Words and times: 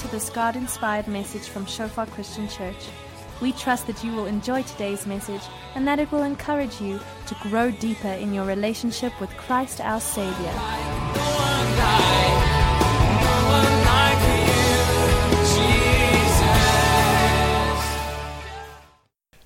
to 0.00 0.08
this 0.08 0.30
God 0.30 0.56
inspired 0.56 1.06
message 1.08 1.48
from 1.48 1.66
Shofar 1.66 2.06
Christian 2.06 2.48
Church. 2.48 2.88
We 3.42 3.52
trust 3.52 3.86
that 3.86 4.02
you 4.02 4.12
will 4.12 4.24
enjoy 4.24 4.62
today's 4.62 5.06
message 5.06 5.42
and 5.74 5.86
that 5.86 5.98
it 5.98 6.10
will 6.10 6.22
encourage 6.22 6.80
you 6.80 6.98
to 7.26 7.34
grow 7.42 7.70
deeper 7.70 8.08
in 8.08 8.32
your 8.32 8.46
relationship 8.46 9.12
with 9.20 9.28
Christ 9.36 9.78
our 9.78 10.00
Savior. 10.00 10.52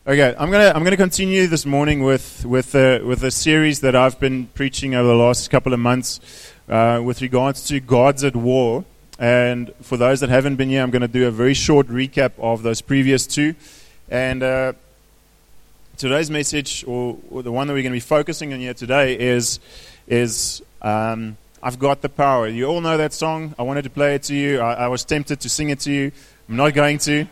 Okay, 0.07 0.37
I'm 0.39 0.51
gonna 0.53 0.71
I'm 0.73 0.85
gonna 0.85 0.97
continue 0.97 1.49
this 1.49 1.67
morning 1.67 2.05
with 2.05 2.45
with 2.45 2.77
uh, 2.77 3.01
with 3.05 3.25
a 3.25 3.33
series 3.33 3.81
that 3.81 3.97
I've 3.97 4.21
been 4.21 4.47
preaching 4.49 4.95
over 4.95 5.09
the 5.09 5.15
last 5.17 5.51
couple 5.51 5.73
of 5.73 5.81
months 5.81 6.21
uh, 6.69 7.01
with 7.03 7.23
regards 7.23 7.67
to 7.69 7.81
gods 7.81 8.23
at 8.23 8.37
war. 8.37 8.85
And 9.19 9.73
for 9.83 9.97
those 9.97 10.21
that 10.21 10.31
haven't 10.31 10.57
been 10.57 10.69
here, 10.69 10.83
I'm 10.83 10.91
going 10.91 11.03
to 11.03 11.09
do 11.09 11.27
a 11.27 11.31
very 11.31 11.55
short 11.55 11.87
recap 11.89 12.33
of 12.39 12.63
those 12.63 12.81
previous 12.81 13.27
two. 13.27 13.55
And 14.09 14.43
uh, 14.43 14.73
today's 15.97 16.31
message, 16.31 16.85
or, 16.87 17.17
or, 17.31 17.43
the 17.43 17.53
one 17.53 17.69
that 17.69 17.75
we're 17.75 17.83
going 17.83 17.93
to 17.93 17.97
be 17.97 18.01
focusing 18.01 18.53
on 18.53 18.61
here 18.61 18.75
today, 18.75 19.19
is 19.19 19.61
is 20.07 20.63
um, 20.83 21.37
I've 21.63 21.79
got 21.79 22.03
the 22.03 22.09
power. 22.09 22.49
You 22.49 22.67
all 22.67 22.81
know 22.81 22.97
that 22.97 23.13
song. 23.13 23.55
I 23.59 23.63
wanted 23.63 23.83
to 23.83 23.91
play 23.91 24.17
it 24.17 24.25
to 24.25 24.35
you. 24.35 24.61
I, 24.61 24.75
I 24.75 24.89
was 24.89 25.05
tempted 25.05 25.41
to 25.41 25.49
sing 25.49 25.71
it 25.71 25.81
to 25.81 25.93
you. 25.93 26.13
I'm 26.49 26.57
not 26.57 26.75
going 26.75 26.99
to. 26.99 27.27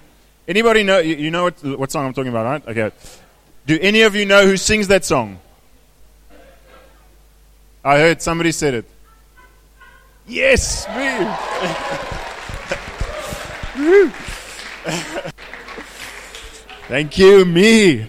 Anybody 0.49 0.83
know? 0.85 0.99
You, 0.99 1.17
you 1.17 1.31
know 1.31 1.45
what, 1.45 1.63
what 1.65 1.93
song 1.93 2.07
I'm 2.07 2.15
talking 2.15 2.31
about, 2.31 2.45
right? 2.45 2.69
Okay. 2.69 2.97
Do 3.67 3.79
any 3.81 4.03
of 4.03 4.17
you 4.17 4.25
know 4.25 4.47
who 4.47 4.57
sings 4.57 4.89
that 4.89 5.05
song? 5.05 5.39
I 7.85 7.99
heard 7.99 8.23
somebody 8.23 8.53
said 8.53 8.75
it. 8.75 8.85
Yes, 10.27 10.87
me. 10.89 11.27
Thank 16.87 17.19
you, 17.19 17.45
me. 17.45 18.09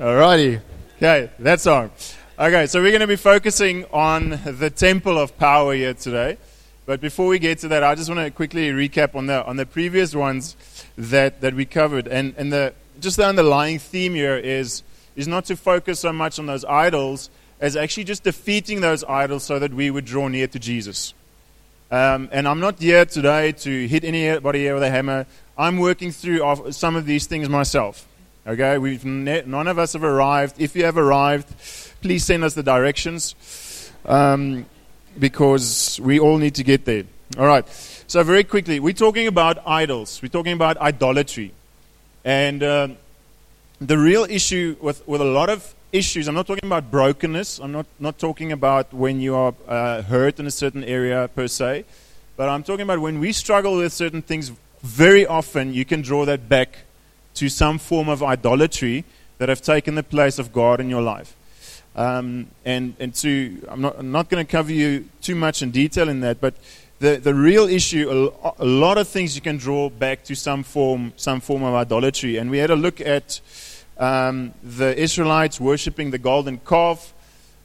Alrighty. 0.00 0.60
Okay, 0.96 1.30
that 1.38 1.60
song. 1.60 1.92
Okay, 2.38 2.66
so 2.66 2.82
we're 2.82 2.90
going 2.90 3.02
to 3.02 3.06
be 3.06 3.16
focusing 3.16 3.84
on 3.92 4.40
the 4.44 4.70
temple 4.70 5.16
of 5.16 5.38
power 5.38 5.74
here 5.74 5.94
today. 5.94 6.38
But 6.86 7.00
before 7.00 7.28
we 7.28 7.38
get 7.38 7.58
to 7.58 7.68
that, 7.68 7.84
I 7.84 7.94
just 7.94 8.08
want 8.08 8.20
to 8.26 8.30
quickly 8.32 8.70
recap 8.70 9.14
on 9.14 9.26
the 9.26 9.44
on 9.44 9.56
the 9.56 9.66
previous 9.66 10.12
ones 10.14 10.56
that, 10.98 11.40
that 11.40 11.54
we 11.54 11.66
covered. 11.66 12.08
And, 12.08 12.34
and 12.36 12.52
the, 12.52 12.74
just 12.98 13.16
the 13.16 13.26
underlying 13.26 13.78
theme 13.78 14.14
here 14.14 14.36
is, 14.36 14.82
is 15.14 15.28
not 15.28 15.44
to 15.44 15.56
focus 15.56 16.00
so 16.00 16.12
much 16.12 16.40
on 16.40 16.46
those 16.46 16.64
idols 16.64 17.30
as 17.60 17.76
actually 17.76 18.04
just 18.04 18.24
defeating 18.24 18.80
those 18.80 19.04
idols 19.04 19.44
so 19.44 19.58
that 19.58 19.72
we 19.72 19.90
would 19.90 20.04
draw 20.04 20.28
near 20.28 20.46
to 20.46 20.58
Jesus. 20.58 21.14
Um, 21.90 22.28
and 22.32 22.48
I'm 22.48 22.60
not 22.60 22.78
here 22.78 23.04
today 23.04 23.52
to 23.52 23.86
hit 23.88 24.04
anybody 24.04 24.60
here 24.60 24.74
with 24.74 24.82
a 24.82 24.90
hammer. 24.90 25.26
I'm 25.58 25.78
working 25.78 26.12
through 26.12 26.72
some 26.72 26.96
of 26.96 27.04
these 27.04 27.26
things 27.26 27.48
myself. 27.48 28.06
Okay, 28.46 28.78
we've 28.78 29.04
ne- 29.04 29.42
none 29.44 29.68
of 29.68 29.78
us 29.78 29.92
have 29.92 30.04
arrived. 30.04 30.60
If 30.60 30.74
you 30.74 30.84
have 30.84 30.96
arrived, 30.96 31.48
please 32.00 32.24
send 32.24 32.42
us 32.42 32.54
the 32.54 32.62
directions 32.62 33.92
um, 34.06 34.64
because 35.18 36.00
we 36.02 36.18
all 36.18 36.38
need 36.38 36.54
to 36.54 36.64
get 36.64 36.86
there. 36.86 37.04
All 37.38 37.46
right. 37.46 37.68
So, 38.06 38.22
very 38.22 38.44
quickly, 38.44 38.80
we're 38.80 38.94
talking 38.94 39.26
about 39.26 39.58
idols, 39.66 40.20
we're 40.22 40.28
talking 40.28 40.54
about 40.54 40.78
idolatry. 40.78 41.52
And 42.24 42.62
uh, 42.62 42.88
the 43.80 43.96
real 43.96 44.24
issue 44.24 44.76
with, 44.80 45.06
with 45.08 45.20
a 45.20 45.24
lot 45.24 45.48
of 45.48 45.74
issues, 45.90 46.28
I'm 46.28 46.34
not 46.34 46.46
talking 46.46 46.66
about 46.66 46.90
brokenness, 46.90 47.58
I'm 47.58 47.72
not, 47.72 47.86
not 47.98 48.18
talking 48.18 48.52
about 48.52 48.92
when 48.92 49.20
you 49.20 49.34
are 49.34 49.54
uh, 49.66 50.02
hurt 50.02 50.38
in 50.38 50.46
a 50.46 50.50
certain 50.50 50.84
area 50.84 51.28
per 51.34 51.48
se, 51.48 51.84
but 52.36 52.48
I'm 52.48 52.62
talking 52.62 52.82
about 52.82 53.00
when 53.00 53.18
we 53.20 53.32
struggle 53.32 53.76
with 53.78 53.92
certain 53.92 54.22
things, 54.22 54.52
very 54.82 55.26
often 55.26 55.72
you 55.72 55.84
can 55.84 56.02
draw 56.02 56.24
that 56.26 56.48
back 56.48 56.80
to 57.34 57.48
some 57.48 57.78
form 57.78 58.08
of 58.08 58.22
idolatry 58.22 59.04
that 59.38 59.48
have 59.48 59.62
taken 59.62 59.94
the 59.94 60.02
place 60.02 60.38
of 60.38 60.52
God 60.52 60.80
in 60.80 60.90
your 60.90 61.02
life. 61.02 61.34
Um, 61.96 62.48
and 62.64 62.94
and 63.00 63.14
to, 63.16 63.66
I'm 63.68 63.80
not, 63.80 64.04
not 64.04 64.28
going 64.28 64.44
to 64.44 64.50
cover 64.50 64.72
you 64.72 65.08
too 65.22 65.34
much 65.34 65.60
in 65.60 65.70
detail 65.70 66.08
in 66.08 66.20
that, 66.20 66.40
but 66.40 66.54
the, 67.00 67.16
the 67.16 67.34
real 67.34 67.64
issue, 67.64 68.30
a, 68.44 68.52
a, 68.62 68.64
lot 68.64 68.96
of 68.96 69.08
things 69.08 69.34
you 69.34 69.40
can 69.40 69.56
draw 69.56 69.88
back 69.88 70.22
to 70.24 70.36
some 70.36 70.62
form, 70.62 71.12
some 71.16 71.40
form 71.40 71.62
of 71.62 71.74
idolatry. 71.74 72.36
And 72.36 72.50
we 72.50 72.58
had 72.58 72.70
a 72.70 72.76
look 72.76 73.00
at 73.00 73.40
um, 74.00 74.52
the 74.64 74.98
Israelites 74.98 75.60
worshipping 75.60 76.10
the 76.10 76.18
golden 76.18 76.58
calf. 76.58 77.14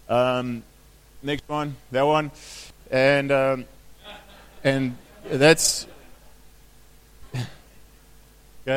Um, 0.08 0.62
next 1.24 1.50
one, 1.50 1.76
that 1.92 2.04
one. 2.04 2.30
And, 2.92 3.32
um, 3.32 3.66
and 4.64 4.96
that's, 5.28 5.88
yeah, 7.34 7.44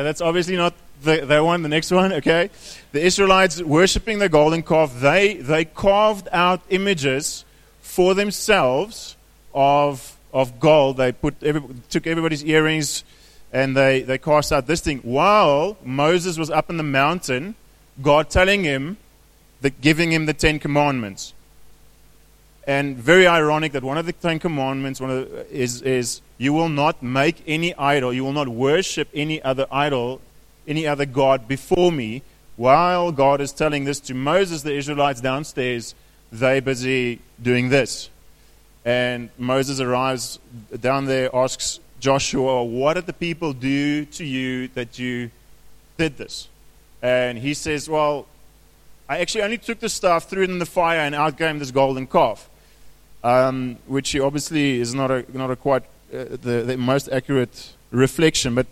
that's 0.01 0.21
obviously 0.21 0.55
not 0.55 0.73
the, 1.03 1.25
that 1.25 1.43
one, 1.43 1.61
the 1.61 1.69
next 1.69 1.91
one, 1.91 2.13
okay? 2.13 2.49
The 2.91 3.05
Israelites 3.05 3.61
worshipping 3.61 4.17
the 4.17 4.29
golden 4.29 4.63
calf, 4.63 4.91
they, 4.99 5.35
they 5.35 5.65
carved 5.65 6.27
out 6.31 6.61
images 6.69 7.45
for 7.81 8.15
themselves 8.15 9.15
of 9.53 10.15
of 10.31 10.59
gold. 10.59 10.97
They 10.97 11.11
put 11.11 11.41
every, 11.43 11.61
took 11.89 12.07
everybody's 12.07 12.43
earrings 12.43 13.03
and 13.51 13.75
they, 13.75 14.01
they 14.01 14.17
cast 14.17 14.51
out 14.51 14.67
this 14.67 14.81
thing. 14.81 14.99
While 14.99 15.77
Moses 15.83 16.37
was 16.37 16.49
up 16.49 16.69
in 16.69 16.77
the 16.77 16.83
mountain, 16.83 17.55
God 18.01 18.29
telling 18.29 18.63
him, 18.63 18.97
that 19.61 19.81
giving 19.81 20.11
him 20.11 20.25
the 20.25 20.33
Ten 20.33 20.59
Commandments. 20.59 21.33
And 22.65 22.97
very 22.97 23.27
ironic 23.27 23.71
that 23.73 23.83
one 23.83 23.97
of 23.97 24.05
the 24.05 24.13
Ten 24.13 24.39
Commandments 24.39 25.01
one 25.01 25.09
of 25.09 25.29
the, 25.29 25.51
is, 25.51 25.81
is 25.81 26.21
you 26.37 26.53
will 26.53 26.69
not 26.69 27.01
make 27.01 27.43
any 27.47 27.75
idol, 27.75 28.13
you 28.13 28.23
will 28.23 28.33
not 28.33 28.47
worship 28.47 29.09
any 29.13 29.41
other 29.41 29.65
idol, 29.71 30.21
any 30.67 30.85
other 30.85 31.05
God 31.05 31.47
before 31.47 31.91
me. 31.91 32.21
While 32.55 33.11
God 33.11 33.41
is 33.41 33.51
telling 33.51 33.85
this 33.85 33.99
to 34.01 34.13
Moses, 34.13 34.63
the 34.63 34.73
Israelites 34.73 35.21
downstairs, 35.21 35.95
they're 36.31 36.61
busy 36.61 37.19
doing 37.41 37.69
this. 37.69 38.09
And 38.85 39.29
Moses 39.37 39.79
arrives 39.79 40.39
down 40.79 41.05
there, 41.05 41.33
asks 41.35 41.79
Joshua, 41.99 42.63
What 42.63 42.93
did 42.93 43.05
the 43.05 43.13
people 43.13 43.53
do 43.53 44.05
to 44.05 44.25
you 44.25 44.69
that 44.69 44.97
you 44.97 45.31
did 45.97 46.17
this? 46.17 46.47
And 47.01 47.37
he 47.37 47.53
says, 47.53 47.89
Well, 47.89 48.25
I 49.07 49.19
actually 49.19 49.43
only 49.43 49.57
took 49.57 49.79
the 49.79 49.89
staff, 49.89 50.29
threw 50.29 50.43
it 50.43 50.49
in 50.49 50.59
the 50.59 50.65
fire, 50.65 50.99
and 50.99 51.15
out 51.15 51.37
came 51.37 51.59
this 51.59 51.71
golden 51.71 52.07
calf. 52.07 52.49
Um, 53.21 53.77
which 53.87 54.15
obviously 54.15 54.79
is 54.79 54.93
not 54.93 55.11
a, 55.11 55.25
not 55.37 55.51
a 55.51 55.57
quite 55.57 55.83
uh, 56.13 56.23
the, 56.41 56.63
the 56.65 56.77
most 56.77 57.09
accurate 57.09 57.73
reflection. 57.91 58.55
But 58.55 58.67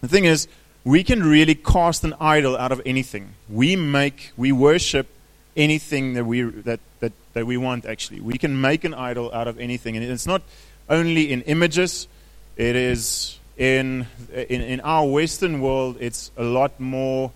the 0.00 0.08
thing 0.08 0.24
is, 0.24 0.48
we 0.84 1.04
can 1.04 1.22
really 1.22 1.54
cast 1.54 2.02
an 2.02 2.14
idol 2.18 2.56
out 2.56 2.72
of 2.72 2.80
anything. 2.86 3.34
We 3.50 3.76
make, 3.76 4.32
we 4.38 4.52
worship 4.52 5.06
anything 5.54 6.14
that 6.14 6.24
we, 6.24 6.42
that, 6.42 6.80
that, 7.00 7.12
that 7.34 7.46
we 7.46 7.58
want, 7.58 7.84
actually. 7.84 8.20
We 8.20 8.38
can 8.38 8.58
make 8.58 8.84
an 8.84 8.94
idol 8.94 9.30
out 9.34 9.48
of 9.48 9.60
anything. 9.60 9.96
And 9.96 10.06
it's 10.06 10.26
not 10.26 10.40
only 10.88 11.30
in 11.30 11.42
images, 11.42 12.08
it 12.58 12.74
is 12.74 13.38
in, 13.56 14.06
in, 14.32 14.60
in 14.60 14.80
our 14.80 15.06
Western 15.06 15.60
world, 15.60 15.96
it's 16.00 16.30
a 16.36 16.42
lot 16.42 16.78
more 16.78 17.32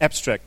abstract, 0.00 0.44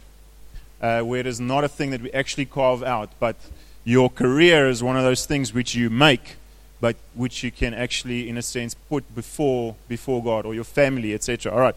uh, 0.81 1.01
where 1.01 1.19
it 1.19 1.27
is 1.27 1.39
not 1.39 1.63
a 1.63 1.67
thing 1.67 1.91
that 1.91 2.01
we 2.01 2.11
actually 2.11 2.45
carve 2.45 2.81
out. 2.81 3.09
But 3.19 3.35
your 3.83 4.09
career 4.09 4.67
is 4.69 4.81
one 4.81 4.95
of 4.95 5.03
those 5.03 5.25
things 5.25 5.53
which 5.53 5.75
you 5.75 5.89
make, 5.89 6.37
but 6.79 6.95
which 7.13 7.43
you 7.43 7.51
can 7.51 7.73
actually, 7.73 8.29
in 8.29 8.37
a 8.37 8.41
sense, 8.41 8.73
put 8.73 9.13
before, 9.13 9.75
before 9.89 10.23
God 10.23 10.45
or 10.45 10.55
your 10.55 10.63
family, 10.63 11.13
etc. 11.13 11.51
All 11.51 11.59
right. 11.59 11.75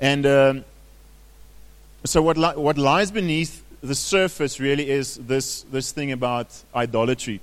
And 0.00 0.26
um, 0.26 0.64
so, 2.04 2.22
what, 2.22 2.36
li- 2.36 2.56
what 2.56 2.78
lies 2.78 3.10
beneath 3.10 3.64
the 3.82 3.96
surface 3.96 4.60
really 4.60 4.88
is 4.90 5.16
this, 5.16 5.62
this 5.62 5.90
thing 5.90 6.12
about 6.12 6.62
idolatry. 6.74 7.40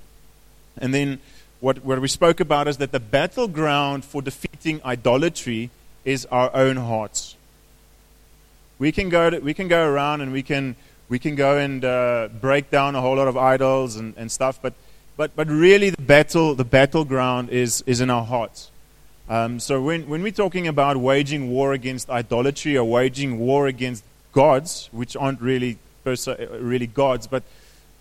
And 0.78 0.92
then 0.92 1.20
what, 1.64 1.82
what 1.82 1.98
we 1.98 2.08
spoke 2.08 2.40
about 2.40 2.68
is 2.68 2.76
that 2.76 2.92
the 2.92 3.00
battleground 3.00 4.04
for 4.04 4.20
defeating 4.20 4.82
idolatry 4.84 5.70
is 6.04 6.26
our 6.26 6.54
own 6.54 6.76
hearts. 6.76 7.36
We 8.78 8.92
can 8.92 9.08
go, 9.08 9.30
to, 9.30 9.38
we 9.38 9.54
can 9.54 9.68
go 9.68 9.88
around 9.88 10.20
and 10.20 10.30
we 10.30 10.42
can, 10.42 10.76
we 11.08 11.18
can 11.18 11.36
go 11.36 11.56
and 11.56 11.82
uh, 11.82 12.28
break 12.38 12.70
down 12.70 12.94
a 12.94 13.00
whole 13.00 13.16
lot 13.16 13.28
of 13.28 13.38
idols 13.38 13.96
and, 13.96 14.12
and 14.18 14.30
stuff, 14.30 14.58
but, 14.60 14.74
but, 15.16 15.34
but 15.34 15.48
really 15.48 15.88
the 15.88 16.02
battle, 16.02 16.54
the 16.54 16.66
battleground 16.66 17.48
is, 17.48 17.82
is 17.86 18.02
in 18.02 18.10
our 18.10 18.24
hearts. 18.26 18.70
Um, 19.30 19.58
so 19.58 19.80
when, 19.80 20.06
when 20.06 20.22
we're 20.22 20.32
talking 20.32 20.68
about 20.68 20.98
waging 20.98 21.48
war 21.48 21.72
against 21.72 22.10
idolatry 22.10 22.76
or 22.76 22.84
waging 22.84 23.38
war 23.38 23.68
against 23.68 24.04
gods, 24.32 24.90
which 24.92 25.16
aren't 25.16 25.40
really 25.40 25.78
really 26.04 26.86
gods, 26.86 27.26
but 27.26 27.42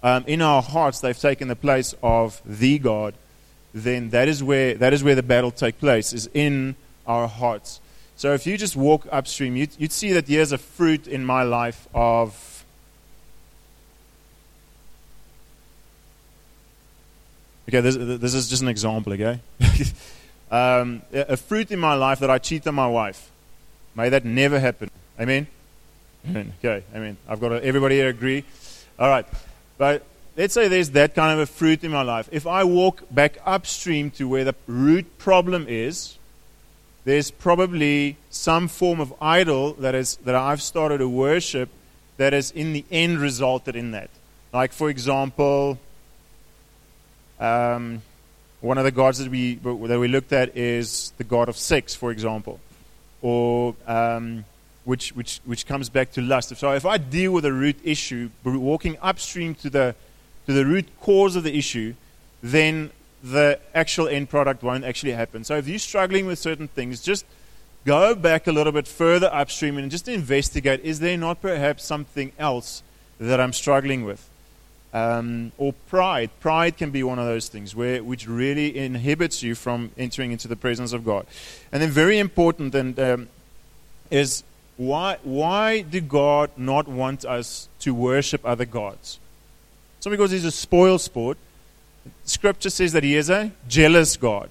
um, 0.04 0.26
in 0.28 0.42
our 0.42 0.62
hearts 0.62 1.00
they've 1.00 1.18
taken 1.18 1.48
the 1.48 1.56
place 1.56 1.96
of 2.04 2.42
the 2.46 2.78
God, 2.78 3.14
then 3.74 4.10
that 4.12 4.28
is 4.28 4.44
where 4.44 4.76
that 4.76 4.94
is 4.94 5.04
where 5.04 5.16
the 5.16 5.24
battle 5.24 5.52
takes 5.52 5.80
place, 5.80 6.14
is 6.14 6.30
in 6.34 6.76
our 7.08 7.28
hearts. 7.28 7.80
So 8.16 8.34
if 8.34 8.46
you 8.46 8.58
just 8.58 8.76
walk 8.76 9.08
upstream, 9.12 9.56
you'd, 9.56 9.72
you'd 9.78 9.92
see 9.92 10.14
that 10.14 10.28
there's 10.28 10.52
a 10.52 10.58
fruit 10.58 11.08
in 11.08 11.26
my 11.26 11.44
life 11.44 11.88
of 11.94 12.54
Okay, 17.68 17.80
this, 17.80 17.96
this 17.96 18.34
is 18.34 18.50
just 18.50 18.62
an 18.62 18.68
example, 18.68 19.14
okay? 19.14 19.40
um, 20.52 21.02
a, 21.14 21.38
fruit 21.38 21.72
in 21.72 21.80
my 21.80 21.94
life 21.94 22.20
that 22.20 22.30
I 22.30 22.38
cheat 22.38 22.68
on 22.68 22.76
my 22.76 22.88
wife. 22.88 23.32
May 23.96 24.10
that 24.10 24.26
never 24.26 24.60
happen. 24.60 24.92
Amen? 25.20 25.48
Amen. 26.30 26.54
Okay, 26.60 26.84
amen. 26.94 27.18
I've 27.28 27.40
got 27.40 27.50
to, 27.50 27.64
everybody 27.64 27.96
here 27.96 28.10
agree? 28.10 28.44
All 29.00 29.08
right. 29.08 29.26
But 29.78 30.06
let's 30.36 30.54
say 30.54 30.68
there's 30.68 30.92
that 30.92 31.16
kind 31.16 31.34
of 31.34 31.40
a 31.40 31.52
fruit 31.52 31.84
in 31.84 31.92
my 31.92 32.02
life. 32.02 32.28
If 32.32 32.48
I 32.48 32.64
walk 32.64 33.04
back 33.12 33.38
upstream 33.46 34.12
to 34.12 34.28
where 34.28 34.44
the 34.44 34.56
root 34.68 35.18
problem 35.18 35.66
is, 35.68 36.18
there's 37.06 37.32
probably 37.32 38.18
some 38.30 38.68
form 38.68 39.00
of 39.00 39.14
idol 39.22 39.74
that, 39.74 39.94
is, 39.94 40.18
that 40.18 40.36
I've 40.36 40.62
started 40.62 41.00
to 41.00 41.10
worship 41.10 41.70
that 42.18 42.34
has 42.34 42.52
in 42.52 42.74
the 42.74 42.86
end 42.92 43.20
resulted 43.20 43.76
in 43.76 43.92
that. 43.92 44.10
Like, 44.54 44.72
for 44.72 44.90
example, 44.90 45.80
um, 47.40 48.02
one 48.62 48.78
of 48.78 48.86
the 48.86 48.92
gods 48.92 49.18
that 49.18 49.30
we, 49.30 49.56
that 49.56 50.00
we 50.00 50.08
looked 50.08 50.32
at 50.32 50.56
is 50.56 51.12
the 51.18 51.24
god 51.24 51.50
of 51.50 51.58
sex, 51.58 51.94
for 51.94 52.12
example, 52.12 52.60
or 53.22 53.76
um, 53.88 54.46
which, 54.86 55.10
which, 55.10 55.42
which 55.44 55.66
comes 55.66 55.90
back 55.90 56.12
to 56.14 56.22
lust. 56.22 56.56
So 56.56 56.72
if 56.72 56.86
I 56.86 56.98
deal 56.98 57.34
with 57.34 57.46
a 57.46 57.52
root 57.52 57.78
issue, 57.84 58.30
walking 58.46 58.98
upstream 59.02 59.56
to 59.56 59.70
the, 59.70 59.96
to 60.46 60.54
the 60.54 60.66
root 60.66 60.88
cause 61.00 61.36
of 61.36 61.44
the 61.44 61.58
issue, 61.58 61.96
then 62.42 62.92
the 63.24 63.60
actual 63.74 64.08
end 64.08 64.30
product 64.30 64.62
won't 64.64 64.84
actually 64.84 65.14
happen. 65.14 65.44
So 65.44 65.56
if 65.56 65.68
you're 65.68 65.80
struggling 65.80 66.26
with 66.26 66.38
certain 66.38 66.68
things, 66.68 67.02
just 67.02 67.26
go 67.86 68.14
back 68.16 68.48
a 68.48 68.52
little 68.52 68.74
bit 68.74 68.88
further 68.88 69.30
upstream 69.34 69.78
and 69.78 69.90
just 69.90 70.08
investigate 70.08 70.82
is 70.84 71.00
there 71.00 71.18
not 71.18 71.42
perhaps 71.42 71.84
something 71.84 72.32
else 72.38 72.84
that 73.20 73.40
I'm 73.40 73.54
struggling 73.54 74.04
with? 74.04 74.30
Um, 74.94 75.54
or 75.58 75.74
pride. 75.74 76.30
Pride 76.40 76.78
can 76.78 76.92
be 76.92 77.02
one 77.02 77.18
of 77.18 77.26
those 77.26 77.48
things 77.48 77.76
where 77.76 78.04
which 78.04 78.28
really 78.28 78.78
inhibits 78.78 79.42
you 79.42 79.56
from 79.56 79.92
entering 79.98 80.32
into 80.32 80.48
the 80.48 80.56
presence 80.56 80.94
of 80.94 81.04
God. 81.04 81.26
And 81.72 81.82
then 81.82 81.90
very 81.90 82.20
important 82.20 82.76
and 82.76 83.00
um, 83.00 83.30
is 84.12 84.44
why 84.78 85.18
why 85.24 85.82
did 85.82 86.10
God 86.10 86.52
not 86.58 86.88
want 86.88 87.26
us 87.26 87.70
to 87.80 87.94
worship 87.94 88.42
other 88.46 88.66
gods? 88.66 89.20
So 90.04 90.12
because 90.12 90.32
he's 90.32 90.44
a 90.44 90.52
spoil 90.52 91.00
sport, 91.00 91.38
Scripture 92.26 92.70
says 92.70 92.92
that 92.92 93.06
he 93.06 93.16
is 93.16 93.30
a 93.30 93.54
jealous 93.70 94.18
God. 94.18 94.50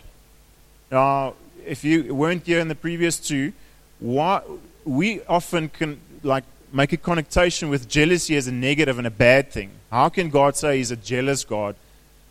Now, 0.91 1.35
if 1.67 1.85
you 1.85 2.15
weren't 2.15 2.47
here 2.47 2.59
in 2.59 2.69
the 2.69 2.75
previous 2.75 3.19
two, 3.19 3.53
why, 4.01 4.41
we 4.87 5.23
often 5.25 5.69
can 5.69 6.01
like 6.23 6.45
make 6.73 6.95
a 6.95 6.97
connotation 6.97 7.69
with 7.69 7.87
jealousy 7.87 8.35
as 8.35 8.49
a 8.49 8.51
negative 8.51 8.97
and 8.97 9.07
a 9.07 9.11
bad 9.11 9.51
thing. 9.51 9.73
How 9.91 10.09
can 10.09 10.31
God 10.31 10.57
say 10.57 10.79
He's 10.79 10.91
a 10.91 10.97
jealous 10.97 11.45
God 11.45 11.77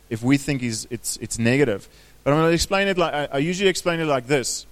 if 0.10 0.24
we 0.24 0.38
think 0.38 0.62
he's, 0.62 0.88
it's, 0.90 1.18
it's 1.18 1.38
negative? 1.38 1.88
But 2.24 2.32
I'm 2.34 2.40
going 2.40 2.50
to 2.50 2.56
explain 2.56 2.88
it 2.88 2.98
like 2.98 3.30
I 3.32 3.38
usually 3.38 3.70
explain 3.70 4.00
it 4.00 4.06
like 4.06 4.26
this: 4.26 4.66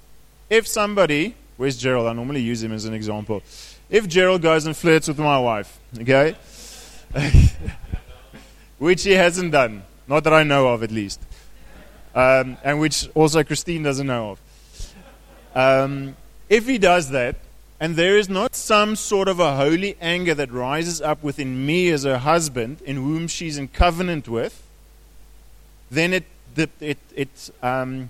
If 0.49 0.67
somebody, 0.67 1.35
where's 1.57 1.77
Gerald? 1.77 2.07
I 2.07 2.13
normally 2.13 2.41
use 2.41 2.63
him 2.63 2.71
as 2.71 2.85
an 2.85 2.95
example. 2.95 3.43
If 3.91 4.07
Gerald 4.07 4.41
goes 4.41 4.65
and 4.65 4.75
flirts 4.75 5.07
with 5.07 5.19
my 5.19 5.37
wife, 5.39 5.79
okay, 5.99 6.35
which 8.79 9.03
he 9.03 9.11
hasn't 9.11 9.51
done, 9.51 9.83
not 10.07 10.23
that 10.23 10.33
I 10.33 10.43
know 10.43 10.69
of, 10.69 10.81
at 10.81 10.91
least. 10.91 11.21
Um, 12.15 12.57
and 12.63 12.79
which 12.79 13.07
also 13.13 13.43
Christine 13.43 13.83
doesn't 13.83 14.07
know 14.07 14.31
of. 14.31 14.39
Um, 15.53 16.15
if 16.47 16.65
he 16.65 16.77
does 16.77 17.11
that, 17.11 17.35
and 17.79 17.95
there 17.95 18.17
is 18.17 18.27
not 18.27 18.55
some 18.55 18.95
sort 18.95 19.27
of 19.27 19.39
a 19.39 19.55
holy 19.55 19.95
anger 20.01 20.33
that 20.33 20.51
rises 20.51 21.01
up 21.01 21.21
within 21.21 21.65
me 21.65 21.89
as 21.89 22.03
her 22.03 22.17
husband, 22.17 22.81
in 22.83 22.95
whom 22.95 23.27
she's 23.27 23.57
in 23.57 23.67
covenant 23.67 24.27
with, 24.27 24.63
then 25.91 26.13
it, 26.13 26.25
it, 26.55 26.69
it, 26.79 26.97
it 27.15 27.49
um, 27.61 28.09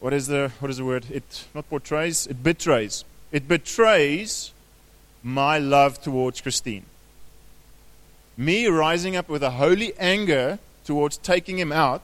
what 0.00 0.12
is 0.12 0.26
the 0.26 0.50
what 0.58 0.70
is 0.70 0.78
the 0.78 0.84
word? 0.84 1.06
It 1.10 1.44
not 1.54 1.68
portrays, 1.70 2.26
it 2.26 2.42
betrays. 2.42 3.04
It 3.30 3.46
betrays 3.46 4.52
my 5.22 5.58
love 5.58 6.02
towards 6.02 6.40
Christine 6.40 6.84
me 8.44 8.66
rising 8.66 9.16
up 9.16 9.28
with 9.28 9.42
a 9.42 9.52
holy 9.52 9.92
anger 9.98 10.58
towards 10.84 11.16
taking 11.18 11.58
him 11.58 11.72
out 11.72 12.02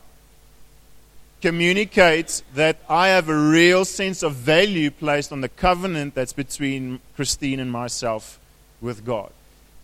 communicates 1.41 2.43
that 2.55 2.79
I 2.89 3.09
have 3.09 3.29
a 3.29 3.37
real 3.37 3.85
sense 3.85 4.23
of 4.23 4.35
value 4.35 4.91
placed 4.91 5.33
on 5.33 5.41
the 5.41 5.49
covenant 5.49 6.15
that's 6.15 6.33
between 6.33 7.01
Christine 7.15 7.61
and 7.61 7.71
myself 7.71 8.41
with 8.81 9.05
God. 9.05 9.31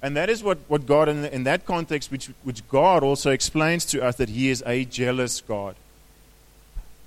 And 0.02 0.16
that 0.16 0.28
is 0.28 0.42
what, 0.42 0.58
what 0.68 0.84
God, 0.84 1.08
in, 1.08 1.24
in 1.24 1.44
that 1.44 1.64
context, 1.64 2.10
which, 2.10 2.26
which 2.42 2.66
God 2.68 3.02
also 3.02 3.30
explains 3.30 3.84
to 3.86 4.02
us 4.02 4.16
that 4.16 4.28
He 4.28 4.50
is 4.50 4.62
a 4.66 4.84
jealous 4.84 5.40
God. 5.40 5.76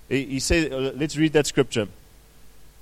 He, 0.09 0.25
he 0.25 0.39
said, 0.39 0.71
uh, 0.71 0.77
let's 0.95 1.17
read 1.17 1.33
that 1.33 1.45
scripture. 1.45 1.87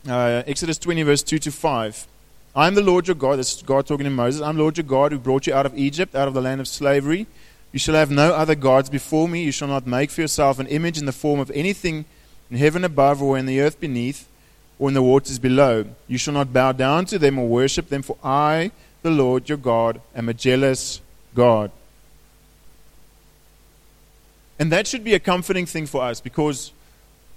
Uh, 0.07 0.43
Exodus 0.45 0.77
20, 0.77 1.03
verse 1.03 1.23
2 1.23 1.39
to 1.39 1.51
5. 1.51 2.07
I'm 2.55 2.73
the 2.73 2.81
Lord 2.81 3.07
your 3.07 3.15
God. 3.15 3.37
This 3.37 3.57
is 3.57 3.63
God 3.63 3.85
talking 3.85 4.05
to 4.05 4.09
Moses. 4.09 4.41
I'm 4.41 4.57
Lord 4.57 4.77
your 4.77 4.85
God 4.85 5.11
who 5.11 5.19
brought 5.19 5.45
you 5.45 5.53
out 5.53 5.65
of 5.65 5.77
Egypt, 5.77 6.15
out 6.15 6.29
of 6.29 6.33
the 6.33 6.41
land 6.41 6.61
of 6.61 6.69
slavery. 6.69 7.27
You 7.73 7.79
shall 7.79 7.95
have 7.95 8.09
no 8.09 8.33
other 8.33 8.55
gods 8.55 8.89
before 8.89 9.27
me. 9.27 9.43
You 9.43 9.51
shall 9.51 9.67
not 9.67 9.85
make 9.85 10.09
for 10.09 10.21
yourself 10.21 10.57
an 10.57 10.67
image 10.67 10.97
in 10.97 11.05
the 11.05 11.11
form 11.11 11.41
of 11.41 11.51
anything 11.51 12.05
in 12.49 12.55
heaven 12.55 12.85
above 12.85 13.21
or 13.21 13.37
in 13.37 13.45
the 13.45 13.59
earth 13.59 13.81
beneath 13.81 14.29
or 14.79 14.87
in 14.87 14.93
the 14.93 15.01
waters 15.01 15.37
below. 15.37 15.85
You 16.07 16.17
shall 16.17 16.33
not 16.33 16.53
bow 16.53 16.71
down 16.71 17.05
to 17.07 17.19
them 17.19 17.37
or 17.37 17.45
worship 17.45 17.89
them, 17.89 18.01
for 18.01 18.17
I, 18.23 18.71
the 19.01 19.11
Lord 19.11 19.49
your 19.49 19.57
God, 19.57 19.99
am 20.15 20.29
a 20.29 20.33
jealous 20.33 21.01
God. 21.33 21.71
And 24.57 24.71
that 24.71 24.87
should 24.87 25.03
be 25.03 25.13
a 25.13 25.19
comforting 25.19 25.65
thing 25.65 25.87
for 25.87 26.01
us 26.01 26.21
because 26.21 26.71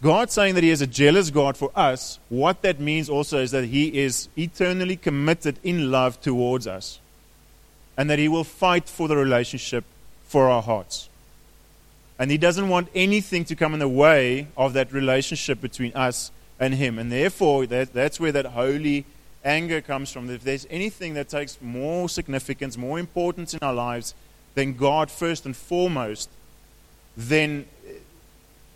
God 0.01 0.31
saying 0.31 0.55
that 0.55 0.63
He 0.65 0.71
is 0.71 0.81
a 0.81 0.87
jealous 0.87 1.31
God 1.31 1.57
for 1.57 1.73
us, 1.75 2.19
what 2.29 2.63
that 2.63 2.79
means 2.79 3.09
also 3.09 3.39
is 3.39 3.51
that 3.51 3.65
He 3.65 3.99
is 3.99 4.29
eternally 4.37 4.97
committed 4.97 5.59
in 5.65 5.91
love 5.91 6.21
towards 6.21 6.67
us. 6.67 7.01
And 7.97 8.09
that 8.09 8.19
He 8.19 8.29
will 8.29 8.45
fight 8.45 8.89
for 8.89 9.09
the 9.09 9.17
relationship 9.17 9.85
for 10.27 10.49
our 10.49 10.63
hearts. 10.63 11.09
And 12.19 12.31
He 12.31 12.39
doesn't 12.39 12.69
want 12.69 12.89
anything 12.95 13.45
to 13.47 13.57
come 13.57 13.75
in 13.75 13.81
the 13.81 13.89
way 13.89 14.47
of 14.57 14.73
that 14.75 14.93
relationship 14.93 15.61
between 15.61 15.93
us 15.95 16.31
and 16.61 16.75
Him. 16.75 16.99
And 16.99 17.11
therefore, 17.11 17.67
that, 17.67 17.93
that's 17.93 18.21
where 18.21 18.33
that 18.33 18.47
holy 18.47 19.05
anger 19.45 19.81
comes 19.81 20.13
from. 20.13 20.31
If 20.31 20.45
there's 20.45 20.67
anything 20.71 21.15
that 21.15 21.29
takes 21.29 21.61
more 21.61 22.09
significance, 22.09 22.77
more 22.77 23.01
importance 23.01 23.53
in 23.53 23.61
our 23.63 23.75
lives 23.75 24.15
than 24.55 24.75
God 24.75 25.11
first 25.11 25.45
and 25.45 25.57
foremost, 25.57 26.29
then 27.17 27.67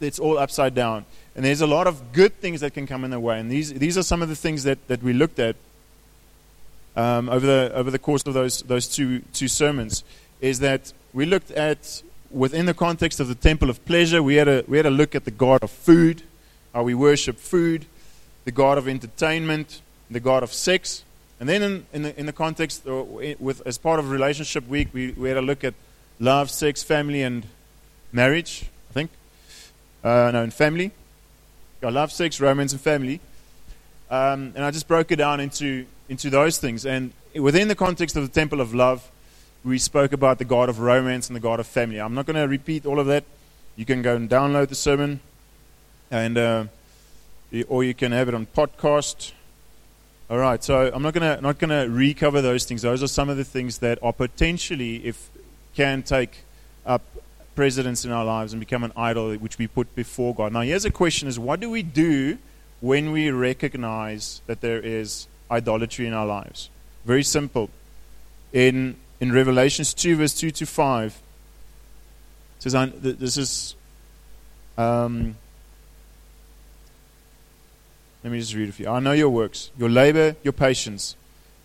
it's 0.03 0.19
all 0.19 0.39
upside 0.39 0.75
down. 0.75 1.05
And 1.35 1.45
there's 1.45 1.61
a 1.61 1.67
lot 1.67 1.87
of 1.87 2.13
good 2.13 2.39
things 2.41 2.61
that 2.61 2.75
can 2.75 2.87
come 2.87 3.05
in 3.05 3.11
the 3.11 3.21
way. 3.21 3.39
And 3.39 3.51
these, 3.51 3.73
these 3.73 3.97
are 3.97 4.03
some 4.03 4.23
of 4.23 4.29
the 4.29 4.37
things 4.37 4.65
that, 4.65 4.87
that 4.89 5.03
we 5.03 5.13
looked 5.13 5.39
at 5.39 5.57
um, 6.95 7.29
over, 7.29 7.47
the, 7.47 7.73
over 7.75 7.91
the 7.91 7.99
course 7.99 8.23
of 8.27 8.35
those, 8.35 8.63
those 8.63 8.87
two, 8.87 9.21
two 9.33 9.49
sermons. 9.49 10.05
Is 10.41 10.59
that 10.59 10.93
we 11.13 11.25
looked 11.25 11.51
at, 11.53 12.03
within 12.31 12.67
the 12.67 12.75
context 12.75 13.21
of 13.21 13.29
the 13.29 13.35
temple 13.35 13.71
of 13.71 13.85
pleasure, 13.87 14.23
we 14.23 14.35
had 14.35 14.49
a, 14.49 14.65
we 14.67 14.77
had 14.77 14.87
a 14.87 14.91
look 14.91 15.15
at 15.15 15.25
the 15.25 15.31
God 15.31 15.63
of 15.63 15.71
food, 15.71 16.23
how 16.75 16.83
we 16.83 16.95
worship 16.95 17.39
food, 17.39 17.87
the 18.45 18.53
God 18.53 18.77
of 18.77 18.89
entertainment, 18.89 19.81
the 20.11 20.21
God 20.21 20.43
of 20.43 20.53
sex. 20.53 21.05
And 21.41 21.49
then 21.49 21.63
in, 21.63 21.87
in, 21.93 22.03
the, 22.03 22.21
in 22.21 22.27
the 22.27 22.33
context, 22.33 22.87
uh, 22.87 23.03
with, 23.03 23.63
as 23.67 23.79
part 23.79 23.99
of 23.99 24.11
Relationship 24.11 24.69
Week, 24.69 24.89
we, 24.93 25.13
we 25.13 25.29
had 25.29 25.39
a 25.39 25.43
look 25.43 25.65
at 25.65 25.75
love, 26.21 26.51
sex, 26.51 26.83
family, 26.83 27.23
and 27.23 27.47
marriage. 28.13 28.67
Uh, 30.03 30.31
no, 30.33 30.43
in 30.43 30.51
family. 30.51 30.91
Got 31.81 31.93
love, 31.93 32.13
sex, 32.13 32.41
romance, 32.41 32.73
and 32.73 32.81
family. 32.81 33.21
Um, 34.11 34.53
and 34.55 34.65
I 34.65 34.71
just 34.71 34.89
broke 34.89 35.11
it 35.11 35.17
down 35.17 35.41
into, 35.41 35.87
into 36.09 36.29
those 36.29 36.59
things. 36.59 36.85
And 36.85 37.13
within 37.35 37.69
the 37.69 37.75
context 37.75 38.17
of 38.17 38.23
the 38.23 38.29
temple 38.29 38.61
of 38.61 38.75
love, 38.75 39.11
we 39.65 39.79
spoke 39.79 40.13
about 40.13 40.39
the 40.39 40.45
God 40.45 40.69
of 40.69 40.81
romance 40.81 41.29
and 41.29 41.37
the 41.37 41.41
God 41.41 41.61
of 41.61 41.67
family. 41.67 42.01
I'm 42.01 42.15
not 42.15 42.27
going 42.27 42.37
to 42.37 42.49
repeat 42.49 42.85
all 42.85 42.99
of 42.99 43.07
that. 43.07 43.25
You 43.77 43.85
can 43.85 44.03
go 44.03 44.17
and 44.17 44.29
download 44.29 44.69
the 44.69 44.75
sermon, 44.75 45.21
and 46.11 46.37
uh, 46.37 46.65
or 47.69 47.85
you 47.85 47.95
can 47.95 48.13
have 48.13 48.29
it 48.29 48.35
on 48.35 48.47
podcast. 48.47 49.33
All 50.29 50.39
right, 50.39 50.63
so 50.63 50.91
I'm 50.93 51.03
not 51.03 51.15
going 51.15 51.37
to 51.37 51.41
not 51.41 51.59
going 51.59 51.71
to 51.71 51.91
recover 51.91 52.43
those 52.43 52.65
things. 52.65 52.83
Those 52.83 53.03
are 53.03 53.09
some 53.09 53.29
of 53.29 53.37
the 53.37 53.45
things 53.45 53.79
that 53.79 53.99
are 54.03 54.13
potentially, 54.13 54.97
if 55.07 55.31
can 55.75 56.03
take 56.03 56.45
up 56.85 57.03
precedence 57.55 58.05
in 58.05 58.13
our 58.13 58.25
lives 58.25 58.53
and 58.53 58.61
become 58.61 58.85
an 58.85 58.93
idol 58.97 59.35
which 59.35 59.59
we 59.59 59.67
put 59.67 59.95
before 59.95 60.35
God. 60.35 60.53
Now, 60.53 60.61
here's 60.61 60.85
a 60.85 60.91
question 60.91 61.29
is 61.29 61.39
what 61.39 61.61
do 61.61 61.71
we 61.71 61.83
do 61.83 62.39
when 62.81 63.13
we 63.13 63.31
recognize 63.31 64.41
that 64.47 64.61
there 64.61 64.81
is 64.81 65.27
idolatry 65.51 66.07
in 66.07 66.13
our 66.13 66.27
lives? 66.27 66.71
Very 67.05 67.23
simple. 67.23 67.71
In, 68.53 68.97
in 69.21 69.33
Revelations 69.33 69.95
2, 69.95 70.17
verse 70.17 70.35
2 70.35 70.51
to 70.53 70.67
5, 70.67 71.13
it 71.13 72.71
says, 72.71 72.93
this 73.01 73.37
is, 73.37 73.75
um, 74.79 75.37
let 78.23 78.33
me 78.33 78.39
just 78.39 78.55
read 78.55 78.73
for 78.75 78.83
you. 78.83 78.89
I 78.89 79.01
know 79.01 79.13
your 79.13 79.31
works, 79.31 79.71
your 79.77 79.89
labor, 79.91 80.37
your 80.43 80.53
patience, 80.53 81.17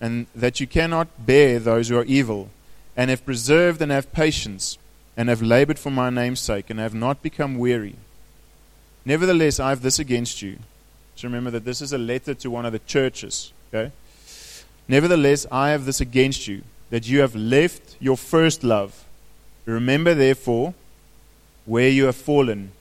and 0.01 0.27
that 0.35 0.59
you 0.59 0.67
cannot 0.67 1.25
bear 1.25 1.59
those 1.59 1.89
who 1.89 1.97
are 1.97 2.05
evil, 2.05 2.49
and 2.95 3.11
have 3.11 3.23
preserved 3.25 3.81
and 3.81 3.91
have 3.91 4.11
patience 4.11 4.77
and 5.17 5.27
have 5.27 5.41
labored 5.41 5.79
for 5.79 5.89
my 5.89 6.09
name's 6.09 6.39
sake, 6.39 6.69
and 6.69 6.79
have 6.79 6.93
not 6.93 7.23
become 7.23 7.57
weary. 7.57 7.95
Nevertheless, 9.03 9.59
I 9.59 9.69
have 9.69 9.81
this 9.81 9.99
against 9.99 10.41
you. 10.41 10.59
So 11.15 11.27
remember 11.27 11.49
that 11.51 11.65
this 11.65 11.81
is 11.81 11.91
a 11.91 11.97
letter 11.97 12.35
to 12.35 12.51
one 12.51 12.65
of 12.65 12.71
the 12.71 12.79
churches. 12.79 13.51
Okay? 13.73 13.91
Nevertheless, 14.87 15.47
I 15.51 15.71
have 15.71 15.85
this 15.85 15.99
against 15.99 16.47
you, 16.47 16.61
that 16.91 17.09
you 17.09 17.21
have 17.21 17.35
left 17.35 17.97
your 17.99 18.15
first 18.15 18.63
love. 18.63 19.03
Remember, 19.65 20.13
therefore, 20.13 20.75
where 21.65 21.89
you 21.89 22.05
have 22.05 22.15
fallen. 22.15 22.71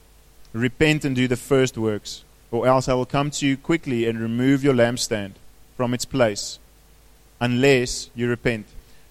Repent 0.53 1.03
and 1.03 1.15
do 1.15 1.27
the 1.27 1.35
first 1.35 1.77
works, 1.77 2.23
or 2.51 2.67
else 2.67 2.87
I 2.87 2.93
will 2.93 3.05
come 3.05 3.31
to 3.31 3.45
you 3.45 3.57
quickly 3.57 4.05
and 4.05 4.19
remove 4.19 4.63
your 4.63 4.73
lampstand 4.73 5.33
from 5.75 5.93
its 5.93 6.05
place, 6.05 6.59
unless 7.41 8.09
you 8.15 8.29
repent. 8.29 8.67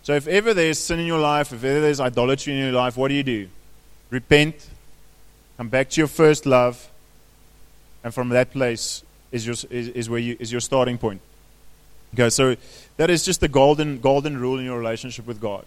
So, 0.06 0.14
if 0.14 0.28
ever 0.28 0.54
there's 0.54 0.78
sin 0.78 1.00
in 1.00 1.06
your 1.06 1.18
life, 1.18 1.52
if 1.52 1.64
ever 1.64 1.80
there's 1.80 1.98
idolatry 1.98 2.52
in 2.52 2.60
your 2.60 2.70
life, 2.70 2.96
what 2.96 3.08
do 3.08 3.14
you 3.14 3.24
do? 3.24 3.48
Repent, 4.10 4.68
come 5.56 5.68
back 5.68 5.90
to 5.90 6.00
your 6.00 6.06
first 6.06 6.46
love, 6.46 6.88
and 8.04 8.14
from 8.14 8.28
that 8.28 8.52
place 8.52 9.02
is 9.32 9.44
your, 9.44 9.56
is, 9.68 9.88
is 9.88 10.08
where 10.08 10.20
you, 10.20 10.36
is 10.38 10.52
your 10.52 10.60
starting 10.60 10.96
point. 10.96 11.20
Okay, 12.14 12.30
so 12.30 12.54
that 12.98 13.10
is 13.10 13.24
just 13.24 13.40
the 13.40 13.48
golden, 13.48 13.98
golden 13.98 14.38
rule 14.38 14.60
in 14.60 14.64
your 14.64 14.78
relationship 14.78 15.26
with 15.26 15.40
God. 15.40 15.64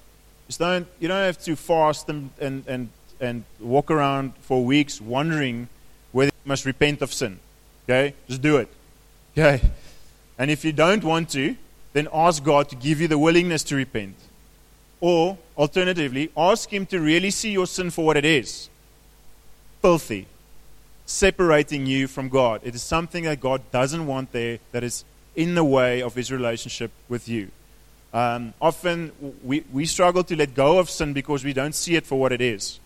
Just 0.48 0.60
don't, 0.60 0.88
you 1.02 1.10
don't 1.10 1.18
have 1.18 1.44
to 1.44 1.58
fast 1.58 2.08
and, 2.08 2.30
and, 2.40 2.64
and, 2.66 2.90
and 3.20 3.44
walk 3.60 3.92
around 3.92 4.32
for 4.40 4.64
weeks 4.64 5.02
wondering 5.02 5.68
whether 6.14 6.28
you 6.28 6.48
must 6.48 6.66
repent 6.66 7.02
of 7.02 7.12
sin. 7.12 7.40
Okay? 7.84 8.14
Just 8.30 8.42
do 8.42 8.56
it. 8.56 8.70
Okay? 9.34 9.70
And 10.38 10.50
if 10.50 10.64
you 10.64 10.72
don't 10.72 11.04
want 11.04 11.30
to, 11.32 11.58
then 11.92 12.08
ask 12.14 12.42
God 12.42 12.70
to 12.70 12.78
give 12.78 13.02
you 13.02 13.10
the 13.10 13.18
willingness 13.18 13.64
to 13.64 13.76
repent. 13.76 14.16
Or, 15.02 15.38
alternatively, 15.58 16.32
ask 16.36 16.70
Him 16.70 16.86
to 16.88 17.00
really 17.00 17.32
see 17.32 17.52
your 17.52 17.68
sin 17.68 17.90
for 17.90 18.06
what 18.06 18.18
it 18.18 18.26
is 18.26 18.70
filthy, 19.82 20.28
separating 21.06 21.86
you 21.86 22.08
from 22.08 22.28
God. 22.28 22.60
It 22.64 22.76
is 22.76 22.82
something 22.82 23.24
that 23.24 23.40
God 23.40 23.62
doesn't 23.72 24.06
want 24.06 24.34
there 24.34 24.60
that 24.74 24.84
is 24.84 25.06
in 25.36 25.56
the 25.56 25.64
way 25.64 26.02
of 26.02 26.16
His 26.16 26.32
relationship 26.32 26.92
with 27.08 27.30
you. 27.30 27.50
Um, 28.14 28.54
often 28.62 29.12
we, 29.44 29.64
we 29.72 29.86
struggle 29.86 30.24
to 30.24 30.36
let 30.36 30.54
go 30.54 30.80
of 30.80 30.90
sin 30.90 31.14
because 31.14 31.44
we 31.44 31.54
don't 31.54 31.76
see 31.76 31.96
it 31.96 32.06
for 32.06 32.20
what 32.20 32.32
it 32.32 32.42
is. 32.42 32.80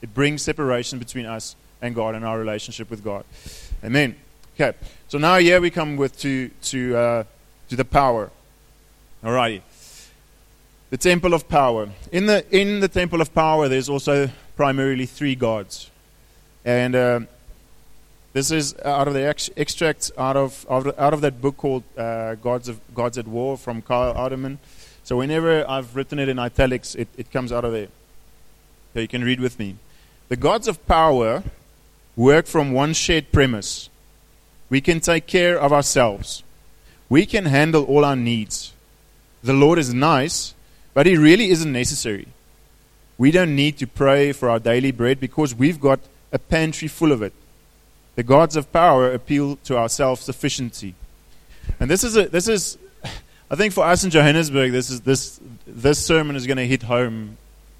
It 0.00 0.14
brings 0.14 0.42
separation 0.42 0.98
between 0.98 1.26
us 1.26 1.56
and 1.82 1.94
God 1.94 2.14
and 2.14 2.24
our 2.24 2.38
relationship 2.38 2.88
with 2.88 3.02
God. 3.04 3.24
Amen. 3.84 4.16
Okay, 4.54 4.76
so 5.08 5.18
now 5.18 5.38
here 5.38 5.60
we 5.60 5.70
come 5.70 5.96
with 5.96 6.18
to 6.20 6.50
to 6.62 6.96
uh, 6.96 7.24
to 7.68 7.76
the 7.76 7.84
power. 7.84 8.30
Alrighty, 9.24 9.62
the 10.90 10.96
temple 10.96 11.34
of 11.34 11.48
power. 11.48 11.88
In 12.12 12.26
the 12.26 12.44
in 12.50 12.80
the 12.80 12.88
temple 12.88 13.20
of 13.20 13.32
power, 13.34 13.68
there's 13.68 13.88
also 13.88 14.30
primarily 14.56 15.06
three 15.06 15.34
gods, 15.34 15.90
and 16.64 16.94
uh, 16.94 17.20
this 18.32 18.50
is 18.50 18.74
out 18.84 19.08
of 19.08 19.14
the 19.14 19.26
ex- 19.26 19.50
extracts 19.56 20.12
out 20.18 20.36
of, 20.36 20.66
out 20.70 20.86
of 20.86 20.98
out 20.98 21.14
of 21.14 21.20
that 21.22 21.40
book 21.40 21.56
called 21.56 21.82
uh, 21.96 22.34
Gods 22.36 22.68
of 22.68 22.80
Gods 22.94 23.18
at 23.18 23.26
War 23.26 23.56
from 23.56 23.82
Kyle 23.82 24.14
Idleman. 24.14 24.58
So 25.02 25.16
whenever 25.16 25.68
I've 25.68 25.96
written 25.96 26.18
it 26.18 26.28
in 26.28 26.38
italics, 26.38 26.94
it, 26.94 27.08
it 27.16 27.32
comes 27.32 27.50
out 27.50 27.64
of 27.64 27.72
there. 27.72 27.88
So 28.92 29.00
you 29.00 29.08
can 29.08 29.24
read 29.24 29.40
with 29.40 29.58
me. 29.58 29.76
The 30.28 30.36
gods 30.36 30.68
of 30.68 30.86
power 30.86 31.42
work 32.14 32.46
from 32.46 32.72
one 32.72 32.92
shared 32.92 33.32
premise. 33.32 33.88
We 34.68 34.80
can 34.80 35.00
take 35.00 35.26
care 35.26 35.58
of 35.58 35.72
ourselves. 35.72 36.44
We 37.08 37.26
can 37.26 37.46
handle 37.46 37.82
all 37.84 38.04
our 38.04 38.14
needs. 38.14 38.72
The 39.42 39.52
Lord 39.52 39.78
is 39.80 39.92
nice, 39.92 40.54
but 40.94 41.06
it 41.06 41.18
really 41.18 41.50
isn't 41.50 41.72
necessary. 41.72 42.28
We 43.18 43.30
don't 43.30 43.54
need 43.54 43.78
to 43.78 43.86
pray 43.86 44.32
for 44.32 44.48
our 44.48 44.58
daily 44.58 44.92
bread 44.92 45.20
because 45.20 45.54
we've 45.54 45.80
got 45.80 46.00
a 46.32 46.38
pantry 46.38 46.88
full 46.88 47.12
of 47.12 47.22
it. 47.22 47.32
The 48.16 48.22
gods 48.22 48.56
of 48.56 48.72
power 48.72 49.12
appeal 49.12 49.56
to 49.64 49.76
our 49.76 49.88
self 49.88 50.20
sufficiency. 50.20 50.94
And 51.78 51.90
this 51.90 52.02
is, 52.02 52.16
a, 52.16 52.28
this 52.28 52.48
is, 52.48 52.78
I 53.50 53.56
think 53.56 53.72
for 53.72 53.84
us 53.84 54.04
in 54.04 54.10
Johannesburg, 54.10 54.72
this, 54.72 54.90
is, 54.90 55.02
this, 55.02 55.40
this 55.66 56.04
sermon 56.04 56.36
is 56.36 56.46
going 56.46 56.56
to 56.56 56.66
hit 56.66 56.82
home 56.82 57.36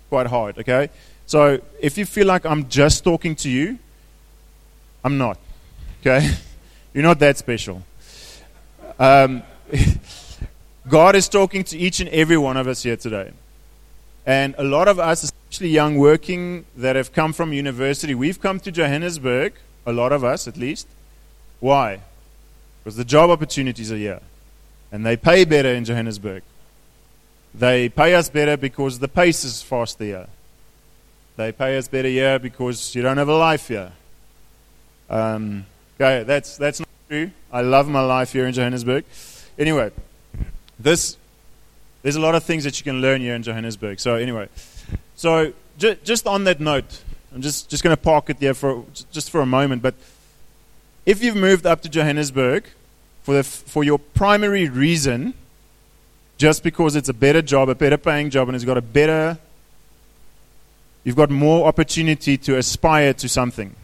quite 0.09 0.27
hard, 0.27 0.59
okay? 0.59 0.91
So 1.27 1.61
if 1.81 1.97
you 1.97 2.05
feel 2.05 2.27
like 2.27 2.45
I'm 2.45 2.69
just 2.69 3.05
talking 3.05 3.35
to 3.37 3.49
you, 3.49 3.79
I'm 5.05 5.17
not, 5.19 5.39
okay? 6.01 6.31
You're 6.95 7.05
not 7.05 7.19
that 7.21 7.39
special. 7.39 7.83
Um, 8.99 9.43
God 10.89 11.15
is 11.15 11.29
talking 11.29 11.65
to 11.65 11.79
each 11.79 12.01
and 12.01 12.09
every 12.11 12.37
one 12.37 12.57
of 12.57 12.67
us 12.67 12.83
here 12.83 12.97
today. 12.97 13.33
And 14.27 14.55
a 14.59 14.65
lot 14.65 14.89
of 14.89 14.99
us, 14.99 15.23
especially 15.23 15.69
young 15.69 15.97
working 15.97 16.65
that 16.77 16.97
have 16.97 17.13
come 17.13 17.33
from 17.33 17.53
university, 17.53 18.15
we've 18.15 18.41
come 18.41 18.61
to 18.61 18.71
Johannesburg, 18.71 19.55
a 19.87 19.93
lot 19.93 20.13
of 20.13 20.25
us 20.25 20.47
at 20.47 20.57
least. 20.57 20.87
Why? 21.59 22.01
Because 22.83 22.97
the 22.97 23.05
job 23.05 23.31
opportunities 23.31 23.93
are 23.93 23.97
here. 23.97 24.21
And 24.93 25.05
they 25.05 25.17
pay 25.17 25.45
better 25.45 25.69
in 25.69 25.85
Johannesburg. 25.85 26.43
They 27.55 27.89
pay 27.89 28.15
us 28.15 28.29
better 28.29 28.57
because 28.57 28.99
the 28.99 29.09
pace 29.09 29.45
is 29.45 29.63
faster 29.63 30.05
here. 30.05 30.27
They 31.37 31.53
pay 31.53 31.79
us 31.79 31.89
better 31.89 32.09
here 32.09 32.39
because 32.39 32.95
you 32.95 33.03
don't 33.03 33.17
have 33.17 33.29
a 33.29 33.37
life 33.37 33.69
here. 33.69 33.93
Um, 35.09 35.67
okay, 35.97 36.23
that's, 36.23 36.57
that's 36.57 36.81
not 36.81 36.89
true. 37.09 37.31
I 37.53 37.63
love 37.63 37.89
my 37.89 38.01
life 38.01 38.33
here 38.33 38.47
in 38.47 38.53
Johannesburg. 38.53 39.05
Anyway, 39.59 39.91
this, 40.83 41.17
there's 42.03 42.17
a 42.17 42.21
lot 42.21 42.35
of 42.35 42.45
things 42.45 42.65
that 42.65 42.79
you 42.79 42.85
can 42.85 43.01
learn 43.01 43.21
here 43.21 43.35
in 43.35 43.43
Johannesburg. 43.43 44.01
So, 44.01 44.15
anyway, 44.15 44.49
so 45.17 45.53
ju- 45.79 45.97
just 46.05 46.27
on 46.27 46.45
that 46.45 46.61
note, 46.61 47.03
I'm 47.35 47.43
just, 47.43 47.69
just 47.69 47.83
going 47.83 47.97
to 47.97 48.03
park 48.03 48.31
it 48.31 48.41
there 48.41 48.55
for, 48.55 48.85
just 49.13 49.31
for 49.31 49.41
a 49.41 49.47
moment. 49.47 49.83
But 49.83 49.95
if 51.07 51.23
you've 51.23 51.37
moved 51.37 51.67
up 51.67 51.83
to 51.83 51.89
Johannesburg 51.89 52.65
for, 53.23 53.35
the, 53.35 53.45
for 53.45 53.85
your 53.85 53.99
primary 53.99 54.69
reason, 54.69 55.35
just 56.39 56.63
because 56.63 56.97
it's 56.97 57.09
a 57.09 57.15
better 57.15 57.43
job, 57.43 57.69
a 57.69 57.75
better 57.75 57.99
paying 57.99 58.31
job, 58.31 58.49
and 58.49 58.57
it's 58.57 58.65
got 58.65 58.79
a 58.79 58.83
better, 58.83 59.39
you've 61.05 61.17
got 61.17 61.31
more 61.31 61.67
opportunity 61.67 62.39
to 62.39 62.57
aspire 62.57 63.13
to 63.15 63.29
something. 63.29 63.77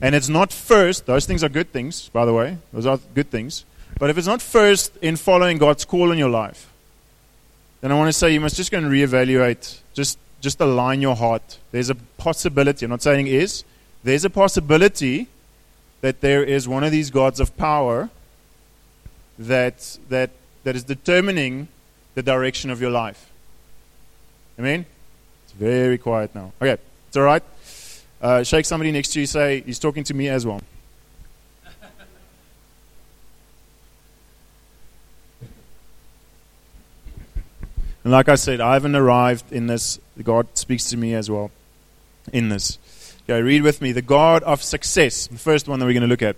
And 0.00 0.14
it's 0.14 0.28
not 0.28 0.52
first, 0.52 1.06
those 1.06 1.26
things 1.26 1.42
are 1.42 1.48
good 1.48 1.72
things, 1.72 2.08
by 2.08 2.24
the 2.24 2.32
way, 2.32 2.58
those 2.72 2.86
are 2.86 2.98
good 3.14 3.30
things. 3.30 3.64
But 3.98 4.10
if 4.10 4.18
it's 4.18 4.26
not 4.26 4.40
first 4.40 4.96
in 4.98 5.16
following 5.16 5.58
God's 5.58 5.84
call 5.84 6.12
in 6.12 6.18
your 6.18 6.28
life, 6.28 6.70
then 7.80 7.92
I 7.92 7.94
want 7.94 8.08
to 8.08 8.12
say 8.12 8.32
you 8.32 8.40
must 8.40 8.56
just 8.56 8.70
go 8.70 8.78
and 8.78 8.86
reevaluate, 8.86 9.80
just, 9.92 10.18
just 10.40 10.60
align 10.60 11.00
your 11.00 11.16
heart. 11.16 11.58
There's 11.72 11.90
a 11.90 11.94
possibility, 11.94 12.84
I'm 12.84 12.90
not 12.90 13.02
saying 13.02 13.26
is. 13.26 13.64
there's 14.04 14.24
a 14.24 14.30
possibility 14.30 15.28
that 16.00 16.20
there 16.20 16.44
is 16.44 16.68
one 16.68 16.84
of 16.84 16.92
these 16.92 17.10
gods 17.10 17.40
of 17.40 17.56
power 17.56 18.08
that, 19.38 19.98
that, 20.08 20.30
that 20.64 20.76
is 20.76 20.84
determining 20.84 21.68
the 22.14 22.22
direction 22.22 22.70
of 22.70 22.80
your 22.80 22.90
life. 22.90 23.30
Amen? 24.58 24.86
It's 25.44 25.52
very 25.52 25.98
quiet 25.98 26.34
now. 26.34 26.52
Okay, 26.62 26.80
it's 27.08 27.16
all 27.16 27.24
right. 27.24 27.42
Uh, 28.20 28.42
shake 28.42 28.64
somebody 28.64 28.90
next 28.90 29.10
to 29.10 29.20
you, 29.20 29.26
say, 29.26 29.60
He's 29.60 29.78
talking 29.78 30.04
to 30.04 30.14
me 30.14 30.28
as 30.28 30.46
well. 30.46 30.60
And 38.04 38.12
like 38.12 38.28
I 38.28 38.36
said, 38.36 38.60
I 38.60 38.74
haven't 38.74 38.96
arrived 38.96 39.52
in 39.52 39.66
this. 39.66 39.98
God 40.22 40.46
speaks 40.56 40.90
to 40.90 40.96
me 40.96 41.14
as 41.14 41.30
well 41.30 41.50
in 42.32 42.48
this. 42.48 42.78
Okay, 43.24 43.42
read 43.42 43.62
with 43.62 43.82
me. 43.82 43.92
The 43.92 44.02
God 44.02 44.42
of 44.44 44.62
success, 44.62 45.26
the 45.26 45.38
first 45.38 45.68
one 45.68 45.78
that 45.78 45.86
we're 45.86 45.92
going 45.92 46.02
to 46.02 46.08
look 46.08 46.22
at. 46.22 46.36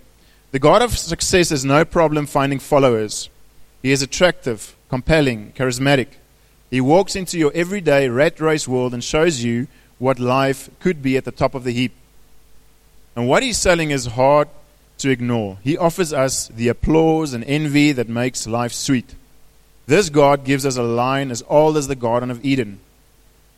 The 0.51 0.59
God 0.59 0.81
of 0.81 0.97
success 0.97 1.49
has 1.49 1.63
no 1.63 1.85
problem 1.85 2.25
finding 2.25 2.59
followers. 2.59 3.29
He 3.81 3.91
is 3.91 4.01
attractive, 4.01 4.75
compelling, 4.89 5.53
charismatic. 5.53 6.07
He 6.69 6.81
walks 6.81 7.15
into 7.15 7.37
your 7.37 7.51
everyday 7.53 8.09
rat 8.09 8.39
race 8.39 8.67
world 8.67 8.93
and 8.93 9.03
shows 9.03 9.43
you 9.43 9.67
what 9.99 10.19
life 10.19 10.69
could 10.79 11.01
be 11.01 11.15
at 11.15 11.25
the 11.25 11.31
top 11.31 11.55
of 11.55 11.63
the 11.63 11.71
heap. 11.71 11.93
And 13.15 13.27
what 13.27 13.43
he's 13.43 13.57
selling 13.57 13.91
is 13.91 14.05
hard 14.07 14.49
to 14.97 15.09
ignore. 15.09 15.57
He 15.63 15.77
offers 15.77 16.11
us 16.11 16.47
the 16.49 16.67
applause 16.67 17.33
and 17.33 17.43
envy 17.45 17.91
that 17.91 18.09
makes 18.09 18.47
life 18.47 18.73
sweet. 18.73 19.15
This 19.87 20.09
God 20.09 20.43
gives 20.45 20.65
us 20.65 20.77
a 20.77 20.83
line 20.83 21.31
as 21.31 21.43
old 21.49 21.77
as 21.77 21.87
the 21.87 21.95
Garden 21.95 22.31
of 22.31 22.43
Eden. 22.45 22.79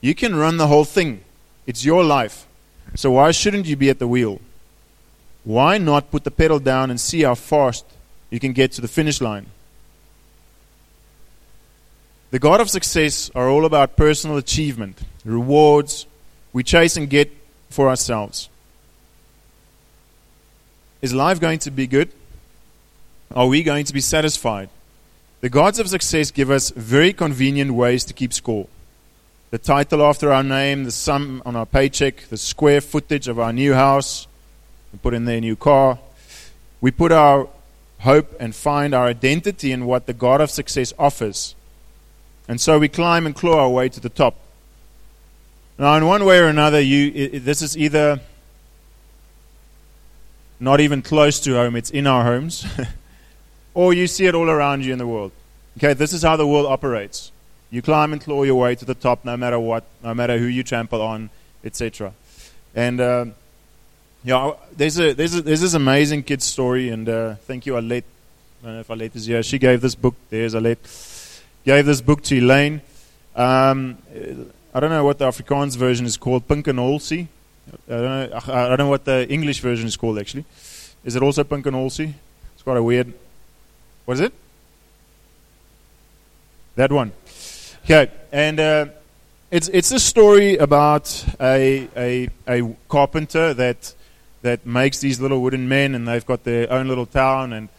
You 0.01 0.15
can 0.15 0.35
run 0.35 0.57
the 0.57 0.67
whole 0.67 0.85
thing, 0.85 1.23
it's 1.67 1.85
your 1.85 2.03
life. 2.03 2.45
So 2.95 3.11
why 3.11 3.31
shouldn't 3.31 3.65
you 3.65 3.75
be 3.75 3.89
at 3.89 3.99
the 3.99 4.07
wheel? 4.07 4.41
Why 5.43 5.77
not 5.77 6.11
put 6.11 6.23
the 6.23 6.31
pedal 6.31 6.59
down 6.59 6.89
and 6.89 6.99
see 6.99 7.23
how 7.23 7.35
fast 7.35 7.85
you 8.29 8.39
can 8.39 8.53
get 8.53 8.71
to 8.73 8.81
the 8.81 8.87
finish 8.87 9.21
line? 9.21 9.47
The 12.31 12.39
God 12.39 12.61
of 12.61 12.69
success 12.69 13.29
are 13.35 13.47
all 13.47 13.65
about 13.65 13.95
personal 13.95 14.37
achievement, 14.37 14.99
rewards, 15.23 16.07
we 16.51 16.63
chase 16.63 16.97
and 16.97 17.09
get 17.09 17.31
for 17.69 17.89
ourselves. 17.89 18.49
Is 21.01 21.13
life 21.13 21.39
going 21.39 21.59
to 21.59 21.71
be 21.71 21.85
good? 21.85 22.09
Are 23.35 23.47
we 23.47 23.61
going 23.63 23.85
to 23.85 23.93
be 23.93 24.01
satisfied? 24.01 24.69
The 25.43 25.49
gods 25.49 25.77
of 25.77 25.89
success 25.89 26.31
give 26.31 26.49
us 26.49 26.69
very 26.69 27.11
convenient 27.11 27.73
ways 27.73 28.05
to 28.05 28.13
keep 28.13 28.31
score. 28.31 28.65
The 29.51 29.57
title 29.57 30.01
after 30.01 30.31
our 30.31 30.41
name, 30.41 30.85
the 30.85 30.91
sum 30.91 31.43
on 31.45 31.57
our 31.57 31.65
paycheck, 31.65 32.29
the 32.29 32.37
square 32.37 32.79
footage 32.79 33.27
of 33.27 33.37
our 33.37 33.51
new 33.51 33.73
house, 33.73 34.25
We 34.93 34.99
put 34.99 35.13
in 35.13 35.25
their 35.25 35.41
new 35.41 35.57
car. 35.57 35.99
We 36.79 36.91
put 36.91 37.11
our 37.11 37.49
hope 37.99 38.33
and 38.39 38.55
find 38.55 38.93
our 38.95 39.07
identity 39.07 39.73
in 39.73 39.85
what 39.85 40.05
the 40.05 40.13
God 40.13 40.39
of 40.39 40.49
success 40.49 40.93
offers. 40.97 41.55
And 42.47 42.61
so 42.61 42.79
we 42.79 42.87
climb 42.87 43.25
and 43.25 43.35
claw 43.35 43.63
our 43.63 43.69
way 43.69 43.89
to 43.89 43.99
the 43.99 44.07
top. 44.07 44.35
Now, 45.77 45.97
in 45.97 46.05
one 46.05 46.23
way 46.23 46.39
or 46.39 46.47
another, 46.47 46.79
you, 46.79 47.41
this 47.41 47.61
is 47.61 47.75
either 47.77 48.21
not 50.57 50.79
even 50.79 51.01
close 51.01 51.41
to 51.41 51.55
home, 51.55 51.75
it's 51.75 51.89
in 51.89 52.07
our 52.07 52.23
homes, 52.23 52.65
or 53.73 53.93
you 53.93 54.07
see 54.07 54.25
it 54.25 54.35
all 54.35 54.49
around 54.49 54.85
you 54.85 54.93
in 54.93 54.99
the 54.99 55.07
world. 55.07 55.31
Okay, 55.77 55.93
this 55.93 56.13
is 56.13 56.23
how 56.23 56.35
the 56.35 56.47
world 56.47 56.67
operates. 56.67 57.31
You 57.71 57.81
climb 57.81 58.13
and 58.13 58.21
claw 58.21 58.43
your 58.43 58.55
way 58.55 58.75
to 58.75 58.85
the 58.85 58.93
top 58.93 59.25
no 59.25 59.35
matter 59.35 59.59
what, 59.59 59.83
no 60.03 60.13
matter 60.13 60.37
who 60.37 60.45
you 60.45 60.63
trample 60.63 61.01
on, 61.01 61.31
etc. 61.63 62.13
And 62.75 63.01
uh, 63.01 63.25
yeah, 64.23 64.51
there's 64.75 64.99
a 64.99 65.13
there's 65.13 65.35
a, 65.35 65.41
there's 65.41 65.61
this 65.61 65.73
amazing 65.73 66.23
kid's 66.23 66.45
story, 66.45 66.89
and 66.89 67.09
uh, 67.09 67.35
thank 67.47 67.65
you, 67.65 67.73
Alet. 67.73 68.03
I 68.61 68.65
don't 68.65 68.73
know 68.75 68.79
if 68.81 68.87
Alet 68.89 69.15
is 69.15 69.25
here. 69.25 69.41
She 69.41 69.57
gave 69.57 69.81
this 69.81 69.95
book. 69.95 70.15
There's 70.29 70.53
Alet. 70.53 70.77
Gave 71.65 71.85
this 71.85 72.01
book 72.01 72.21
to 72.23 72.37
Elaine. 72.37 72.81
Um, 73.35 73.97
I 74.73 74.79
don't 74.79 74.91
know 74.91 75.03
what 75.03 75.17
the 75.17 75.25
Afrikaans 75.25 75.75
version 75.75 76.05
is 76.05 76.17
called. 76.17 76.47
Pink. 76.47 76.67
I 76.67 76.71
don't 76.71 76.99
know. 77.87 78.39
I 78.47 78.67
don't 78.67 78.77
know 78.77 78.89
what 78.89 79.05
the 79.05 79.27
English 79.29 79.61
version 79.61 79.87
is 79.87 79.97
called 79.97 80.19
actually. 80.19 80.45
Is 81.03 81.15
it 81.15 81.23
also 81.23 81.43
Pink? 81.43 81.65
It's 81.65 82.63
quite 82.63 82.77
a 82.77 82.83
weird. 82.83 83.13
What 84.05 84.15
is 84.15 84.21
it? 84.21 84.33
That 86.75 86.91
one. 86.91 87.11
Okay, 87.85 88.11
and 88.31 88.59
uh, 88.59 88.85
it's 89.51 89.67
it's 89.69 89.91
a 89.91 89.99
story 89.99 90.57
about 90.57 91.25
a, 91.39 91.87
a 91.95 92.29
a 92.47 92.75
carpenter 92.89 93.53
that 93.53 93.93
that 94.41 94.65
makes 94.65 94.99
these 94.99 95.19
little 95.19 95.41
wooden 95.41 95.69
men, 95.69 95.95
and 95.95 96.07
they've 96.07 96.25
got 96.25 96.43
their 96.43 96.71
own 96.71 96.87
little 96.87 97.05
town, 97.05 97.53
and 97.53 97.69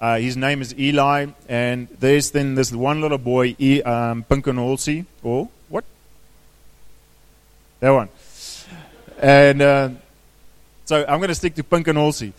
uh, 0.00 0.16
his 0.18 0.36
name 0.36 0.62
is 0.62 0.74
Eli, 0.78 1.26
and 1.48 1.88
there's 2.00 2.30
then 2.30 2.54
this 2.54 2.72
one 2.72 3.00
little 3.00 3.18
boy, 3.18 3.54
e, 3.58 3.82
um, 3.82 4.24
Halsey, 4.28 5.04
or 5.22 5.48
what? 5.68 5.84
That 7.80 7.90
one, 7.90 8.08
and 9.20 9.62
uh, 9.62 9.88
so 10.86 11.04
I'm 11.06 11.18
going 11.18 11.28
to 11.28 11.34
stick 11.34 11.54
to 11.56 11.92
Halsey, 11.92 12.32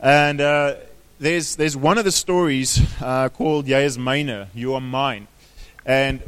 and 0.00 0.40
uh, 0.40 0.74
there's 1.18 1.56
there's 1.56 1.76
one 1.76 1.98
of 1.98 2.04
the 2.04 2.12
stories 2.12 2.80
uh, 3.00 3.28
called 3.28 3.68
is 3.68 3.98
myne, 3.98 4.46
you 4.54 4.74
are 4.74 4.80
mine. 4.80 5.26
And 5.84 6.20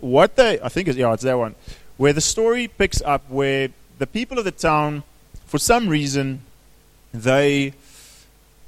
what 0.00 0.36
they, 0.36 0.60
I 0.60 0.68
think, 0.68 0.88
is, 0.88 0.96
yeah, 0.96 1.12
it's 1.12 1.24
that 1.24 1.38
one, 1.38 1.54
where 1.96 2.12
the 2.12 2.20
story 2.20 2.68
picks 2.68 3.02
up 3.02 3.28
where 3.28 3.68
the 3.98 4.06
people 4.06 4.38
of 4.38 4.44
the 4.44 4.52
town, 4.52 5.02
for 5.46 5.58
some 5.58 5.88
reason, 5.88 6.42
they 7.12 7.74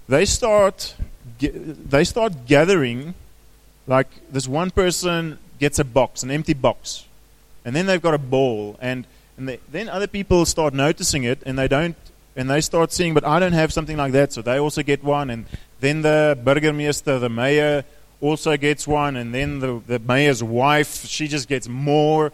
they 0.09 0.25
start 0.25 0.95
they 1.39 2.05
start 2.05 2.47
gathering 2.47 3.15
like 3.87 4.09
this 4.31 4.47
one 4.47 4.71
person 4.71 5.39
gets 5.59 5.79
a 5.79 5.85
box 5.85 6.23
an 6.23 6.31
empty 6.31 6.55
box. 6.55 7.07
And 7.65 7.77
then 7.77 7.87
they've 7.87 8.01
got 8.01 8.15
a 8.15 8.19
ball 8.19 8.79
and, 8.81 9.07
and 9.37 9.49
they, 9.49 9.61
then 9.71 9.89
other 9.89 10.07
people 10.07 10.47
start 10.47 10.73
noticing 10.73 11.25
it 11.25 11.43
and 11.45 11.59
they 11.59 11.69
don't 11.69 11.97
and 12.41 12.51
they 12.51 12.61
start 12.61 12.93
seeing 12.93 13.15
but 13.15 13.25
i 13.25 13.39
don't 13.39 13.53
have 13.53 13.73
something 13.73 13.97
like 13.97 14.13
that 14.13 14.33
so 14.33 14.43
they 14.43 14.59
also 14.59 14.83
get 14.83 15.05
one 15.05 15.31
and 15.31 15.45
then 15.81 16.03
the 16.03 16.37
burgermeester 16.45 17.21
the 17.21 17.29
mayor 17.29 17.85
also 18.21 18.57
gets 18.57 18.87
one, 18.87 19.17
and 19.17 19.35
then 19.35 19.61
the, 19.61 19.81
the 19.87 19.99
mayor's 19.99 20.43
wife, 20.43 21.07
she 21.07 21.29
just 21.29 21.49
gets 21.49 21.69
more. 21.69 22.33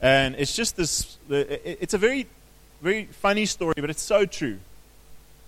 And 0.00 0.34
it's 0.36 0.54
just 0.54 0.76
this, 0.76 1.18
it's 1.28 1.94
a 1.94 1.98
very, 1.98 2.26
very 2.82 3.04
funny 3.06 3.46
story, 3.46 3.74
but 3.76 3.90
it's 3.90 4.02
so 4.02 4.24
true. 4.24 4.58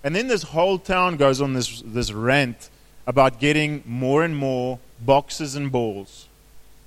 And 0.03 0.15
then 0.15 0.27
this 0.27 0.43
whole 0.43 0.79
town 0.79 1.17
goes 1.17 1.41
on 1.41 1.53
this, 1.53 1.81
this 1.85 2.11
rant 2.11 2.69
about 3.05 3.39
getting 3.39 3.83
more 3.85 4.23
and 4.23 4.35
more 4.35 4.79
boxes 5.01 5.55
and 5.55 5.71
balls. 5.71 6.27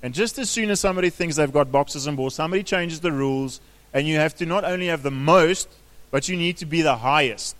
And 0.01 0.13
just 0.13 0.37
as 0.39 0.49
soon 0.49 0.69
as 0.69 0.79
somebody 0.79 1.09
thinks 1.09 1.35
they've 1.35 1.51
got 1.51 1.71
boxes 1.71 2.07
and 2.07 2.17
balls, 2.17 2.35
somebody 2.35 2.63
changes 2.63 3.01
the 3.01 3.11
rules, 3.11 3.61
and 3.93 4.07
you 4.07 4.15
have 4.15 4.35
to 4.35 4.45
not 4.45 4.63
only 4.63 4.87
have 4.87 5.03
the 5.03 5.11
most, 5.11 5.69
but 6.13 6.29
you 6.29 6.37
need 6.37 6.57
to 6.57 6.67
be 6.67 6.83
the 6.83 6.95
highest. 6.95 7.55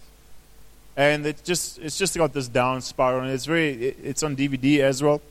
And 0.96 1.26
it 1.26 1.44
just 1.44 1.80
it's 1.80 1.98
just 1.98 2.16
got 2.16 2.34
this 2.34 2.48
down 2.48 2.82
spiral, 2.82 3.22
and 3.22 3.32
it's 3.32 3.46
very 3.46 3.74
it's 4.12 4.22
on 4.22 4.36
DVD 4.36 4.82
as 4.82 5.02
well. 5.02 5.22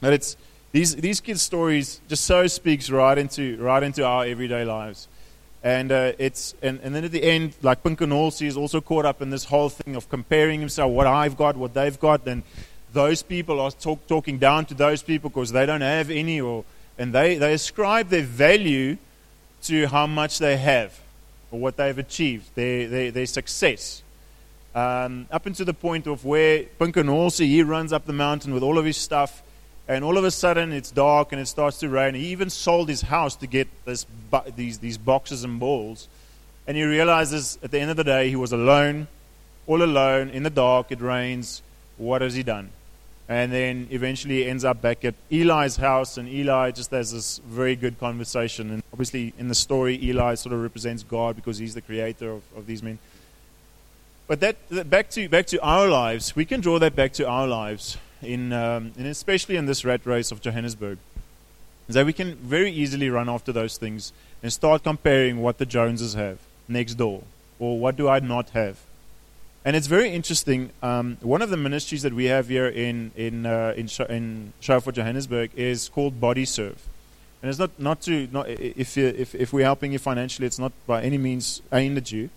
But 0.00 0.14
it's 0.14 0.36
these 0.72 0.96
these 0.96 1.20
kids' 1.20 1.42
stories 1.42 2.00
just 2.08 2.24
so 2.24 2.48
speaks 2.48 2.90
right 2.90 3.16
into 3.16 3.56
right 3.58 3.84
into 3.84 4.04
our 4.04 4.26
everyday 4.26 4.64
lives. 4.64 5.06
And 5.62 5.92
uh, 5.92 6.12
it's 6.18 6.56
and, 6.60 6.80
and 6.82 6.92
then 6.92 7.04
at 7.04 7.12
the 7.12 7.22
end, 7.22 7.54
like 7.62 7.84
Pinkanolsi 7.84 8.48
is 8.48 8.56
also 8.56 8.80
caught 8.80 9.04
up 9.04 9.22
in 9.22 9.30
this 9.30 9.44
whole 9.44 9.68
thing 9.68 9.94
of 9.94 10.08
comparing 10.08 10.58
himself, 10.58 10.90
what 10.90 11.06
I've 11.06 11.36
got, 11.36 11.56
what 11.56 11.72
they've 11.72 12.00
got, 12.00 12.26
and 12.26 12.42
those 12.92 13.22
people 13.22 13.60
are 13.60 13.70
talk, 13.70 14.04
talking 14.08 14.38
down 14.38 14.64
to 14.66 14.74
those 14.74 15.04
people 15.04 15.30
because 15.30 15.52
they 15.52 15.66
don't 15.66 15.82
have 15.82 16.10
any, 16.10 16.40
or 16.40 16.64
and 16.98 17.12
they, 17.12 17.36
they 17.36 17.52
ascribe 17.52 18.08
their 18.08 18.24
value 18.24 18.96
to 19.62 19.86
how 19.86 20.08
much 20.08 20.40
they 20.40 20.56
have 20.56 20.98
or 21.50 21.58
what 21.58 21.76
they've 21.76 21.98
achieved, 21.98 22.54
their, 22.54 22.88
their, 22.88 23.10
their 23.10 23.26
success. 23.26 24.02
Um, 24.74 25.26
up 25.30 25.46
into 25.46 25.64
the 25.64 25.74
point 25.74 26.06
of 26.06 26.24
where 26.24 26.64
Pinkanolsi, 26.78 27.46
he 27.46 27.62
runs 27.62 27.92
up 27.92 28.06
the 28.06 28.12
mountain 28.12 28.54
with 28.54 28.62
all 28.62 28.78
of 28.78 28.84
his 28.84 28.96
stuff 28.96 29.42
and 29.88 30.04
all 30.04 30.16
of 30.16 30.24
a 30.24 30.30
sudden 30.30 30.72
it's 30.72 30.92
dark 30.92 31.32
and 31.32 31.40
it 31.40 31.46
starts 31.46 31.80
to 31.80 31.88
rain. 31.88 32.14
He 32.14 32.26
even 32.26 32.48
sold 32.48 32.88
his 32.88 33.02
house 33.02 33.34
to 33.36 33.48
get 33.48 33.66
this, 33.84 34.06
these, 34.54 34.78
these 34.78 34.96
boxes 34.96 35.42
and 35.42 35.58
balls. 35.58 36.06
And 36.68 36.76
he 36.76 36.84
realizes 36.84 37.58
at 37.64 37.72
the 37.72 37.80
end 37.80 37.90
of 37.90 37.96
the 37.96 38.04
day 38.04 38.28
he 38.28 38.36
was 38.36 38.52
alone, 38.52 39.08
all 39.66 39.82
alone, 39.82 40.28
in 40.28 40.44
the 40.44 40.50
dark, 40.50 40.92
it 40.92 41.00
rains. 41.00 41.62
What 41.96 42.22
has 42.22 42.34
he 42.34 42.44
done? 42.44 42.70
And 43.30 43.52
then 43.52 43.86
eventually 43.92 44.44
ends 44.44 44.64
up 44.64 44.82
back 44.82 45.04
at 45.04 45.14
Eli's 45.30 45.76
house, 45.76 46.18
and 46.18 46.28
Eli 46.28 46.72
just 46.72 46.90
has 46.90 47.12
this 47.12 47.38
very 47.46 47.76
good 47.76 47.96
conversation. 48.00 48.72
And 48.72 48.82
obviously, 48.92 49.32
in 49.38 49.46
the 49.46 49.54
story, 49.54 49.96
Eli 50.02 50.34
sort 50.34 50.52
of 50.52 50.60
represents 50.60 51.04
God 51.04 51.36
because 51.36 51.56
he's 51.56 51.74
the 51.74 51.80
creator 51.80 52.32
of, 52.32 52.42
of 52.56 52.66
these 52.66 52.82
men. 52.82 52.98
But 54.26 54.40
that, 54.40 54.56
that, 54.70 54.90
back 54.90 55.10
to 55.10 55.28
back 55.28 55.46
to 55.46 55.62
our 55.62 55.86
lives, 55.86 56.34
we 56.34 56.44
can 56.44 56.60
draw 56.60 56.80
that 56.80 56.96
back 56.96 57.12
to 57.14 57.28
our 57.28 57.46
lives 57.46 57.98
in, 58.20 58.52
um, 58.52 58.90
and 58.98 59.06
especially 59.06 59.54
in 59.54 59.66
this 59.66 59.84
rat 59.84 60.04
race 60.04 60.32
of 60.32 60.40
Johannesburg, 60.40 60.98
that 61.88 62.04
we 62.04 62.12
can 62.12 62.34
very 62.34 62.72
easily 62.72 63.10
run 63.10 63.28
after 63.28 63.52
those 63.52 63.76
things 63.76 64.12
and 64.42 64.52
start 64.52 64.82
comparing 64.82 65.40
what 65.40 65.58
the 65.58 65.66
Joneses 65.66 66.14
have 66.14 66.38
next 66.66 66.94
door, 66.94 67.22
or 67.60 67.78
what 67.78 67.94
do 67.94 68.08
I 68.08 68.18
not 68.18 68.50
have. 68.50 68.76
And 69.64 69.76
it's 69.76 69.86
very 69.86 70.10
interesting. 70.10 70.70
Um, 70.82 71.18
one 71.20 71.42
of 71.42 71.50
the 71.50 71.56
ministries 71.56 72.02
that 72.02 72.14
we 72.14 72.26
have 72.26 72.48
here 72.48 72.68
in 72.68 73.12
in 73.14 73.44
uh, 73.44 73.74
in, 73.76 73.88
Sh- 73.88 74.08
in 74.08 74.52
Johannesburg 74.60 75.50
is 75.54 75.90
called 75.90 76.18
Body 76.18 76.46
Serve, 76.46 76.88
and 77.42 77.50
it's 77.50 77.58
not 77.58 77.70
not 77.78 78.00
to 78.02 78.26
not 78.32 78.48
if 78.48 78.96
you, 78.96 79.06
if 79.08 79.34
if 79.34 79.52
we're 79.52 79.64
helping 79.64 79.92
you 79.92 79.98
financially, 79.98 80.46
it's 80.46 80.58
not 80.58 80.72
by 80.86 81.02
any 81.02 81.18
means 81.18 81.60
aimed 81.72 81.98
at 81.98 82.10
you 82.10 82.30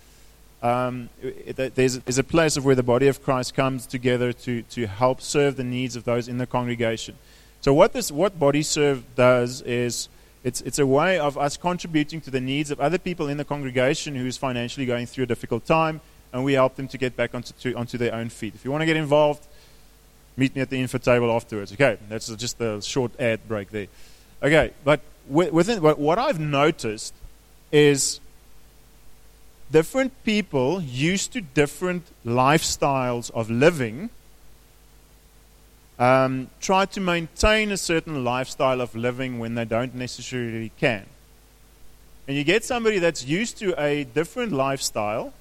um, 0.64 1.10
there's, 1.46 2.00
there's 2.00 2.18
a 2.18 2.24
place 2.24 2.56
of 2.56 2.64
where 2.64 2.74
the 2.74 2.84
body 2.84 3.08
of 3.08 3.22
Christ 3.22 3.54
comes 3.54 3.86
together 3.86 4.32
to, 4.32 4.62
to 4.62 4.88
help 4.88 5.20
serve 5.20 5.58
the 5.58 5.64
needs 5.64 5.98
of 5.98 6.06
those 6.06 6.30
in 6.30 6.38
the 6.38 6.48
congregation. 6.48 7.18
So 7.60 7.74
what 7.74 7.92
this 7.92 8.12
what 8.12 8.40
body 8.40 8.64
serve 8.64 9.04
does 9.16 9.62
is 9.62 10.08
it's 10.44 10.62
it's 10.62 10.80
a 10.80 10.88
way 10.88 11.20
of 11.20 11.38
us 11.38 11.58
contributing 11.58 12.22
to 12.22 12.32
the 12.32 12.42
needs 12.42 12.72
of 12.72 12.80
other 12.80 12.98
people 12.98 13.28
in 13.28 13.38
the 13.38 13.46
congregation 13.46 14.16
who's 14.16 14.38
financially 14.38 14.86
going 14.86 15.06
through 15.06 15.26
a 15.26 15.28
difficult 15.28 15.66
time, 15.66 16.02
and 16.34 16.44
we 16.44 16.54
help 16.54 16.76
them 16.76 16.88
to 16.90 16.98
get 16.98 17.16
back 17.16 17.34
onto 17.34 17.54
to, 17.62 17.74
onto 17.76 17.98
their 17.98 18.14
own 18.14 18.30
feet. 18.30 18.56
If 18.56 18.66
you 18.66 18.72
want 18.72 18.82
to 18.82 18.86
get 18.86 18.98
involved, 18.98 19.46
meet 20.36 20.56
me 20.56 20.62
at 20.62 20.70
the 20.70 20.82
info 20.82 20.98
table 20.98 21.32
afterwards. 21.32 21.72
Okay, 21.72 21.98
that's 22.10 22.28
just 22.36 22.60
a 22.60 22.82
short 22.82 23.18
ad 23.20 23.48
break 23.48 23.70
there. 23.70 23.88
Okay, 24.42 24.72
but 24.84 25.00
within 25.30 25.82
what 25.82 26.20
I've 26.20 26.40
noticed 26.40 27.14
is 27.72 28.20
different 29.72 30.12
people 30.26 30.82
used 30.82 31.32
to 31.34 31.42
different 31.42 32.04
lifestyles 32.26 33.32
of 33.32 33.50
living 33.50 34.10
um, 36.00 36.50
try 36.60 36.86
to 36.86 37.00
maintain 37.00 37.72
a 37.72 37.78
certain 37.78 38.24
lifestyle 38.24 38.82
of 38.82 38.96
living 38.96 39.40
when 39.40 39.56
they 39.56 39.66
don't 39.66 39.94
necessarily 39.96 40.72
can. 40.80 41.06
And 42.28 42.36
you 42.38 42.44
get 42.44 42.64
somebody 42.64 43.00
that's 43.00 43.26
used 43.26 43.58
to 43.60 43.80
a 43.82 44.04
different 44.04 44.52
lifestyle, 44.52 45.34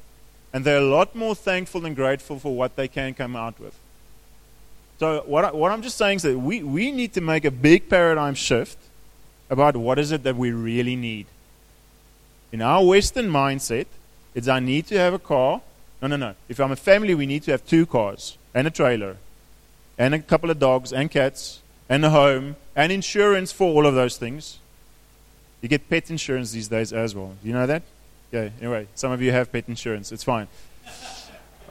and 0.53 0.65
they're 0.65 0.79
a 0.79 0.81
lot 0.81 1.15
more 1.15 1.35
thankful 1.35 1.85
and 1.87 1.97
grateful 1.97 2.39
for 2.39 2.55
what 2.55 2.77
they 2.77 2.89
can 2.89 3.15
come 3.15 3.35
out 3.37 3.59
with. 3.59 3.75
So, 4.99 5.23
what, 5.27 5.45
I, 5.45 5.53
what 5.53 5.73
I'm 5.73 5.83
just 5.83 5.97
saying 5.97 6.17
is 6.17 6.23
that 6.23 6.39
we, 6.39 6.63
we 6.63 6.93
need 6.93 7.13
to 7.15 7.21
make 7.21 7.45
a 7.45 7.51
big 7.51 7.89
paradigm 7.89 8.35
shift 8.35 8.79
about 9.51 9.77
what 9.77 9.99
is 9.99 10.13
it 10.13 10.23
that 10.23 10.37
we 10.37 10.53
really 10.53 10.97
need. 10.97 11.27
In 12.53 12.63
our 12.63 12.85
Western 12.85 13.29
mindset, 13.29 13.87
it's 14.35 14.49
I 14.49 14.61
need 14.61 14.87
to 14.89 14.99
have 14.99 15.15
a 15.15 15.19
car. 15.19 15.63
No, 16.01 16.09
no, 16.09 16.17
no. 16.17 16.35
If 16.49 16.61
I'm 16.61 16.73
a 16.73 16.77
family, 16.77 17.15
we 17.15 17.27
need 17.27 17.43
to 17.45 17.51
have 17.51 17.67
two 17.67 17.87
cars 17.87 18.37
and 18.55 18.67
a 18.67 18.71
trailer 18.71 19.17
and 19.99 20.15
a 20.15 20.19
couple 20.19 20.51
of 20.51 20.59
dogs 20.59 20.93
and 20.93 21.11
cats 21.11 21.61
and 21.89 22.05
a 22.05 22.11
home 22.11 22.57
and 22.75 22.93
insurance 22.93 23.53
for 23.53 23.69
all 23.73 23.87
of 23.87 23.95
those 23.95 24.17
things. 24.17 24.59
You 25.61 25.69
get 25.69 25.89
pet 25.89 26.11
insurance 26.11 26.53
these 26.53 26.69
days 26.69 26.93
as 26.93 27.15
well. 27.15 27.35
Do 27.43 27.49
you 27.49 27.55
know 27.55 27.67
that? 27.67 27.83
Okay, 28.35 28.51
anyway, 28.63 28.87
some 28.95 29.13
of 29.13 29.21
you 29.21 29.31
have 29.31 29.53
pet 29.53 29.65
insurance. 29.69 30.11
It's 30.11 30.25
fine. 30.25 30.49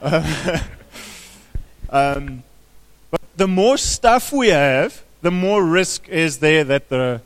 um, 1.90 2.44
but 3.10 3.20
the 3.36 3.48
more 3.48 3.76
stuff 3.76 4.32
we 4.32 4.50
have, 4.50 5.02
the 5.22 5.32
more 5.32 5.64
risk 5.64 6.08
is 6.08 6.38
there 6.38 6.62
that 6.62 6.88
the, 6.88 7.20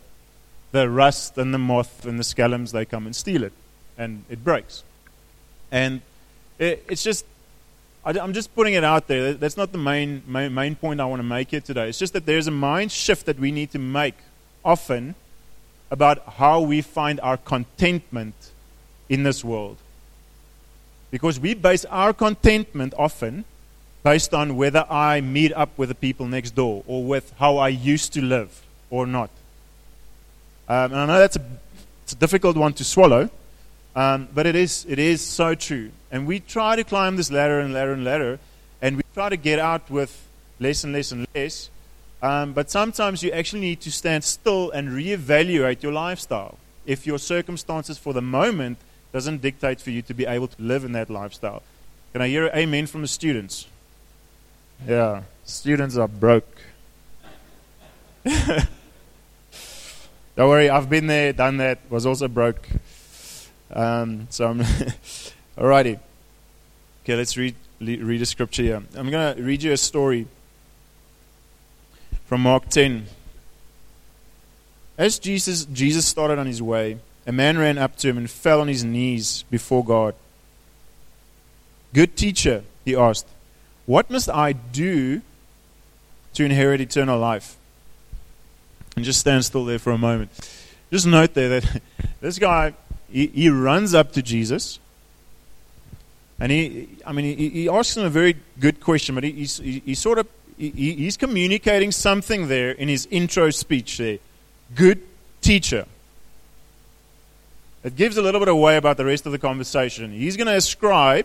the 0.72 0.88
rust 0.88 1.36
and 1.36 1.52
the 1.52 1.58
moth 1.58 2.06
and 2.06 2.18
the 2.18 2.22
scalums, 2.22 2.72
they 2.72 2.86
come 2.86 3.04
and 3.04 3.14
steal 3.14 3.44
it. 3.44 3.52
And 3.98 4.24
it 4.30 4.42
breaks. 4.42 4.84
And 5.70 6.00
it, 6.58 6.82
it's 6.88 7.02
just, 7.02 7.26
I, 8.06 8.12
am 8.12 8.32
just 8.32 8.54
putting 8.54 8.72
it 8.72 8.84
out 8.84 9.06
there. 9.06 9.34
That's 9.34 9.58
not 9.58 9.70
the 9.70 9.76
main, 9.76 10.22
main, 10.26 10.54
main 10.54 10.76
point 10.76 10.98
I 10.98 11.04
want 11.04 11.20
to 11.20 11.28
make 11.28 11.50
here 11.50 11.60
today. 11.60 11.90
It's 11.90 11.98
just 11.98 12.14
that 12.14 12.24
there's 12.24 12.46
a 12.46 12.52
mind 12.52 12.90
shift 12.90 13.26
that 13.26 13.38
we 13.38 13.52
need 13.52 13.70
to 13.72 13.78
make 13.78 14.14
often 14.64 15.14
about 15.90 16.26
how 16.26 16.62
we 16.62 16.80
find 16.80 17.20
our 17.20 17.36
contentment 17.36 18.52
in 19.08 19.22
this 19.22 19.44
world. 19.44 19.76
Because 21.10 21.38
we 21.38 21.54
base 21.54 21.84
our 21.86 22.12
contentment 22.12 22.94
often 22.98 23.44
based 24.02 24.32
on 24.34 24.56
whether 24.56 24.84
I 24.88 25.20
meet 25.20 25.52
up 25.54 25.70
with 25.76 25.88
the 25.88 25.94
people 25.94 26.26
next 26.26 26.52
door 26.52 26.84
or 26.86 27.02
with 27.04 27.32
how 27.38 27.56
I 27.56 27.68
used 27.68 28.12
to 28.12 28.22
live 28.22 28.62
or 28.90 29.06
not. 29.06 29.30
Um, 30.68 30.92
and 30.92 30.96
I 30.96 31.06
know 31.06 31.18
that's 31.18 31.36
a, 31.36 31.44
it's 32.04 32.12
a 32.12 32.16
difficult 32.16 32.56
one 32.56 32.72
to 32.74 32.84
swallow, 32.84 33.30
um, 33.94 34.28
but 34.34 34.46
it 34.46 34.54
is, 34.54 34.86
it 34.88 34.98
is 34.98 35.22
so 35.22 35.54
true. 35.54 35.90
And 36.10 36.26
we 36.26 36.40
try 36.40 36.76
to 36.76 36.84
climb 36.84 37.16
this 37.16 37.30
ladder 37.30 37.60
and 37.60 37.72
ladder 37.72 37.92
and 37.92 38.04
ladder, 38.04 38.38
and 38.80 38.96
we 38.96 39.02
try 39.14 39.28
to 39.28 39.36
get 39.36 39.58
out 39.58 39.90
with 39.90 40.28
less 40.60 40.84
and 40.84 40.92
less 40.92 41.12
and 41.12 41.26
less. 41.34 41.70
Um, 42.22 42.52
but 42.52 42.70
sometimes 42.70 43.22
you 43.22 43.30
actually 43.30 43.60
need 43.60 43.80
to 43.82 43.92
stand 43.92 44.24
still 44.24 44.70
and 44.70 44.90
reevaluate 44.90 45.82
your 45.82 45.92
lifestyle. 45.92 46.58
If 46.84 47.06
your 47.06 47.18
circumstances 47.18 47.98
for 47.98 48.12
the 48.12 48.22
moment 48.22 48.78
doesn't 49.12 49.42
dictate 49.42 49.80
for 49.80 49.90
you 49.90 50.02
to 50.02 50.14
be 50.14 50.26
able 50.26 50.48
to 50.48 50.62
live 50.62 50.84
in 50.84 50.92
that 50.92 51.10
lifestyle. 51.10 51.62
Can 52.12 52.22
I 52.22 52.28
hear 52.28 52.50
amen 52.54 52.86
from 52.86 53.02
the 53.02 53.08
students? 53.08 53.66
Yeah, 54.86 55.22
students 55.44 55.96
are 55.96 56.08
broke. 56.08 56.58
Don't 58.24 58.66
worry, 60.36 60.68
I've 60.68 60.90
been 60.90 61.06
there, 61.06 61.32
done 61.32 61.56
that, 61.58 61.78
was 61.88 62.04
also 62.04 62.28
broke. 62.28 62.68
Um, 63.72 64.26
so 64.30 64.48
I'm 64.48 64.58
alrighty. 65.58 65.98
Okay, 67.04 67.16
let's 67.16 67.36
read 67.36 67.54
read 67.80 68.22
a 68.22 68.26
scripture 68.26 68.62
here. 68.62 68.82
I'm 68.94 69.10
going 69.10 69.36
to 69.36 69.42
read 69.42 69.62
you 69.62 69.72
a 69.72 69.76
story 69.76 70.26
from 72.26 72.40
Mark 72.42 72.68
10. 72.68 73.06
As 74.98 75.18
Jesus 75.18 75.66
Jesus 75.66 76.06
started 76.06 76.38
on 76.38 76.46
his 76.46 76.62
way, 76.62 76.98
a 77.26 77.32
man 77.32 77.58
ran 77.58 77.76
up 77.76 77.96
to 77.96 78.08
him 78.08 78.16
and 78.16 78.30
fell 78.30 78.60
on 78.60 78.68
his 78.68 78.84
knees 78.84 79.44
before 79.50 79.84
God. 79.84 80.14
Good 81.92 82.16
teacher, 82.16 82.62
he 82.84 82.94
asked, 82.94 83.26
what 83.86 84.10
must 84.10 84.28
I 84.28 84.52
do 84.52 85.22
to 86.34 86.44
inherit 86.44 86.80
eternal 86.80 87.18
life? 87.18 87.56
And 88.94 89.04
just 89.04 89.20
stand 89.20 89.44
still 89.44 89.64
there 89.64 89.78
for 89.78 89.92
a 89.92 89.98
moment. 89.98 90.30
Just 90.90 91.06
note 91.06 91.34
there 91.34 91.60
that 91.60 91.82
this 92.20 92.38
guy, 92.38 92.74
he, 93.10 93.26
he 93.28 93.48
runs 93.48 93.94
up 93.94 94.12
to 94.12 94.22
Jesus. 94.22 94.78
And 96.38 96.52
he, 96.52 96.88
I 97.04 97.12
mean, 97.12 97.36
he, 97.36 97.48
he 97.48 97.68
asks 97.68 97.96
him 97.96 98.04
a 98.04 98.10
very 98.10 98.36
good 98.60 98.80
question, 98.80 99.14
but 99.14 99.24
he, 99.24 99.32
he, 99.32 99.82
he 99.84 99.94
sort 99.94 100.18
of, 100.18 100.26
he, 100.58 100.70
he's 100.70 101.16
communicating 101.16 101.92
something 101.92 102.48
there 102.48 102.70
in 102.70 102.88
his 102.88 103.06
intro 103.10 103.50
speech 103.50 103.98
there. 103.98 104.18
Good 104.74 105.02
teacher. 105.40 105.86
It 107.86 107.94
gives 107.94 108.16
a 108.16 108.22
little 108.22 108.40
bit 108.40 108.48
away 108.48 108.76
about 108.76 108.96
the 108.96 109.04
rest 109.04 109.26
of 109.26 109.32
the 109.32 109.38
conversation. 109.38 110.10
He's 110.10 110.36
going 110.36 110.48
to 110.48 110.56
ascribe 110.56 111.24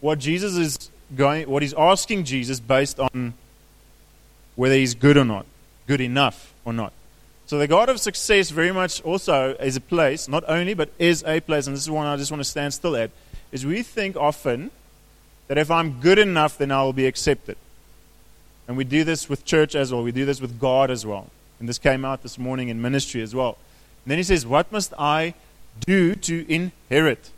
what 0.00 0.20
Jesus 0.20 0.56
is 0.56 0.90
going, 1.16 1.50
what 1.50 1.60
he's 1.60 1.74
asking 1.74 2.22
Jesus 2.22 2.60
based 2.60 3.00
on 3.00 3.34
whether 4.54 4.76
he's 4.76 4.94
good 4.94 5.16
or 5.16 5.24
not, 5.24 5.44
good 5.88 6.00
enough 6.00 6.54
or 6.64 6.72
not. 6.72 6.92
So 7.46 7.58
the 7.58 7.66
God 7.66 7.88
of 7.88 7.98
success 7.98 8.50
very 8.50 8.70
much 8.70 9.02
also 9.02 9.56
is 9.56 9.74
a 9.74 9.80
place, 9.80 10.28
not 10.28 10.44
only, 10.46 10.72
but 10.72 10.88
is 11.00 11.24
a 11.26 11.40
place, 11.40 11.66
and 11.66 11.74
this 11.74 11.82
is 11.82 11.90
one 11.90 12.06
I 12.06 12.16
just 12.16 12.30
want 12.30 12.42
to 12.42 12.48
stand 12.48 12.74
still 12.74 12.94
at, 12.94 13.10
is 13.50 13.66
we 13.66 13.82
think 13.82 14.14
often 14.14 14.70
that 15.48 15.58
if 15.58 15.68
I'm 15.68 15.98
good 15.98 16.20
enough, 16.20 16.58
then 16.58 16.70
I 16.70 16.80
will 16.84 16.92
be 16.92 17.06
accepted. 17.06 17.56
And 18.68 18.76
we 18.76 18.84
do 18.84 19.02
this 19.02 19.28
with 19.28 19.44
church 19.44 19.74
as 19.74 19.92
well. 19.92 20.04
We 20.04 20.12
do 20.12 20.24
this 20.24 20.40
with 20.40 20.60
God 20.60 20.92
as 20.92 21.04
well. 21.04 21.26
And 21.58 21.68
this 21.68 21.78
came 21.78 22.04
out 22.04 22.22
this 22.22 22.38
morning 22.38 22.68
in 22.68 22.80
ministry 22.80 23.20
as 23.20 23.34
well. 23.34 23.58
And 24.04 24.12
then 24.12 24.18
he 24.18 24.22
says, 24.22 24.46
What 24.46 24.70
must 24.70 24.94
I 24.96 25.34
do 25.80 26.14
to 26.14 26.50
inherit? 26.52 27.30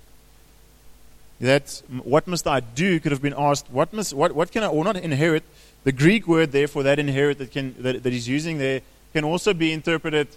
That 1.41 1.83
what 2.03 2.27
must 2.27 2.47
I 2.47 2.61
do 2.61 3.01
could 3.01 3.13
have 3.13 3.23
been 3.23 3.35
asked, 3.37 3.71
what 3.71 3.93
must 3.93 4.13
what, 4.13 4.33
what 4.33 4.53
can 4.53 4.63
I 4.63 4.67
or 4.67 4.85
not 4.85 4.97
inherit? 4.97 5.43
The 5.85 5.93
Greek 5.93 6.29
word 6.29 6.53
there 6.53 6.69
for 6.69 6.83
that 6.83 6.99
inherit 6.99 7.39
that 7.39 7.51
can 7.51 7.75
that, 7.79 8.03
that 8.03 8.13
he's 8.13 8.29
using 8.29 8.59
there 8.59 8.83
can 9.13 9.25
also 9.25 9.55
be 9.55 9.73
interpreted 9.73 10.29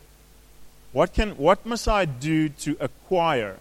what 0.94 1.12
can 1.12 1.32
what 1.32 1.66
must 1.66 1.88
I 1.88 2.06
do 2.06 2.50
to 2.50 2.78
acquire 2.80 3.58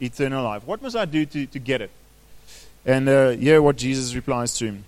eternal 0.00 0.44
life? 0.44 0.64
What 0.64 0.80
must 0.80 0.96
I 0.96 1.04
do 1.04 1.26
to, 1.26 1.46
to 1.46 1.58
get 1.58 1.82
it? 1.82 1.90
And 2.86 3.08
uh, 3.08 3.60
what 3.60 3.76
Jesus 3.76 4.14
replies 4.14 4.56
to 4.58 4.66
him. 4.66 4.84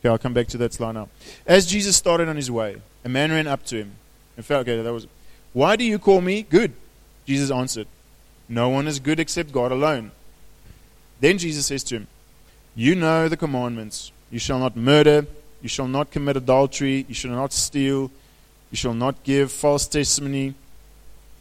Okay, 0.00 0.08
I'll 0.08 0.18
come 0.18 0.32
back 0.32 0.48
to 0.48 0.58
that 0.58 0.72
slide 0.72 0.92
now. 0.92 1.08
As 1.46 1.66
Jesus 1.66 1.94
started 1.94 2.28
on 2.28 2.36
his 2.36 2.50
way, 2.50 2.80
a 3.04 3.08
man 3.08 3.30
ran 3.30 3.46
up 3.46 3.64
to 3.66 3.76
him 3.76 3.92
and 4.36 4.44
fell. 4.44 4.60
Okay, 4.60 4.80
that 4.80 4.92
was. 4.92 5.06
Why 5.52 5.76
do 5.76 5.84
you 5.84 5.98
call 5.98 6.20
me 6.22 6.42
good? 6.42 6.72
Jesus 7.26 7.50
answered, 7.50 7.86
No 8.48 8.70
one 8.70 8.86
is 8.86 8.98
good 8.98 9.20
except 9.20 9.52
God 9.52 9.72
alone. 9.72 10.12
Then 11.20 11.36
Jesus 11.36 11.66
says 11.66 11.84
to 11.84 11.96
him, 11.96 12.06
You 12.74 12.94
know 12.94 13.28
the 13.28 13.36
commandments. 13.36 14.10
You 14.30 14.38
shall 14.38 14.58
not 14.58 14.74
murder. 14.74 15.26
You 15.60 15.68
shall 15.68 15.88
not 15.88 16.10
commit 16.10 16.36
adultery. 16.36 17.04
You 17.06 17.14
shall 17.14 17.32
not 17.32 17.52
steal. 17.52 18.10
You 18.70 18.76
shall 18.76 18.94
not 18.94 19.22
give 19.22 19.52
false 19.52 19.86
testimony. 19.86 20.54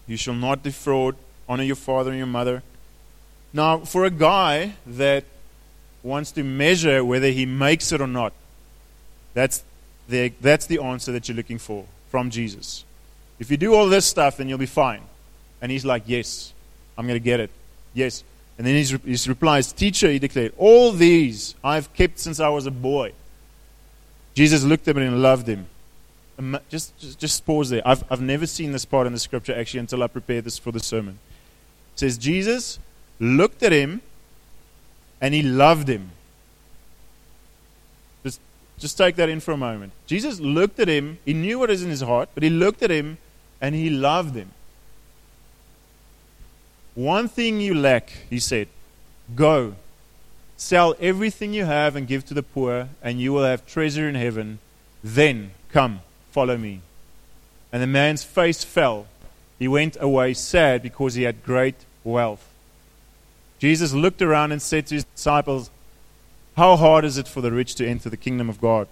You 0.05 0.17
shall 0.17 0.33
not 0.33 0.63
defraud. 0.63 1.15
Honor 1.47 1.63
your 1.63 1.77
father 1.77 2.09
and 2.09 2.17
your 2.17 2.27
mother. 2.27 2.61
Now, 3.53 3.79
for 3.79 4.03
a 4.05 4.11
guy 4.11 4.73
that 4.85 5.23
wants 6.03 6.31
to 6.33 6.43
measure 6.43 7.05
whether 7.05 7.29
he 7.29 7.45
makes 7.45 7.91
it 7.91 8.01
or 8.01 8.07
not, 8.07 8.33
that's 9.33 9.63
the, 10.07 10.33
that's 10.41 10.65
the 10.65 10.81
answer 10.81 11.11
that 11.11 11.27
you're 11.27 11.37
looking 11.37 11.59
for 11.59 11.85
from 12.09 12.29
Jesus. 12.29 12.83
If 13.39 13.49
you 13.49 13.57
do 13.57 13.73
all 13.73 13.87
this 13.87 14.05
stuff, 14.05 14.37
then 14.37 14.49
you'll 14.49 14.57
be 14.57 14.65
fine. 14.65 15.01
And 15.61 15.71
he's 15.71 15.85
like, 15.85 16.03
Yes, 16.05 16.53
I'm 16.97 17.07
going 17.07 17.19
to 17.19 17.23
get 17.23 17.39
it. 17.39 17.49
Yes. 17.93 18.23
And 18.57 18.67
then 18.67 18.75
his, 18.75 18.91
his 19.05 19.27
replies, 19.29 19.71
Teacher, 19.71 20.09
he 20.09 20.19
declared, 20.19 20.53
All 20.57 20.91
these 20.91 21.55
I've 21.63 21.93
kept 21.93 22.19
since 22.19 22.39
I 22.39 22.49
was 22.49 22.65
a 22.65 22.71
boy. 22.71 23.13
Jesus 24.33 24.63
looked 24.63 24.87
at 24.87 24.97
him 24.97 25.03
and 25.03 25.21
loved 25.21 25.47
him. 25.47 25.67
Just, 26.69 26.97
just, 26.97 27.19
just 27.19 27.45
pause 27.45 27.69
there. 27.69 27.81
I've, 27.85 28.03
I've 28.09 28.21
never 28.21 28.45
seen 28.45 28.71
this 28.71 28.85
part 28.85 29.07
in 29.07 29.13
the 29.13 29.19
scripture 29.19 29.53
actually 29.53 29.81
until 29.81 30.03
I 30.03 30.07
prepared 30.07 30.45
this 30.45 30.57
for 30.57 30.71
the 30.71 30.79
sermon. 30.79 31.19
It 31.95 31.99
says, 31.99 32.17
Jesus 32.17 32.79
looked 33.19 33.63
at 33.63 33.73
him 33.73 34.01
and 35.19 35.33
he 35.33 35.41
loved 35.41 35.89
him. 35.89 36.11
Just 38.79 38.97
take 38.97 39.17
that 39.17 39.29
in 39.29 39.41
for 39.41 39.51
a 39.51 39.57
moment. 39.57 39.91
Jesus 40.07 40.39
looked 40.39 40.79
at 40.79 40.87
him. 40.87 41.19
He 41.25 41.33
knew 41.33 41.59
what 41.59 41.69
is 41.69 41.83
in 41.83 41.89
his 41.89 42.01
heart, 42.01 42.29
but 42.33 42.43
he 42.43 42.49
looked 42.49 42.81
at 42.81 42.89
him 42.89 43.17
and 43.61 43.75
he 43.75 43.89
loved 43.89 44.35
him. 44.35 44.51
One 46.95 47.27
thing 47.27 47.61
you 47.61 47.73
lack, 47.75 48.09
he 48.29 48.39
said. 48.39 48.67
Go, 49.35 49.75
sell 50.57 50.95
everything 50.99 51.53
you 51.53 51.65
have 51.65 51.95
and 51.95 52.07
give 52.07 52.25
to 52.25 52.33
the 52.33 52.43
poor, 52.43 52.89
and 53.01 53.21
you 53.21 53.31
will 53.31 53.43
have 53.43 53.67
treasure 53.67 54.09
in 54.09 54.15
heaven. 54.15 54.59
Then 55.03 55.51
come, 55.71 56.01
follow 56.31 56.57
me. 56.57 56.81
And 57.71 57.83
the 57.83 57.87
man's 57.87 58.23
face 58.23 58.63
fell. 58.63 59.07
He 59.59 59.67
went 59.67 59.97
away 59.99 60.33
sad 60.33 60.81
because 60.81 61.13
he 61.15 61.23
had 61.23 61.43
great 61.43 61.75
wealth. 62.03 62.45
Jesus 63.59 63.93
looked 63.93 64.21
around 64.21 64.51
and 64.51 64.61
said 64.61 64.87
to 64.87 64.95
his 64.95 65.03
disciples, 65.03 65.69
how 66.59 66.75
hard 66.75 67.05
is 67.05 67.17
it 67.17 67.25
for 67.25 67.39
the 67.39 67.51
rich 67.51 67.75
to 67.75 67.87
enter 67.87 68.09
the 68.09 68.17
kingdom 68.17 68.49
of 68.49 68.59
God? 68.59 68.87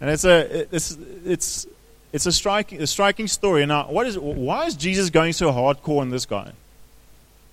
And 0.00 0.08
it's 0.08 0.24
a, 0.24 0.66
it's, 0.74 0.96
it's, 1.26 1.66
it's 2.12 2.26
a, 2.26 2.32
striking, 2.32 2.80
a 2.80 2.86
striking 2.86 3.26
story. 3.26 3.66
Now, 3.66 3.90
what 3.90 4.06
is, 4.06 4.16
why 4.16 4.66
is 4.66 4.76
Jesus 4.76 5.10
going 5.10 5.32
so 5.32 5.50
hardcore 5.50 6.00
on 6.00 6.10
this 6.10 6.26
guy? 6.26 6.52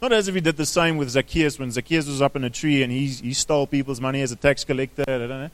Not 0.03 0.13
as 0.13 0.27
if 0.27 0.35
he 0.35 0.41
did 0.41 0.55
the 0.55 0.67
same 0.67 0.97
with 0.97 1.09
Zacchaeus 1.09 1.57
when 1.57 1.71
Zacchaeus 1.71 2.05
was 2.07 2.21
up 2.21 2.35
in 2.35 2.43
a 2.43 2.51
tree 2.51 2.83
and 2.83 2.91
he, 2.91 3.07
he 3.07 3.33
stole 3.33 3.65
people's 3.65 3.99
money 3.99 4.21
as 4.21 4.31
a 4.31 4.35
tax 4.35 4.63
collector. 4.63 5.03
I 5.07 5.17
don't 5.17 5.29
know. 5.29 5.49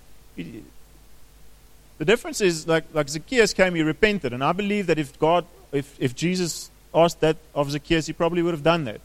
The 1.97 2.05
difference 2.05 2.41
is, 2.41 2.67
like, 2.67 2.83
like 2.93 3.07
Zacchaeus 3.07 3.53
came, 3.53 3.75
he 3.75 3.81
repented. 3.81 4.33
And 4.33 4.43
I 4.43 4.51
believe 4.51 4.87
that 4.87 4.99
if 4.99 5.17
God, 5.17 5.45
if, 5.71 5.95
if 5.99 6.13
Jesus 6.13 6.69
asked 6.93 7.21
that 7.21 7.37
of 7.55 7.71
Zacchaeus, 7.71 8.07
he 8.07 8.13
probably 8.13 8.41
would 8.41 8.53
have 8.53 8.63
done 8.63 8.83
that. 8.83 8.99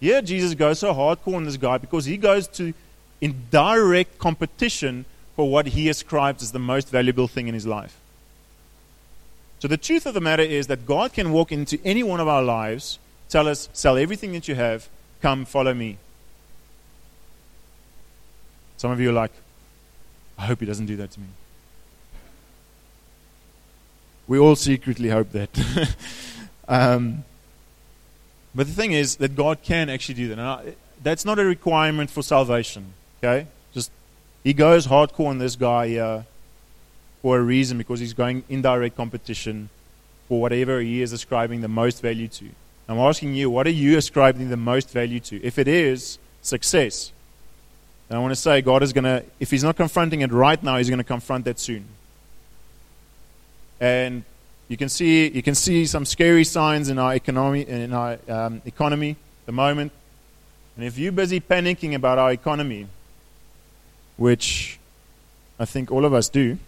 Here, 0.00 0.20
Jesus 0.20 0.54
goes 0.54 0.78
so 0.78 0.92
hardcore 0.92 1.36
on 1.36 1.44
this 1.44 1.56
guy 1.56 1.78
because 1.78 2.04
he 2.04 2.16
goes 2.16 2.48
to 2.48 2.74
in 3.20 3.34
direct 3.50 4.18
competition 4.18 5.04
for 5.34 5.50
what 5.50 5.68
he 5.68 5.88
ascribes 5.88 6.42
as 6.42 6.52
the 6.52 6.58
most 6.58 6.88
valuable 6.88 7.28
thing 7.28 7.48
in 7.48 7.54
his 7.54 7.66
life. 7.66 7.98
So 9.58 9.68
the 9.68 9.76
truth 9.76 10.06
of 10.06 10.14
the 10.14 10.20
matter 10.20 10.42
is 10.42 10.66
that 10.66 10.86
God 10.86 11.12
can 11.12 11.32
walk 11.32 11.50
into 11.50 11.78
any 11.84 12.02
one 12.02 12.20
of 12.20 12.28
our 12.28 12.42
lives, 12.42 12.98
tell 13.28 13.48
us, 13.48 13.68
sell 13.72 13.96
everything 13.96 14.32
that 14.32 14.48
you 14.48 14.54
have, 14.54 14.88
come 15.22 15.44
follow 15.44 15.72
me. 15.72 15.96
Some 18.76 18.90
of 18.90 19.00
you 19.00 19.10
are 19.10 19.14
like, 19.14 19.32
I 20.38 20.46
hope 20.46 20.60
he 20.60 20.66
doesn't 20.66 20.86
do 20.86 20.96
that 20.96 21.10
to 21.12 21.20
me. 21.20 21.26
We 24.28 24.38
all 24.38 24.56
secretly 24.56 25.08
hope 25.08 25.30
that. 25.32 25.94
um, 26.68 27.24
but 28.56 28.66
the 28.66 28.72
thing 28.72 28.92
is 28.92 29.16
that 29.16 29.36
God 29.36 29.62
can 29.62 29.88
actually 29.88 30.14
do 30.14 30.28
that. 30.28 30.38
I, 30.38 30.74
that's 31.02 31.24
not 31.24 31.38
a 31.38 31.44
requirement 31.44 32.10
for 32.10 32.22
salvation. 32.22 32.94
Okay? 33.22 33.46
Just 33.72 33.92
he 34.42 34.52
goes 34.52 34.86
hardcore 34.86 35.28
on 35.28 35.38
this 35.38 35.54
guy 35.54 36.24
for 37.22 37.38
a 37.38 37.42
reason 37.42 37.78
because 37.78 38.00
he's 38.00 38.14
going 38.14 38.42
indirect 38.48 38.96
competition 38.96 39.68
for 40.28 40.40
whatever 40.40 40.80
he 40.80 41.02
is 41.02 41.12
ascribing 41.12 41.60
the 41.60 41.68
most 41.68 42.02
value 42.02 42.28
to. 42.28 42.48
I'm 42.88 42.98
asking 42.98 43.34
you, 43.34 43.50
what 43.50 43.66
are 43.66 43.70
you 43.70 43.98
ascribing 43.98 44.48
the 44.48 44.56
most 44.56 44.90
value 44.90 45.20
to? 45.20 45.42
If 45.42 45.58
it 45.58 45.66
is 45.66 46.18
success, 46.42 47.12
and 48.08 48.16
I 48.16 48.20
want 48.20 48.30
to 48.32 48.40
say, 48.40 48.62
God 48.62 48.82
is 48.82 48.92
going 48.92 49.04
to, 49.04 49.24
if 49.40 49.50
He's 49.50 49.64
not 49.64 49.76
confronting 49.76 50.20
it 50.20 50.30
right 50.30 50.62
now, 50.62 50.76
He's 50.78 50.88
going 50.88 50.98
to 50.98 51.04
confront 51.04 51.44
that 51.46 51.58
soon. 51.58 51.86
And 53.80 54.24
you 54.68 54.76
can 54.76 54.88
see, 54.88 55.28
you 55.28 55.42
can 55.42 55.54
see 55.54 55.86
some 55.86 56.04
scary 56.04 56.44
signs 56.44 56.88
in 56.88 56.98
our 56.98 57.14
economy, 57.14 57.66
in 57.66 57.92
our 57.92 58.18
um, 58.28 58.62
economy 58.64 59.10
at 59.10 59.46
the 59.46 59.52
moment. 59.52 59.92
And 60.76 60.84
if 60.84 60.98
you're 60.98 61.12
busy 61.12 61.40
panicking 61.40 61.94
about 61.94 62.18
our 62.18 62.32
economy, 62.32 62.86
which 64.16 64.78
I 65.58 65.64
think 65.64 65.90
all 65.90 66.04
of 66.04 66.12
us 66.12 66.28
do, 66.28 66.58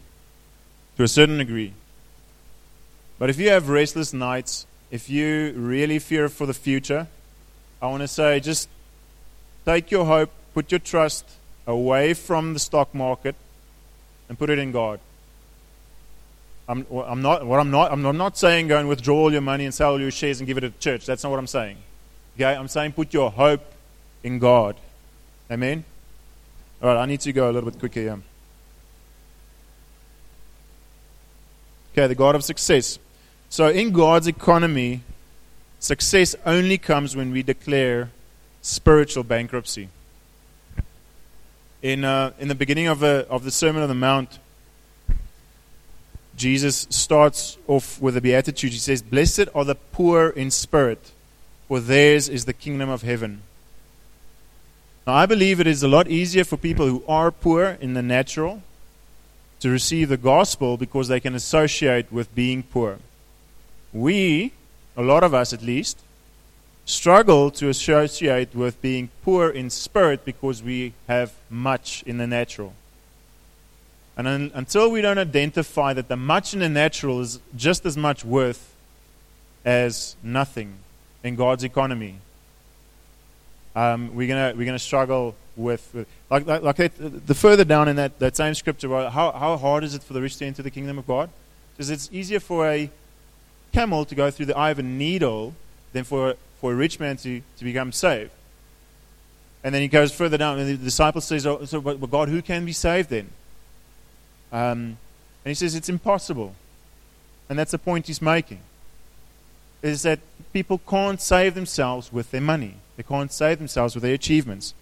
to 0.96 1.02
a 1.02 1.08
certain 1.08 1.38
degree, 1.38 1.74
but 3.18 3.30
if 3.30 3.38
you 3.38 3.50
have 3.50 3.68
restless 3.68 4.12
nights, 4.12 4.66
if 4.90 5.10
you 5.10 5.52
really 5.56 5.98
fear 5.98 6.28
for 6.28 6.46
the 6.46 6.54
future, 6.54 7.08
I 7.82 7.86
want 7.88 8.02
to 8.02 8.08
say 8.08 8.40
just 8.40 8.68
take 9.64 9.90
your 9.90 10.06
hope 10.06 10.30
put 10.58 10.72
your 10.72 10.80
trust 10.80 11.24
away 11.68 12.12
from 12.14 12.52
the 12.52 12.58
stock 12.58 12.92
market 12.92 13.36
and 14.28 14.36
put 14.36 14.50
it 14.50 14.58
in 14.58 14.72
God. 14.72 14.98
I'm, 16.68 16.86
I'm 16.90 17.22
not, 17.22 17.46
what 17.46 17.60
I'm 17.60 17.70
not, 17.70 17.90
I'm 17.90 18.02
not 18.16 18.36
saying 18.36 18.68
go 18.68 18.78
and 18.78 18.88
withdraw 18.88 19.16
all 19.16 19.32
your 19.32 19.40
money 19.40 19.64
and 19.64 19.72
sell 19.72 19.92
all 19.92 20.00
your 20.00 20.10
shares 20.10 20.40
and 20.40 20.46
give 20.46 20.58
it 20.58 20.60
to 20.60 20.68
the 20.68 20.78
church. 20.78 21.06
That's 21.06 21.22
not 21.22 21.30
what 21.30 21.38
I'm 21.38 21.46
saying. 21.46 21.78
Okay, 22.36 22.44
I'm 22.44 22.68
saying 22.68 22.92
put 22.92 23.14
your 23.14 23.30
hope 23.30 23.72
in 24.22 24.38
God. 24.38 24.76
Amen? 25.50 25.84
All 26.82 26.88
right, 26.88 27.02
I 27.02 27.06
need 27.06 27.20
to 27.20 27.32
go 27.32 27.50
a 27.50 27.52
little 27.52 27.70
bit 27.70 27.80
quicker 27.80 28.00
here. 28.00 28.20
Okay, 31.92 32.06
the 32.06 32.14
God 32.14 32.34
of 32.34 32.44
success. 32.44 32.98
So 33.48 33.68
in 33.68 33.90
God's 33.92 34.26
economy, 34.26 35.00
success 35.80 36.36
only 36.44 36.76
comes 36.76 37.16
when 37.16 37.32
we 37.32 37.42
declare 37.42 38.10
spiritual 38.60 39.24
bankruptcy 39.24 39.88
in, 41.82 42.04
uh, 42.04 42.32
in 42.38 42.48
the 42.48 42.54
beginning 42.54 42.86
of, 42.86 43.02
a, 43.02 43.26
of 43.28 43.44
the 43.44 43.50
Sermon 43.50 43.82
on 43.82 43.88
the 43.88 43.94
Mount, 43.94 44.38
Jesus 46.38 46.86
starts 46.88 47.58
off 47.66 48.00
with 48.00 48.16
a 48.16 48.20
beatitude. 48.20 48.72
He 48.72 48.78
says, 48.78 49.02
Blessed 49.02 49.48
are 49.54 49.64
the 49.64 49.74
poor 49.74 50.28
in 50.28 50.50
spirit, 50.50 51.10
for 51.66 51.80
theirs 51.80 52.28
is 52.28 52.44
the 52.44 52.52
kingdom 52.52 52.88
of 52.88 53.02
heaven. 53.02 53.42
Now, 55.06 55.14
I 55.14 55.26
believe 55.26 55.58
it 55.58 55.66
is 55.66 55.82
a 55.82 55.88
lot 55.88 56.08
easier 56.08 56.44
for 56.44 56.56
people 56.56 56.86
who 56.86 57.02
are 57.08 57.30
poor 57.30 57.76
in 57.80 57.94
the 57.94 58.02
natural 58.02 58.62
to 59.60 59.68
receive 59.68 60.08
the 60.08 60.16
gospel 60.16 60.76
because 60.76 61.08
they 61.08 61.18
can 61.18 61.34
associate 61.34 62.12
with 62.12 62.32
being 62.34 62.62
poor. 62.62 62.98
We, 63.92 64.52
a 64.96 65.02
lot 65.02 65.24
of 65.24 65.34
us 65.34 65.52
at 65.52 65.62
least, 65.62 65.98
struggle 66.84 67.50
to 67.50 67.68
associate 67.68 68.54
with 68.54 68.80
being 68.80 69.10
poor 69.24 69.50
in 69.50 69.70
spirit 69.70 70.24
because 70.24 70.62
we 70.62 70.92
have 71.08 71.32
much 71.50 72.02
in 72.06 72.18
the 72.18 72.26
natural. 72.26 72.74
And 74.18 74.26
un- 74.26 74.50
until 74.52 74.90
we 74.90 75.00
don't 75.00 75.16
identify 75.16 75.94
that 75.94 76.08
the 76.08 76.16
much 76.16 76.52
in 76.52 76.60
the 76.60 76.68
natural 76.68 77.20
is 77.20 77.40
just 77.56 77.86
as 77.86 77.96
much 77.96 78.24
worth 78.24 78.74
as 79.64 80.16
nothing 80.22 80.74
in 81.22 81.36
God's 81.36 81.62
economy, 81.64 82.16
um, 83.76 84.14
we're 84.14 84.26
gonna 84.26 84.54
we're 84.56 84.66
gonna 84.66 84.78
struggle 84.78 85.36
with, 85.56 85.88
with 85.94 86.08
like 86.30 86.46
like, 86.46 86.62
like 86.62 86.76
that, 86.76 87.26
the 87.26 87.34
further 87.34 87.64
down 87.64 87.88
in 87.88 87.96
that, 87.96 88.18
that 88.18 88.36
same 88.36 88.54
scripture. 88.54 88.88
How 88.88 89.30
how 89.30 89.56
hard 89.56 89.84
is 89.84 89.94
it 89.94 90.02
for 90.02 90.14
the 90.14 90.20
rich 90.20 90.36
to 90.38 90.46
enter 90.46 90.62
the 90.62 90.70
kingdom 90.70 90.98
of 90.98 91.06
God? 91.06 91.30
Because 91.72 91.88
it's 91.88 92.10
easier 92.12 92.40
for 92.40 92.68
a 92.68 92.90
camel 93.72 94.04
to 94.04 94.14
go 94.16 94.30
through 94.30 94.46
the 94.46 94.56
eye 94.56 94.70
of 94.70 94.80
a 94.80 94.82
needle 94.82 95.54
than 95.92 96.02
for 96.02 96.34
for 96.60 96.72
a 96.72 96.74
rich 96.74 96.98
man 96.98 97.16
to, 97.18 97.40
to 97.56 97.64
become 97.64 97.92
saved. 97.92 98.32
And 99.62 99.74
then 99.74 99.82
he 99.82 99.88
goes 99.88 100.12
further 100.12 100.38
down, 100.38 100.58
and 100.58 100.68
the 100.68 100.76
disciple 100.76 101.20
says, 101.20 101.46
oh, 101.46 101.64
so, 101.64 101.80
but, 101.80 102.00
but 102.00 102.10
God, 102.10 102.28
who 102.28 102.42
can 102.42 102.64
be 102.64 102.72
saved 102.72 103.10
then? 103.10 103.28
Um, 104.52 104.98
and 105.44 105.50
he 105.50 105.54
says, 105.54 105.74
it's 105.74 105.88
impossible. 105.88 106.54
And 107.48 107.58
that's 107.58 107.72
the 107.72 107.78
point 107.78 108.06
he's 108.06 108.22
making. 108.22 108.60
Is 109.82 110.02
that 110.02 110.20
people 110.52 110.80
can't 110.88 111.20
save 111.20 111.54
themselves 111.54 112.12
with 112.12 112.30
their 112.30 112.40
money. 112.40 112.74
They 112.96 113.02
can't 113.02 113.32
save 113.32 113.58
themselves 113.58 113.94
with 113.94 114.02
their 114.02 114.14
achievements. 114.14 114.74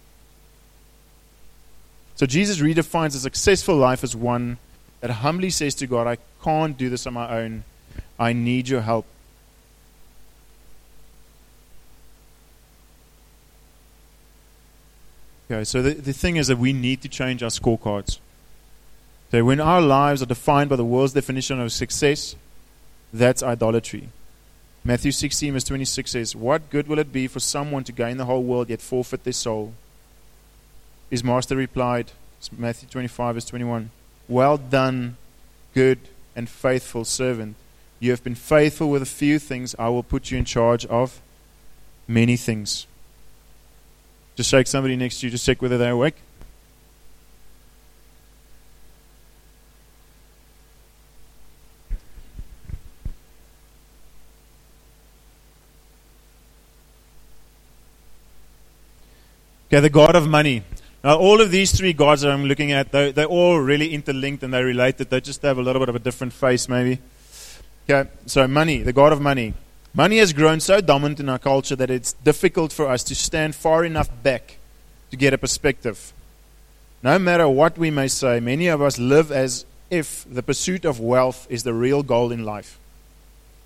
So 2.15 2.25
Jesus 2.25 2.59
redefines 2.59 3.15
a 3.15 3.19
successful 3.19 3.77
life 3.77 4.03
as 4.03 4.17
one 4.17 4.57
that 5.01 5.11
humbly 5.11 5.51
says 5.51 5.75
to 5.77 5.87
God, 5.87 6.07
I 6.07 6.17
can't 6.43 6.77
do 6.77 6.89
this 6.89 7.07
on 7.07 7.13
my 7.13 7.41
own. 7.41 7.65
I 8.19 8.33
need 8.33 8.69
your 8.69 8.81
help. 8.81 9.05
Okay, 15.51 15.63
so 15.65 15.83
the, 15.83 15.95
the 15.95 16.13
thing 16.13 16.37
is 16.37 16.49
that 16.49 16.59
we 16.59 16.73
need 16.73 17.03
to 17.03 17.09
change 17.09 17.43
our 17.43 17.51
scorecards. 17.51 18.19
So 19.31 19.45
when 19.45 19.61
our 19.61 19.81
lives 19.81 20.23
are 20.23 20.27
defined 20.27 20.71
by 20.71 20.77
the 20.77 20.85
world's 20.85 21.13
definition 21.13 21.61
of 21.61 21.73
success, 21.73 22.37
that's 23.13 23.43
idolatry. 23.43 24.09
Matthew 24.85 25.11
16, 25.11 25.53
verse 25.53 25.65
26 25.65 26.11
says, 26.11 26.37
What 26.37 26.71
good 26.71 26.87
will 26.87 27.01
it 27.01 27.13
be 27.13 27.27
for 27.27 27.41
someone 27.41 27.83
to 27.85 27.93
gain 27.93 28.19
the 28.19 28.27
whole 28.27 28.43
world 28.43 28.71
yet 28.71 28.81
forfeit 28.81 29.25
their 29.25 29.33
soul? 29.33 29.75
His 31.11 31.25
master 31.25 31.57
replied, 31.57 32.13
Matthew 32.57 32.89
25, 32.89 33.35
verse 33.35 33.45
21, 33.47 33.91
Well 34.29 34.59
done, 34.59 35.17
good 35.75 35.99
and 36.37 36.49
faithful 36.49 37.05
servant. 37.05 37.57
You 37.99 38.13
have 38.13 38.23
been 38.23 38.35
faithful 38.35 38.91
with 38.91 39.03
a 39.03 39.07
few 39.07 39.39
things. 39.39 39.75
I 39.79 39.89
will 39.89 40.03
put 40.03 40.31
you 40.31 40.39
in 40.39 40.45
charge 40.45 40.87
of 40.87 41.21
many 42.07 42.37
things. 42.37 42.87
Just 44.37 44.51
shake 44.51 44.67
somebody 44.67 44.97
next 44.97 45.21
to 45.21 45.27
you, 45.27 45.31
just 45.31 45.47
check 45.47 45.63
whether 45.63 45.79
they're 45.79 45.93
awake. 45.93 46.17
Okay, 59.77 59.83
the 59.83 59.91
God 59.91 60.17
of 60.17 60.27
money. 60.27 60.63
Now, 61.05 61.19
all 61.19 61.43
of 61.43 61.51
these 61.51 61.71
three 61.71 61.93
gods 61.93 62.23
that 62.23 62.31
I'm 62.31 62.47
looking 62.47 62.73
at, 62.73 62.93
they're, 62.93 63.13
they're 63.13 63.27
all 63.27 63.61
really 63.61 63.93
interlinked 63.93 64.43
and 64.43 64.55
they're 64.55 64.65
related. 64.65 65.11
They 65.11 65.21
just 65.21 65.43
have 65.43 65.59
a 65.59 65.61
little 65.61 65.81
bit 65.81 65.91
of 65.91 65.95
a 65.95 65.99
different 65.99 66.33
face, 66.33 66.67
maybe. 66.67 66.99
Okay, 67.85 68.09
so 68.25 68.49
money, 68.49 68.79
the 68.79 68.95
God 68.95 69.13
of 69.13 69.21
money. 69.21 69.53
Money 69.93 70.17
has 70.17 70.33
grown 70.33 70.61
so 70.61 70.81
dominant 70.81 71.21
in 71.21 71.29
our 71.29 71.39
culture 71.39 71.77
that 71.77 71.91
it's 71.91 72.15
difficult 72.15 72.73
for 72.73 72.89
us 72.89 73.05
to 73.05 73.15
stand 73.15 73.55
far 73.55 73.85
enough 73.85 74.09
back 74.23 74.57
to 75.11 75.17
get 75.19 75.35
a 75.35 75.37
perspective. 75.37 76.15
No 77.03 77.19
matter 77.19 77.47
what 77.47 77.77
we 77.77 77.91
may 77.91 78.09
say, 78.09 78.41
many 78.41 78.69
of 78.69 78.81
us 78.81 78.99
live 78.99 79.31
as 79.31 79.67
if 79.91 80.25
the 80.33 80.43
pursuit 80.43 80.87
of 80.87 81.01
wealth 81.01 81.47
is 81.51 81.65
the 81.65 81.75
real 81.75 82.03
goal 82.03 82.33
in 82.33 82.47
life. 82.47 82.79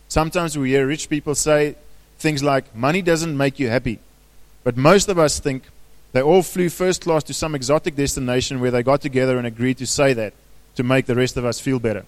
Sometimes 0.08 0.58
we 0.58 0.70
hear 0.70 0.88
rich 0.88 1.08
people 1.08 1.36
say 1.36 1.76
things 2.18 2.42
like, 2.42 2.74
Money 2.74 3.00
doesn't 3.00 3.36
make 3.36 3.60
you 3.60 3.68
happy. 3.68 4.00
But 4.64 4.76
most 4.76 5.08
of 5.08 5.16
us 5.16 5.38
think 5.38 5.62
they 6.12 6.22
all 6.22 6.42
flew 6.42 6.68
first 6.68 7.02
class 7.02 7.22
to 7.24 7.34
some 7.34 7.54
exotic 7.54 7.94
destination 7.96 8.60
where 8.60 8.70
they 8.70 8.82
got 8.82 9.00
together 9.00 9.38
and 9.38 9.46
agreed 9.46 9.78
to 9.78 9.86
say 9.86 10.12
that 10.12 10.32
to 10.74 10.82
make 10.82 11.06
the 11.06 11.14
rest 11.14 11.36
of 11.36 11.44
us 11.44 11.60
feel 11.60 11.78
better. 11.78 12.04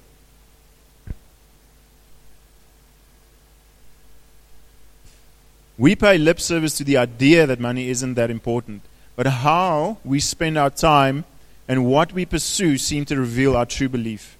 We 5.78 5.96
pay 5.96 6.18
lip 6.18 6.40
service 6.40 6.76
to 6.76 6.84
the 6.84 6.96
idea 6.96 7.46
that 7.46 7.58
money 7.58 7.88
isn't 7.88 8.14
that 8.14 8.30
important, 8.30 8.82
but 9.16 9.26
how 9.26 9.98
we 10.04 10.20
spend 10.20 10.58
our 10.58 10.70
time 10.70 11.24
and 11.66 11.86
what 11.86 12.12
we 12.12 12.26
pursue 12.26 12.78
seem 12.78 13.04
to 13.06 13.16
reveal 13.16 13.56
our 13.56 13.66
true 13.66 13.88
belief. 13.88 14.36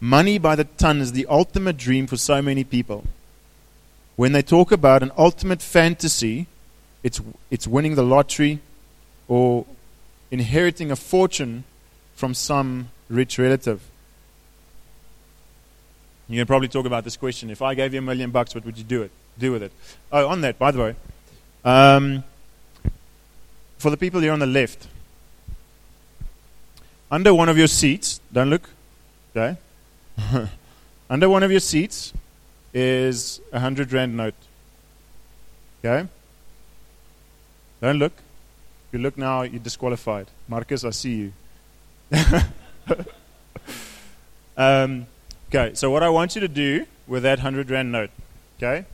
Money 0.00 0.38
by 0.38 0.54
the 0.54 0.64
ton 0.64 1.00
is 1.00 1.12
the 1.12 1.26
ultimate 1.26 1.76
dream 1.76 2.06
for 2.06 2.16
so 2.16 2.40
many 2.42 2.62
people. 2.62 3.04
When 4.16 4.32
they 4.32 4.42
talk 4.42 4.70
about 4.70 5.02
an 5.02 5.12
ultimate 5.16 5.62
fantasy, 5.62 6.46
it's, 7.06 7.20
it's 7.52 7.68
winning 7.68 7.94
the 7.94 8.02
lottery 8.02 8.58
or 9.28 9.64
inheriting 10.32 10.90
a 10.90 10.96
fortune 10.96 11.62
from 12.16 12.34
some 12.34 12.88
rich 13.08 13.38
relative. 13.38 13.80
You 16.28 16.40
can 16.40 16.48
probably 16.48 16.66
talk 16.66 16.84
about 16.84 17.04
this 17.04 17.16
question. 17.16 17.48
If 17.48 17.62
I 17.62 17.74
gave 17.74 17.94
you 17.94 18.00
a 18.00 18.02
million 18.02 18.32
bucks, 18.32 18.56
what 18.56 18.64
would 18.64 18.76
you 18.76 18.82
do 18.82 19.02
it? 19.02 19.12
Do 19.38 19.52
with 19.52 19.62
it? 19.62 19.70
Oh, 20.10 20.26
on 20.26 20.40
that, 20.40 20.58
by 20.58 20.72
the 20.72 20.80
way, 20.80 20.96
um, 21.64 22.24
for 23.78 23.90
the 23.90 23.96
people 23.96 24.20
here 24.20 24.32
on 24.32 24.40
the 24.40 24.46
left, 24.46 24.88
under 27.08 27.32
one 27.32 27.48
of 27.48 27.56
your 27.56 27.68
seats, 27.68 28.20
don't 28.32 28.50
look, 28.50 28.68
okay? 29.30 29.56
under 31.08 31.28
one 31.28 31.44
of 31.44 31.52
your 31.52 31.60
seats 31.60 32.12
is 32.74 33.40
a 33.52 33.60
hundred 33.60 33.92
rand 33.92 34.16
note. 34.16 34.34
Okay? 35.84 36.08
Don't 37.80 37.98
look. 37.98 38.12
If 38.88 38.94
you 38.94 38.98
look 39.00 39.18
now, 39.18 39.42
you're 39.42 39.60
disqualified. 39.60 40.28
Marcus, 40.48 40.84
I 40.84 40.90
see 40.90 41.14
you. 41.14 41.32
um, 44.56 45.06
okay, 45.48 45.74
so 45.74 45.90
what 45.90 46.02
I 46.02 46.08
want 46.08 46.34
you 46.34 46.40
to 46.40 46.48
do 46.48 46.86
with 47.06 47.22
that 47.24 47.38
100 47.38 47.70
Rand 47.70 47.92
note, 47.92 48.10
okay? 48.58 48.78
You 48.78 48.84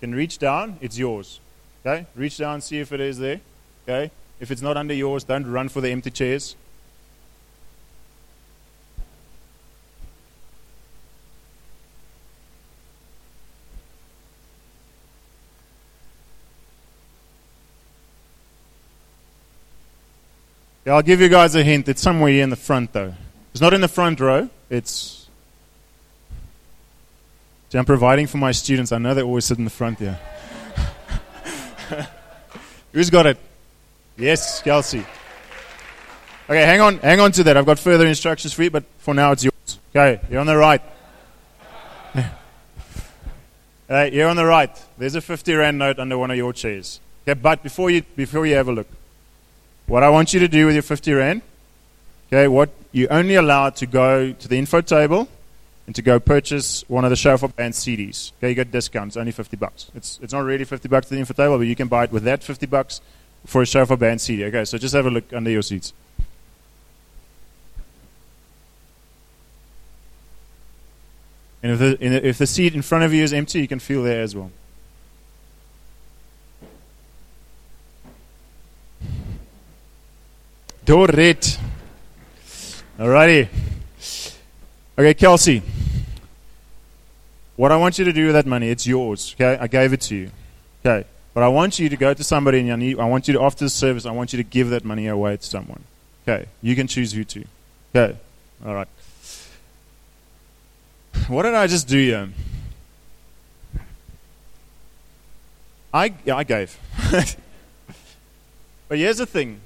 can 0.00 0.14
reach 0.14 0.38
down, 0.38 0.78
it's 0.80 0.98
yours. 0.98 1.40
Okay? 1.84 2.06
Reach 2.14 2.38
down, 2.38 2.60
see 2.60 2.78
if 2.78 2.92
it 2.92 3.00
is 3.00 3.18
there. 3.18 3.40
Okay? 3.88 4.10
If 4.38 4.50
it's 4.50 4.62
not 4.62 4.76
under 4.76 4.94
yours, 4.94 5.24
don't 5.24 5.46
run 5.46 5.68
for 5.68 5.80
the 5.80 5.90
empty 5.90 6.10
chairs. 6.10 6.56
I'll 20.90 21.02
give 21.02 21.20
you 21.20 21.28
guys 21.28 21.54
a 21.54 21.62
hint. 21.62 21.88
It's 21.88 22.02
somewhere 22.02 22.32
here 22.32 22.42
in 22.42 22.50
the 22.50 22.56
front, 22.56 22.92
though. 22.92 23.14
It's 23.52 23.60
not 23.60 23.72
in 23.74 23.80
the 23.80 23.88
front 23.88 24.20
row. 24.20 24.48
It's. 24.68 25.28
See, 27.70 27.78
I'm 27.78 27.84
providing 27.84 28.26
for 28.26 28.38
my 28.38 28.52
students. 28.52 28.90
I 28.90 28.98
know 28.98 29.14
they 29.14 29.22
always 29.22 29.44
sit 29.44 29.58
in 29.58 29.64
the 29.64 29.70
front 29.70 30.00
here. 30.00 30.18
Who's 32.92 33.10
got 33.10 33.26
it? 33.26 33.38
Yes, 34.16 34.60
Kelsey. 34.62 35.04
Okay, 36.48 36.64
hang 36.64 36.80
on, 36.80 36.98
hang 36.98 37.20
on 37.20 37.30
to 37.32 37.44
that. 37.44 37.56
I've 37.56 37.66
got 37.66 37.78
further 37.78 38.06
instructions 38.06 38.52
for 38.52 38.64
you, 38.64 38.70
but 38.70 38.82
for 38.98 39.14
now 39.14 39.30
it's 39.30 39.44
yours. 39.44 39.78
Okay, 39.94 40.20
you're 40.28 40.40
on 40.40 40.46
the 40.46 40.56
right. 40.56 40.82
Hey, 43.86 44.12
you're 44.12 44.28
on 44.28 44.36
the 44.36 44.46
right. 44.46 44.70
There's 44.98 45.16
a 45.16 45.20
50 45.20 45.52
rand 45.52 45.76
note 45.76 45.98
under 45.98 46.16
one 46.16 46.30
of 46.30 46.36
your 46.36 46.52
chairs. 46.52 47.00
Okay, 47.24 47.34
but 47.34 47.60
before 47.60 47.90
you 47.90 48.02
before 48.14 48.46
you 48.46 48.54
have 48.54 48.68
a 48.68 48.72
look, 48.72 48.86
what 49.90 50.04
I 50.04 50.08
want 50.08 50.32
you 50.32 50.38
to 50.38 50.46
do 50.46 50.66
with 50.66 50.76
your 50.76 50.84
50 50.84 51.12
Rand, 51.14 51.42
okay, 52.28 52.46
what 52.46 52.70
you 52.92 53.08
only 53.08 53.34
allowed 53.34 53.74
to 53.76 53.86
go 53.86 54.32
to 54.32 54.48
the 54.48 54.56
info 54.56 54.80
table 54.80 55.28
and 55.86 55.96
to 55.96 56.00
go 56.00 56.20
purchase 56.20 56.84
one 56.86 57.04
of 57.04 57.10
the 57.10 57.16
Shofar 57.16 57.48
Band 57.48 57.74
CDs. 57.74 58.30
Okay, 58.38 58.50
you 58.50 58.54
get 58.54 58.70
discounts, 58.70 59.16
only 59.16 59.32
50 59.32 59.56
bucks. 59.56 59.90
It's, 59.96 60.20
it's 60.22 60.32
not 60.32 60.44
really 60.44 60.64
50 60.64 60.88
bucks 60.88 61.08
to 61.08 61.14
the 61.14 61.18
info 61.18 61.34
table, 61.34 61.58
but 61.58 61.66
you 61.66 61.74
can 61.74 61.88
buy 61.88 62.04
it 62.04 62.12
with 62.12 62.22
that 62.22 62.44
50 62.44 62.66
bucks 62.66 63.00
for 63.46 63.62
a 63.62 63.66
Shofar 63.66 63.96
Band 63.96 64.20
CD. 64.20 64.44
Okay, 64.44 64.64
so 64.64 64.78
just 64.78 64.94
have 64.94 65.06
a 65.06 65.10
look 65.10 65.32
under 65.32 65.50
your 65.50 65.62
seats. 65.62 65.92
And 71.64 71.72
if 71.72 71.78
the, 71.80 72.28
if 72.28 72.38
the 72.38 72.46
seat 72.46 72.76
in 72.76 72.82
front 72.82 73.02
of 73.02 73.12
you 73.12 73.24
is 73.24 73.32
empty, 73.32 73.60
you 73.60 73.66
can 73.66 73.80
feel 73.80 74.04
there 74.04 74.22
as 74.22 74.36
well. 74.36 74.52
Dorit. 80.84 81.58
Alrighty. 82.98 83.48
Okay, 84.98 85.14
Kelsey. 85.14 85.62
What 87.56 87.72
I 87.72 87.76
want 87.76 87.98
you 87.98 88.04
to 88.06 88.12
do 88.12 88.26
with 88.26 88.34
that 88.34 88.46
money, 88.46 88.70
it's 88.70 88.86
yours. 88.86 89.34
Okay, 89.34 89.58
I 89.60 89.66
gave 89.66 89.92
it 89.92 90.00
to 90.02 90.14
you. 90.14 90.30
Okay, 90.84 91.06
but 91.34 91.42
I 91.42 91.48
want 91.48 91.78
you 91.78 91.88
to 91.88 91.96
go 91.96 92.14
to 92.14 92.24
somebody 92.24 92.66
and 92.66 93.00
I 93.00 93.04
want 93.04 93.28
you 93.28 93.34
to, 93.34 93.42
after 93.42 93.64
the 93.64 93.70
service, 93.70 94.06
I 94.06 94.12
want 94.12 94.32
you 94.32 94.38
to 94.38 94.42
give 94.42 94.70
that 94.70 94.84
money 94.84 95.06
away 95.06 95.36
to 95.36 95.42
someone. 95.42 95.84
Okay, 96.26 96.46
you 96.62 96.74
can 96.74 96.86
choose 96.86 97.12
who 97.12 97.24
to. 97.24 97.44
Okay, 97.94 98.16
all 98.64 98.74
right. 98.74 98.88
What 101.28 101.42
did 101.42 101.54
I 101.54 101.66
just 101.66 101.86
do 101.86 101.98
here? 101.98 102.28
I, 105.92 106.14
yeah, 106.24 106.36
I 106.36 106.44
gave. 106.44 106.78
but 108.88 108.98
here's 108.98 109.18
the 109.18 109.26
thing 109.26 109.60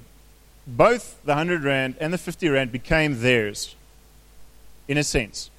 both 0.66 1.22
the 1.24 1.32
100 1.32 1.64
Rand 1.64 1.96
and 2.00 2.12
the 2.12 2.18
50 2.18 2.48
Rand 2.48 2.72
became 2.72 3.20
theirs, 3.20 3.74
in 4.88 4.96
a 4.96 5.04
sense. 5.04 5.50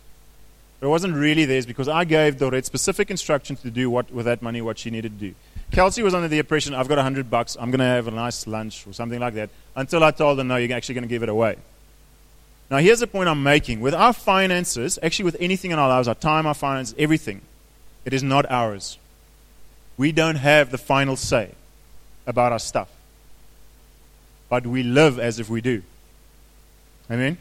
But 0.79 0.87
it 0.87 0.89
wasn't 0.89 1.15
really 1.15 1.45
theirs 1.45 1.65
because 1.65 1.87
I 1.87 2.03
gave 2.03 2.37
Dorette 2.37 2.65
specific 2.65 3.11
instructions 3.11 3.61
to 3.61 3.69
do 3.69 3.89
what, 3.89 4.11
with 4.11 4.25
that 4.25 4.41
money 4.41 4.61
what 4.61 4.79
she 4.79 4.89
needed 4.89 5.19
to 5.19 5.29
do. 5.29 5.35
Kelsey 5.71 6.03
was 6.03 6.13
under 6.13 6.27
the 6.27 6.39
impression, 6.39 6.73
I've 6.73 6.87
got 6.87 6.97
100 6.97 7.29
bucks, 7.29 7.57
I'm 7.59 7.71
going 7.71 7.79
to 7.79 7.85
have 7.85 8.07
a 8.07 8.11
nice 8.11 8.45
lunch 8.47 8.85
or 8.87 8.93
something 8.93 9.19
like 9.19 9.33
that, 9.35 9.49
until 9.75 10.03
I 10.03 10.11
told 10.11 10.37
her, 10.37 10.43
no, 10.43 10.57
you're 10.57 10.75
actually 10.75 10.95
going 10.95 11.03
to 11.03 11.09
give 11.09 11.23
it 11.23 11.29
away. 11.29 11.57
Now, 12.69 12.77
here's 12.77 12.99
the 12.99 13.07
point 13.07 13.29
I'm 13.29 13.43
making. 13.43 13.79
With 13.79 13.93
our 13.93 14.13
finances, 14.13 14.97
actually 15.03 15.25
with 15.25 15.37
anything 15.39 15.71
in 15.71 15.77
our 15.77 15.87
lives, 15.87 16.07
our 16.07 16.15
time, 16.15 16.47
our 16.47 16.53
finances, 16.55 16.95
everything, 16.97 17.41
it 18.05 18.13
is 18.13 18.23
not 18.23 18.49
ours. 18.49 18.97
We 19.97 20.11
don't 20.11 20.35
have 20.35 20.71
the 20.71 20.77
final 20.77 21.15
say 21.15 21.51
about 22.25 22.51
our 22.51 22.59
stuff 22.59 22.89
but 24.55 24.65
we 24.65 24.83
live 24.83 25.19
as 25.19 25.37
if 25.37 25.49
we 25.49 25.59
do. 25.59 25.83
Amen? 27.11 27.37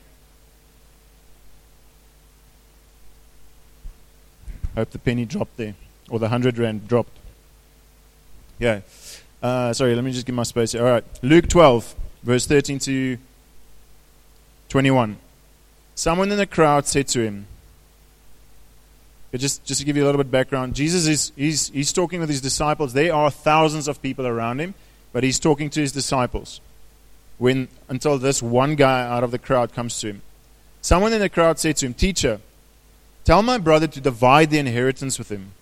Hope 4.74 4.90
the 4.90 4.98
penny 4.98 5.24
dropped 5.24 5.56
there, 5.56 5.76
or 6.10 6.18
the 6.18 6.28
hundred 6.28 6.58
rand 6.58 6.88
dropped. 6.88 7.16
Yeah. 8.58 8.80
Uh, 9.40 9.72
sorry, 9.72 9.94
let 9.94 10.02
me 10.02 10.10
just 10.10 10.26
give 10.26 10.34
my 10.34 10.42
space 10.42 10.72
here. 10.72 10.84
All 10.84 10.90
right. 10.90 11.04
Luke 11.22 11.46
12, 11.46 11.94
verse 12.24 12.46
13 12.48 12.80
to 12.80 13.16
21. 14.70 15.16
Someone 15.94 16.32
in 16.32 16.36
the 16.36 16.48
crowd 16.48 16.84
said 16.88 17.06
to 17.08 17.20
him, 17.20 17.46
just, 19.36 19.64
just 19.64 19.78
to 19.78 19.86
give 19.86 19.96
you 19.96 20.02
a 20.02 20.06
little 20.06 20.18
bit 20.18 20.26
of 20.26 20.32
background, 20.32 20.74
Jesus 20.74 21.06
is 21.06 21.30
he's, 21.36 21.68
he's 21.68 21.92
talking 21.92 22.18
with 22.18 22.28
his 22.28 22.40
disciples. 22.40 22.92
There 22.92 23.14
are 23.14 23.30
thousands 23.30 23.86
of 23.86 24.02
people 24.02 24.26
around 24.26 24.60
him, 24.60 24.74
but 25.12 25.22
he's 25.22 25.38
talking 25.38 25.70
to 25.70 25.80
his 25.80 25.92
disciples 25.92 26.60
when 27.38 27.68
until 27.88 28.18
this 28.18 28.42
one 28.42 28.74
guy 28.74 29.02
out 29.02 29.24
of 29.24 29.30
the 29.30 29.38
crowd 29.38 29.72
comes 29.72 29.98
to 30.00 30.08
him. 30.08 30.22
Someone 30.80 31.12
in 31.12 31.20
the 31.20 31.28
crowd 31.28 31.58
said 31.58 31.76
to 31.78 31.86
him, 31.86 31.94
Teacher, 31.94 32.40
tell 33.24 33.42
my 33.42 33.58
brother 33.58 33.86
to 33.86 34.00
divide 34.00 34.50
the 34.50 34.58
inheritance 34.58 35.18
with 35.18 35.30
him. 35.30 35.52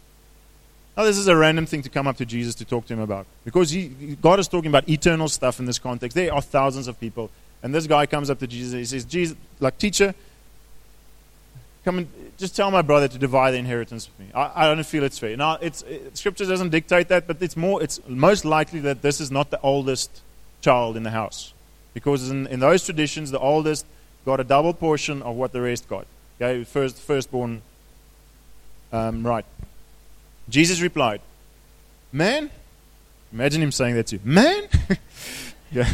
Now, 0.97 1.05
this 1.05 1.17
is 1.17 1.27
a 1.27 1.37
random 1.37 1.65
thing 1.65 1.83
to 1.83 1.89
come 1.89 2.07
up 2.07 2.19
to 2.19 2.27
Jesus 2.27 2.55
to 2.57 2.65
talk 2.67 2.87
to 2.87 2.93
him 2.93 3.01
about. 3.01 3.27
Because 3.45 3.71
he, 3.71 3.89
God 4.21 4.39
is 4.39 4.49
talking 4.49 4.69
about 4.69 4.89
eternal 4.89 5.29
stuff 5.29 5.59
in 5.59 5.65
this 5.65 5.79
context. 5.79 6.15
There 6.15 6.33
are 6.33 6.43
thousands 6.43 6.87
of 6.87 7.01
people. 7.01 7.31
And 7.63 7.75
this 7.75 7.87
guy 7.87 8.05
comes 8.07 8.29
up 8.29 8.41
to 8.41 8.47
Jesus. 8.47 8.73
He 8.73 8.85
says, 8.85 9.05
Jesus, 9.05 9.37
like, 9.59 9.79
teacher, 9.79 10.15
come 11.85 11.99
and 11.99 12.09
just 12.37 12.55
tell 12.55 12.71
my 12.71 12.83
brother 12.83 13.09
to 13.09 13.19
divide 13.19 13.53
the 13.53 13.59
inheritance 13.59 14.09
with 14.09 14.27
me. 14.27 14.33
I, 14.35 14.65
I 14.65 14.75
don't 14.75 14.85
feel 14.85 15.05
it's 15.05 15.19
fair. 15.19 15.37
Now, 15.37 15.59
it's, 15.63 15.83
it, 15.83 16.17
Scripture 16.17 16.45
doesn't 16.45 16.71
dictate 16.71 17.09
that, 17.09 17.27
but 17.27 17.41
it's, 17.41 17.57
more, 17.57 17.83
it's 17.83 18.01
most 18.07 18.45
likely 18.45 18.81
that 18.81 19.01
this 19.01 19.21
is 19.21 19.31
not 19.31 19.51
the 19.51 19.61
oldest 19.63 20.21
child 20.61 20.97
in 20.97 21.05
the 21.05 21.11
house. 21.11 21.52
Because 21.95 22.31
in, 22.31 22.47
in 22.47 22.61
those 22.61 22.85
traditions, 22.85 23.31
the 23.31 23.39
oldest 23.39 23.87
got 24.25 24.41
a 24.41 24.45
double 24.45 24.73
portion 24.73 25.23
of 25.23 25.37
what 25.37 25.53
the 25.53 25.61
rest 25.61 25.89
got. 25.89 26.07
Okay, 26.41 26.65
first 26.65 26.99
firstborn 26.99 27.63
um, 28.93 29.27
right. 29.27 29.45
Jesus 30.49 30.81
replied, 30.81 31.21
Man, 32.13 32.51
imagine 33.33 33.63
him 33.63 33.73
saying 33.73 33.95
that 33.95 34.09
to 34.09 34.17
you. 34.17 34.23
Man, 34.25 34.69
yeah. 35.73 35.89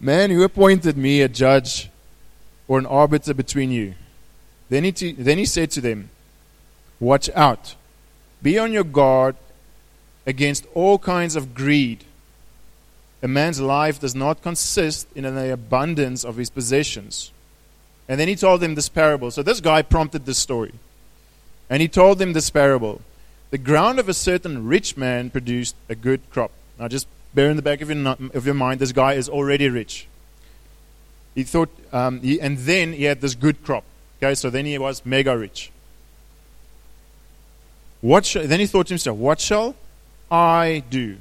man 0.00 0.30
who 0.30 0.42
appointed 0.42 0.96
me 0.96 1.20
a 1.20 1.28
judge 1.28 1.90
or 2.68 2.78
an 2.78 2.86
arbiter 2.86 3.34
between 3.34 3.70
you. 3.70 3.94
Then 4.68 4.84
he, 4.84 4.92
t- 4.92 5.12
then 5.12 5.36
he 5.38 5.44
said 5.44 5.70
to 5.72 5.80
them, 5.80 6.10
Watch 6.98 7.28
out. 7.30 7.74
Be 8.42 8.58
on 8.58 8.72
your 8.72 8.84
guard 8.84 9.36
against 10.26 10.66
all 10.74 10.98
kinds 10.98 11.36
of 11.36 11.54
greed 11.54 12.04
a 13.22 13.28
man's 13.28 13.60
life 13.60 14.00
does 14.00 14.14
not 14.14 14.42
consist 14.42 15.06
in 15.14 15.24
the 15.24 15.52
abundance 15.52 16.24
of 16.24 16.36
his 16.36 16.50
possessions. 16.50 17.32
And 18.08 18.18
then 18.18 18.28
he 18.28 18.36
told 18.36 18.60
them 18.60 18.74
this 18.74 18.88
parable. 18.88 19.30
So 19.30 19.42
this 19.42 19.60
guy 19.60 19.82
prompted 19.82 20.26
this 20.26 20.38
story. 20.38 20.72
And 21.68 21.80
he 21.80 21.88
told 21.88 22.18
them 22.18 22.32
this 22.32 22.50
parable. 22.50 23.02
The 23.50 23.58
ground 23.58 23.98
of 23.98 24.08
a 24.08 24.14
certain 24.14 24.66
rich 24.66 24.96
man 24.96 25.30
produced 25.30 25.76
a 25.88 25.94
good 25.94 26.20
crop. 26.30 26.50
Now 26.78 26.88
just 26.88 27.06
bear 27.34 27.50
in 27.50 27.56
the 27.56 27.62
back 27.62 27.80
of 27.80 27.90
your, 27.90 28.16
of 28.34 28.46
your 28.46 28.54
mind, 28.54 28.80
this 28.80 28.92
guy 28.92 29.14
is 29.14 29.28
already 29.28 29.68
rich. 29.68 30.06
He 31.34 31.44
thought, 31.44 31.70
um, 31.92 32.20
he, 32.20 32.40
and 32.40 32.58
then 32.58 32.92
he 32.92 33.04
had 33.04 33.20
this 33.20 33.34
good 33.34 33.62
crop. 33.62 33.84
Okay, 34.18 34.34
so 34.34 34.50
then 34.50 34.66
he 34.66 34.76
was 34.78 35.06
mega 35.06 35.36
rich. 35.36 35.70
What 38.00 38.34
then 38.34 38.60
he 38.60 38.66
thought 38.66 38.86
to 38.88 38.94
himself, 38.94 39.18
what 39.18 39.40
shall 39.40 39.76
I 40.30 40.82
do? 40.90 41.18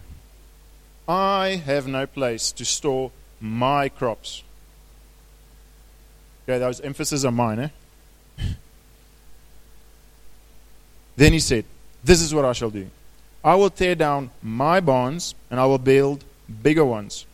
I 1.10 1.55
have 1.66 1.88
no 1.88 2.05
place 2.05 2.51
to 2.51 2.64
store 2.64 3.10
my 3.41 3.89
crops. 3.89 4.43
Okay, 6.43 6.60
those 6.60 6.80
emphasis 6.82 7.26
are 7.26 7.32
mine, 7.32 7.60
eh? 7.60 7.70
Then 11.18 11.34
he 11.34 11.39
said, 11.39 11.66
This 12.03 12.22
is 12.22 12.32
what 12.34 12.45
I 12.45 12.53
shall 12.53 12.70
do. 12.70 12.88
I 13.43 13.55
will 13.55 13.72
tear 13.72 13.95
down 13.95 14.30
my 14.43 14.80
barns, 14.82 15.34
and 15.49 15.60
I 15.60 15.66
will 15.66 15.80
build 15.80 16.24
bigger 16.62 16.86
ones. 16.86 17.26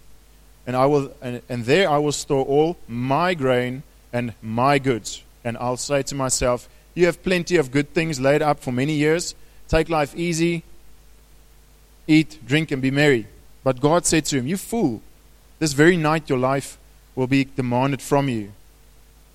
And, 0.66 0.76
I 0.76 0.86
will, 0.86 1.12
and, 1.22 1.42
and 1.50 1.66
there 1.66 1.90
I 1.90 1.98
will 1.98 2.14
store 2.14 2.46
all 2.46 2.78
my 2.88 3.34
grain 3.34 3.84
and 4.14 4.34
my 4.42 4.80
goods. 4.80 5.22
And 5.44 5.58
I'll 5.58 5.78
say 5.78 6.02
to 6.04 6.16
myself, 6.16 6.70
You 6.94 7.08
have 7.08 7.22
plenty 7.24 7.58
of 7.58 7.72
good 7.72 7.94
things 7.94 8.22
laid 8.22 8.42
up 8.42 8.62
for 8.62 8.72
many 8.72 8.94
years. 8.94 9.36
Take 9.68 9.90
life 9.90 10.16
easy, 10.16 10.64
eat, 12.08 12.40
drink, 12.48 12.72
and 12.72 12.82
be 12.82 12.90
merry. 12.90 13.28
But 13.66 13.82
God 13.82 14.06
said 14.06 14.26
to 14.26 14.38
him, 14.38 14.46
You 14.46 14.58
fool, 14.58 15.02
this 15.58 15.74
very 15.74 15.98
night 15.98 16.30
your 16.30 16.38
life 16.38 16.78
will 17.16 17.26
be 17.26 17.46
demanded 17.46 18.00
from 18.00 18.30
you. 18.30 18.52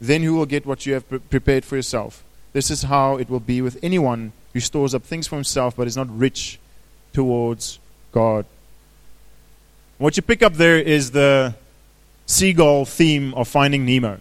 Then 0.00 0.22
who 0.22 0.34
will 0.36 0.46
get 0.46 0.64
what 0.64 0.86
you 0.86 0.94
have 0.94 1.08
pre- 1.08 1.18
prepared 1.18 1.64
for 1.64 1.74
yourself? 1.74 2.22
This 2.52 2.70
is 2.70 2.84
how 2.84 3.16
it 3.16 3.28
will 3.28 3.40
be 3.40 3.60
with 3.60 3.76
anyone 3.82 4.32
who 4.52 4.60
stores 4.60 4.94
up 4.94 5.02
things 5.02 5.26
for 5.26 5.34
himself 5.34 5.74
but 5.76 5.88
is 5.88 5.96
not 5.96 6.08
rich 6.16 6.60
towards 7.12 7.80
God. 8.12 8.46
What 9.98 10.16
you 10.16 10.22
pick 10.22 10.44
up 10.44 10.54
there 10.54 10.78
is 10.78 11.10
the 11.10 11.56
seagull 12.24 12.84
theme 12.84 13.34
of 13.34 13.48
Finding 13.48 13.84
Nemo. 13.84 14.20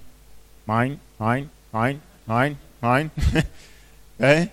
Mine, 0.66 1.00
mine, 1.20 1.52
mine, 1.72 2.02
mine, 2.26 2.58
mine. 2.82 3.12
okay? 3.36 3.48
Eh? 4.20 4.48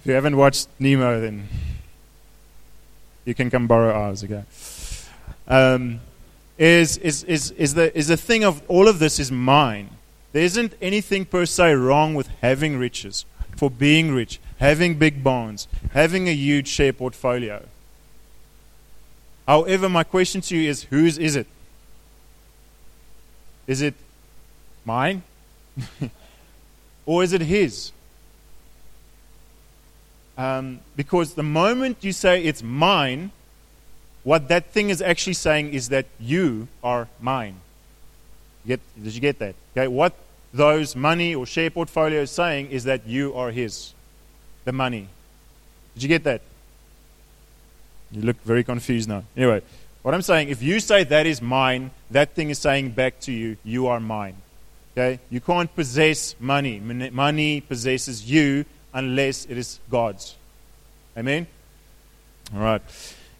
If 0.00 0.06
you 0.06 0.12
haven't 0.14 0.36
watched 0.36 0.66
Nemo, 0.80 1.20
then 1.20 1.46
you 3.24 3.34
can 3.34 3.50
come 3.50 3.66
borrow 3.66 3.92
ours, 3.92 4.24
okay? 4.24 4.44
Um, 5.46 6.00
is, 6.58 6.98
is, 6.98 7.24
is, 7.24 7.50
is, 7.52 7.74
the, 7.74 7.96
is 7.96 8.08
the 8.08 8.16
thing 8.16 8.44
of 8.44 8.62
all 8.68 8.88
of 8.88 8.98
this 8.98 9.18
is 9.18 9.32
mine. 9.32 9.90
There 10.32 10.42
isn't 10.42 10.74
anything 10.80 11.24
per 11.24 11.46
se 11.46 11.74
wrong 11.74 12.14
with 12.14 12.28
having 12.40 12.76
riches, 12.76 13.24
for 13.56 13.70
being 13.70 14.12
rich, 14.12 14.40
having 14.58 14.96
big 14.96 15.24
bonds, 15.24 15.66
having 15.92 16.28
a 16.28 16.34
huge 16.34 16.68
share 16.68 16.92
portfolio. 16.92 17.64
However, 19.46 19.88
my 19.88 20.04
question 20.04 20.40
to 20.42 20.56
you 20.56 20.70
is 20.70 20.84
whose 20.84 21.18
is 21.18 21.34
it? 21.34 21.46
Is 23.66 23.82
it 23.82 23.94
mine? 24.84 25.22
or 27.06 27.24
is 27.24 27.32
it 27.32 27.40
his? 27.40 27.92
Um, 30.40 30.80
because 30.96 31.34
the 31.34 31.42
moment 31.42 31.98
you 32.00 32.12
say 32.12 32.42
it's 32.42 32.62
mine, 32.62 33.30
what 34.24 34.48
that 34.48 34.70
thing 34.70 34.88
is 34.88 35.02
actually 35.02 35.34
saying 35.34 35.74
is 35.74 35.90
that 35.90 36.06
you 36.18 36.66
are 36.82 37.08
mine. 37.20 37.56
Get, 38.66 38.80
did 39.02 39.14
you 39.14 39.20
get 39.20 39.38
that? 39.40 39.54
Okay, 39.76 39.86
what 39.86 40.14
those 40.54 40.96
money 40.96 41.34
or 41.34 41.44
share 41.44 41.68
portfolio 41.68 42.22
is 42.22 42.30
saying 42.30 42.70
is 42.70 42.84
that 42.84 43.06
you 43.06 43.34
are 43.34 43.50
his. 43.50 43.92
The 44.64 44.72
money. 44.72 45.08
Did 45.92 46.04
you 46.04 46.08
get 46.08 46.24
that? 46.24 46.40
You 48.10 48.22
look 48.22 48.42
very 48.42 48.64
confused 48.64 49.10
now. 49.10 49.24
Anyway, 49.36 49.60
what 50.00 50.14
I'm 50.14 50.22
saying, 50.22 50.48
if 50.48 50.62
you 50.62 50.80
say 50.80 51.04
that 51.04 51.26
is 51.26 51.42
mine, 51.42 51.90
that 52.10 52.34
thing 52.34 52.48
is 52.48 52.58
saying 52.58 52.92
back 52.92 53.20
to 53.20 53.32
you, 53.32 53.58
you 53.62 53.88
are 53.88 54.00
mine. 54.00 54.36
Okay? 54.92 55.20
You 55.28 55.42
can't 55.42 55.72
possess 55.74 56.34
money. 56.40 56.80
Money 56.80 57.60
possesses 57.60 58.30
you 58.30 58.64
unless 58.92 59.46
it 59.46 59.56
is 59.56 59.78
God's. 59.90 60.36
Amen? 61.16 61.46
All 62.54 62.60
right. 62.60 62.82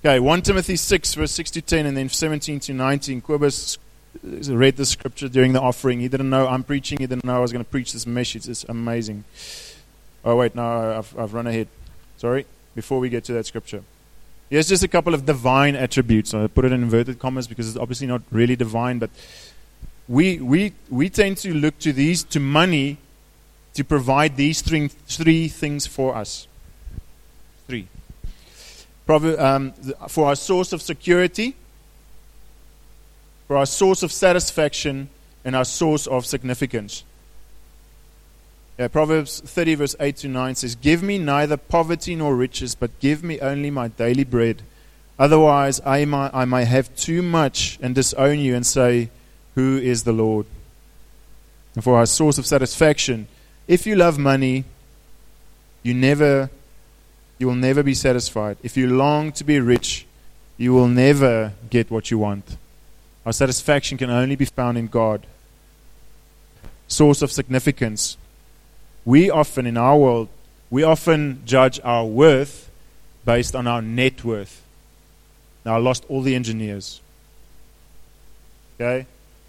Okay, 0.04 0.18
1 0.18 0.42
Timothy 0.42 0.76
6, 0.76 1.14
verse 1.14 1.32
6 1.32 1.50
to 1.52 1.62
10, 1.62 1.86
and 1.86 1.96
then 1.96 2.08
17 2.08 2.60
to 2.60 2.72
19. 2.72 3.20
Kobus 3.20 3.78
read 4.22 4.76
the 4.76 4.86
scripture 4.86 5.28
during 5.28 5.52
the 5.52 5.60
offering. 5.60 6.00
He 6.00 6.08
didn't 6.08 6.30
know 6.30 6.46
I'm 6.46 6.64
preaching. 6.64 6.98
He 6.98 7.06
didn't 7.06 7.24
know 7.24 7.36
I 7.36 7.40
was 7.40 7.52
going 7.52 7.64
to 7.64 7.70
preach 7.70 7.92
this 7.92 8.06
message. 8.06 8.48
It's 8.48 8.64
amazing. 8.64 9.24
Oh, 10.24 10.36
wait, 10.36 10.54
no, 10.54 10.98
I've, 10.98 11.18
I've 11.18 11.34
run 11.34 11.46
ahead. 11.46 11.68
Sorry, 12.16 12.46
before 12.74 12.98
we 12.98 13.08
get 13.08 13.24
to 13.24 13.32
that 13.34 13.46
scripture. 13.46 13.82
Here's 14.50 14.68
just 14.68 14.82
a 14.82 14.88
couple 14.88 15.14
of 15.14 15.24
divine 15.24 15.76
attributes. 15.76 16.34
I 16.34 16.46
put 16.48 16.64
it 16.64 16.72
in 16.72 16.82
inverted 16.82 17.18
commas 17.18 17.46
because 17.46 17.68
it's 17.68 17.78
obviously 17.78 18.06
not 18.06 18.22
really 18.30 18.56
divine, 18.56 18.98
but 18.98 19.10
we, 20.08 20.40
we, 20.40 20.72
we 20.90 21.08
tend 21.08 21.36
to 21.38 21.54
look 21.54 21.78
to 21.78 21.92
these, 21.92 22.24
to 22.24 22.40
money, 22.40 22.98
to 23.74 23.84
provide 23.84 24.36
these 24.36 24.62
three, 24.62 24.88
three 24.88 25.48
things 25.48 25.86
for 25.86 26.14
us. 26.16 26.46
Three. 27.66 27.88
Um, 29.08 29.72
for 30.08 30.26
our 30.26 30.36
source 30.36 30.72
of 30.72 30.82
security, 30.82 31.56
for 33.48 33.56
our 33.56 33.66
source 33.66 34.02
of 34.04 34.12
satisfaction, 34.12 35.08
and 35.44 35.56
our 35.56 35.64
source 35.64 36.06
of 36.06 36.26
significance. 36.26 37.04
Yeah, 38.78 38.88
Proverbs 38.88 39.40
30, 39.40 39.74
verse 39.74 39.96
8 40.00 40.16
to 40.16 40.28
9 40.28 40.54
says, 40.54 40.74
Give 40.74 41.02
me 41.02 41.18
neither 41.18 41.56
poverty 41.56 42.14
nor 42.14 42.34
riches, 42.34 42.74
but 42.74 42.98
give 43.00 43.22
me 43.22 43.40
only 43.40 43.70
my 43.70 43.88
daily 43.88 44.24
bread. 44.24 44.62
Otherwise, 45.18 45.80
I 45.84 46.04
might, 46.06 46.32
I 46.32 46.62
have 46.64 46.94
too 46.96 47.20
much 47.20 47.78
and 47.82 47.94
disown 47.94 48.38
you 48.38 48.54
and 48.54 48.64
say, 48.64 49.10
Who 49.54 49.76
is 49.76 50.04
the 50.04 50.12
Lord? 50.12 50.46
And 51.74 51.84
for 51.84 51.96
our 51.96 52.06
source 52.06 52.38
of 52.38 52.46
satisfaction, 52.46 53.28
if 53.70 53.86
you 53.86 53.94
love 53.94 54.18
money, 54.18 54.64
you 55.84 55.94
never 55.94 56.50
you 57.38 57.46
will 57.46 57.54
never 57.54 57.84
be 57.84 57.94
satisfied. 57.94 58.56
If 58.64 58.76
you 58.76 58.88
long 58.88 59.30
to 59.32 59.44
be 59.44 59.60
rich, 59.60 60.06
you 60.58 60.74
will 60.74 60.88
never 60.88 61.52
get 61.70 61.88
what 61.88 62.10
you 62.10 62.18
want. 62.18 62.56
Our 63.24 63.32
satisfaction 63.32 63.96
can 63.96 64.10
only 64.10 64.34
be 64.34 64.44
found 64.44 64.76
in 64.76 64.88
God. 64.88 65.24
Source 66.88 67.22
of 67.22 67.30
significance. 67.30 68.18
We 69.04 69.30
often, 69.30 69.66
in 69.66 69.76
our 69.76 69.96
world, 69.96 70.28
we 70.68 70.82
often 70.82 71.40
judge 71.46 71.80
our 71.82 72.04
worth 72.04 72.68
based 73.24 73.54
on 73.54 73.66
our 73.66 73.80
net 73.80 74.22
worth. 74.24 74.62
Now, 75.64 75.76
I 75.76 75.78
lost 75.78 76.04
all 76.08 76.22
the 76.22 76.34
engineers. 76.34 77.00
Okay? 78.74 79.06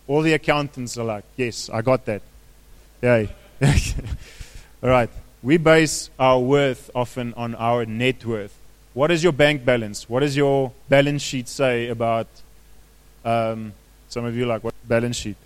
All 0.07 0.21
the 0.21 0.33
accountants 0.33 0.97
are 0.97 1.05
like, 1.05 1.25
yes, 1.35 1.69
I 1.69 1.81
got 1.81 2.05
that. 2.05 2.21
Yay. 3.01 3.31
All 4.83 4.89
right. 4.89 5.09
We 5.43 5.57
base 5.57 6.09
our 6.19 6.39
worth 6.39 6.89
often 6.95 7.33
on 7.35 7.55
our 7.55 7.85
net 7.85 8.25
worth. 8.25 8.55
What 8.93 9.11
is 9.11 9.23
your 9.23 9.31
bank 9.31 9.63
balance? 9.63 10.09
What 10.09 10.21
does 10.21 10.35
your 10.35 10.71
balance 10.89 11.21
sheet 11.21 11.47
say 11.47 11.87
about? 11.87 12.27
Um, 13.23 13.73
some 14.09 14.25
of 14.25 14.35
you 14.35 14.45
like 14.45 14.63
what 14.63 14.73
balance 14.87 15.15
sheet? 15.15 15.37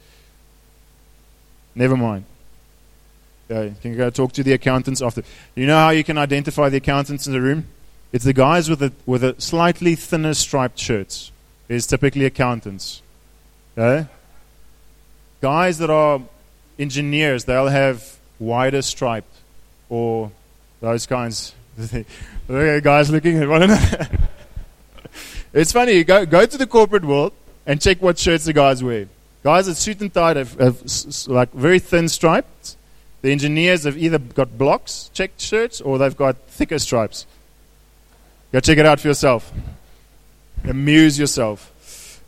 Never 1.75 1.95
mind. 1.95 2.25
Okay, 3.49 3.67
you 3.69 3.75
can 3.81 3.95
go 3.95 4.09
talk 4.09 4.31
to 4.33 4.43
the 4.43 4.53
accountants 4.53 5.01
after. 5.01 5.21
You 5.53 5.67
know 5.67 5.77
how 5.77 5.89
you 5.91 6.03
can 6.03 6.17
identify 6.17 6.69
the 6.69 6.77
accountants 6.77 7.27
in 7.27 7.33
the 7.33 7.41
room? 7.41 7.67
It's 8.11 8.25
the 8.25 8.33
guys 8.33 8.69
with 8.69 8.81
a 8.81 8.91
with 9.05 9.23
a 9.23 9.39
slightly 9.39 9.95
thinner 9.95 10.33
striped 10.33 10.79
shirts. 10.79 11.31
Is 11.67 11.87
typically 11.87 12.25
accountants. 12.25 13.01
Okay? 13.77 14.07
Guys 15.41 15.79
that 15.79 15.89
are 15.89 16.21
engineers, 16.77 17.45
they'll 17.45 17.67
have 17.67 18.17
wider 18.39 18.81
striped 18.81 19.33
or 19.89 20.31
those 20.81 21.05
kinds. 21.05 21.53
guys 22.47 23.09
looking 23.09 23.37
at 23.37 23.47
one 23.47 23.63
another. 23.63 24.09
it's 25.53 25.71
funny. 25.71 25.93
You 25.93 26.03
go 26.03 26.25
go 26.25 26.45
to 26.45 26.57
the 26.57 26.67
corporate 26.67 27.05
world 27.05 27.33
and 27.65 27.81
check 27.81 28.01
what 28.01 28.17
shirts 28.17 28.45
the 28.45 28.53
guys 28.53 28.83
wear. 28.83 29.07
Guys 29.43 29.67
that 29.67 29.75
suit 29.75 30.01
and 30.01 30.13
tie 30.13 30.33
have, 30.35 30.53
have 30.59 30.81
like 31.27 31.51
very 31.53 31.79
thin 31.79 32.09
stripes. 32.09 32.77
The 33.21 33.31
engineers 33.31 33.83
have 33.83 33.97
either 33.97 34.19
got 34.19 34.57
blocks, 34.57 35.09
checked 35.13 35.41
shirts, 35.41 35.81
or 35.81 35.97
they've 35.97 36.15
got 36.15 36.37
thicker 36.47 36.79
stripes. 36.79 37.25
Go 38.51 38.59
check 38.59 38.77
it 38.77 38.85
out 38.85 38.99
for 38.99 39.07
yourself. 39.07 39.51
Amuse 40.63 41.17
yourself. 41.19 41.71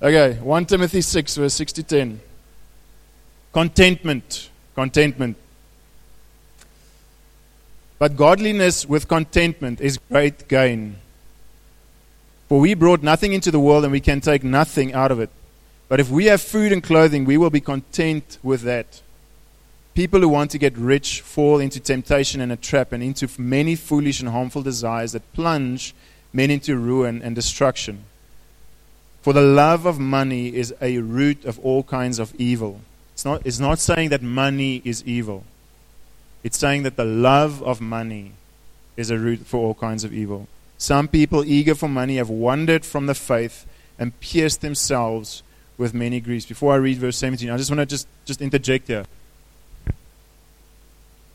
Okay, 0.01 0.33
1 0.39 0.65
Timothy 0.65 1.01
6, 1.01 1.35
verse 1.37 1.53
6 1.53 1.73
to 1.73 1.83
10. 1.83 2.19
Contentment. 3.57 4.51
Contentment. 4.75 5.35
But 7.97 8.15
godliness 8.15 8.85
with 8.85 9.07
contentment 9.07 9.81
is 9.81 9.97
great 9.97 10.47
gain. 10.47 10.97
For 12.49 12.59
we 12.59 12.75
brought 12.75 13.01
nothing 13.01 13.33
into 13.33 13.49
the 13.49 13.59
world 13.59 13.83
and 13.83 13.91
we 13.91 13.99
can 13.99 14.21
take 14.21 14.43
nothing 14.43 14.93
out 14.93 15.11
of 15.11 15.19
it. 15.19 15.31
But 15.89 15.99
if 15.99 16.07
we 16.11 16.25
have 16.25 16.39
food 16.39 16.71
and 16.71 16.83
clothing, 16.83 17.25
we 17.25 17.35
will 17.35 17.49
be 17.49 17.59
content 17.59 18.37
with 18.43 18.61
that. 18.61 19.01
People 19.95 20.21
who 20.21 20.29
want 20.29 20.51
to 20.51 20.59
get 20.59 20.77
rich 20.77 21.21
fall 21.21 21.59
into 21.59 21.79
temptation 21.79 22.39
and 22.41 22.51
a 22.51 22.57
trap 22.57 22.91
and 22.91 23.01
into 23.01 23.27
many 23.39 23.73
foolish 23.75 24.19
and 24.19 24.29
harmful 24.29 24.61
desires 24.61 25.13
that 25.13 25.33
plunge 25.33 25.95
men 26.31 26.51
into 26.51 26.77
ruin 26.77 27.23
and 27.23 27.33
destruction. 27.33 28.03
For 29.23 29.33
the 29.33 29.41
love 29.41 29.87
of 29.87 29.97
money 29.97 30.55
is 30.55 30.75
a 30.79 30.99
root 30.99 31.43
of 31.43 31.57
all 31.65 31.81
kinds 31.81 32.19
of 32.19 32.35
evil. 32.35 32.81
It's 33.17 33.25
not, 33.25 33.41
it's 33.47 33.59
not 33.59 33.79
saying 33.79 34.09
that 34.09 34.21
money 34.21 34.79
is 34.85 35.03
evil. 35.03 35.43
It's 36.43 36.55
saying 36.55 36.83
that 36.83 36.97
the 36.97 37.03
love 37.03 37.63
of 37.63 37.81
money 37.81 38.33
is 38.95 39.09
a 39.09 39.17
root 39.17 39.39
for 39.39 39.57
all 39.57 39.73
kinds 39.73 40.03
of 40.03 40.13
evil. 40.13 40.47
Some 40.77 41.07
people 41.07 41.43
eager 41.43 41.73
for 41.73 41.89
money 41.89 42.17
have 42.17 42.29
wandered 42.29 42.85
from 42.85 43.07
the 43.07 43.15
faith 43.15 43.65
and 43.97 44.17
pierced 44.19 44.61
themselves 44.61 45.41
with 45.79 45.95
many 45.95 46.19
griefs. 46.19 46.45
Before 46.45 46.73
I 46.73 46.75
read 46.75 46.99
verse 46.99 47.17
17, 47.17 47.49
I 47.49 47.57
just 47.57 47.71
want 47.71 47.79
to 47.79 47.87
just, 47.87 48.07
just 48.25 48.39
interject 48.39 48.87
here. 48.87 49.05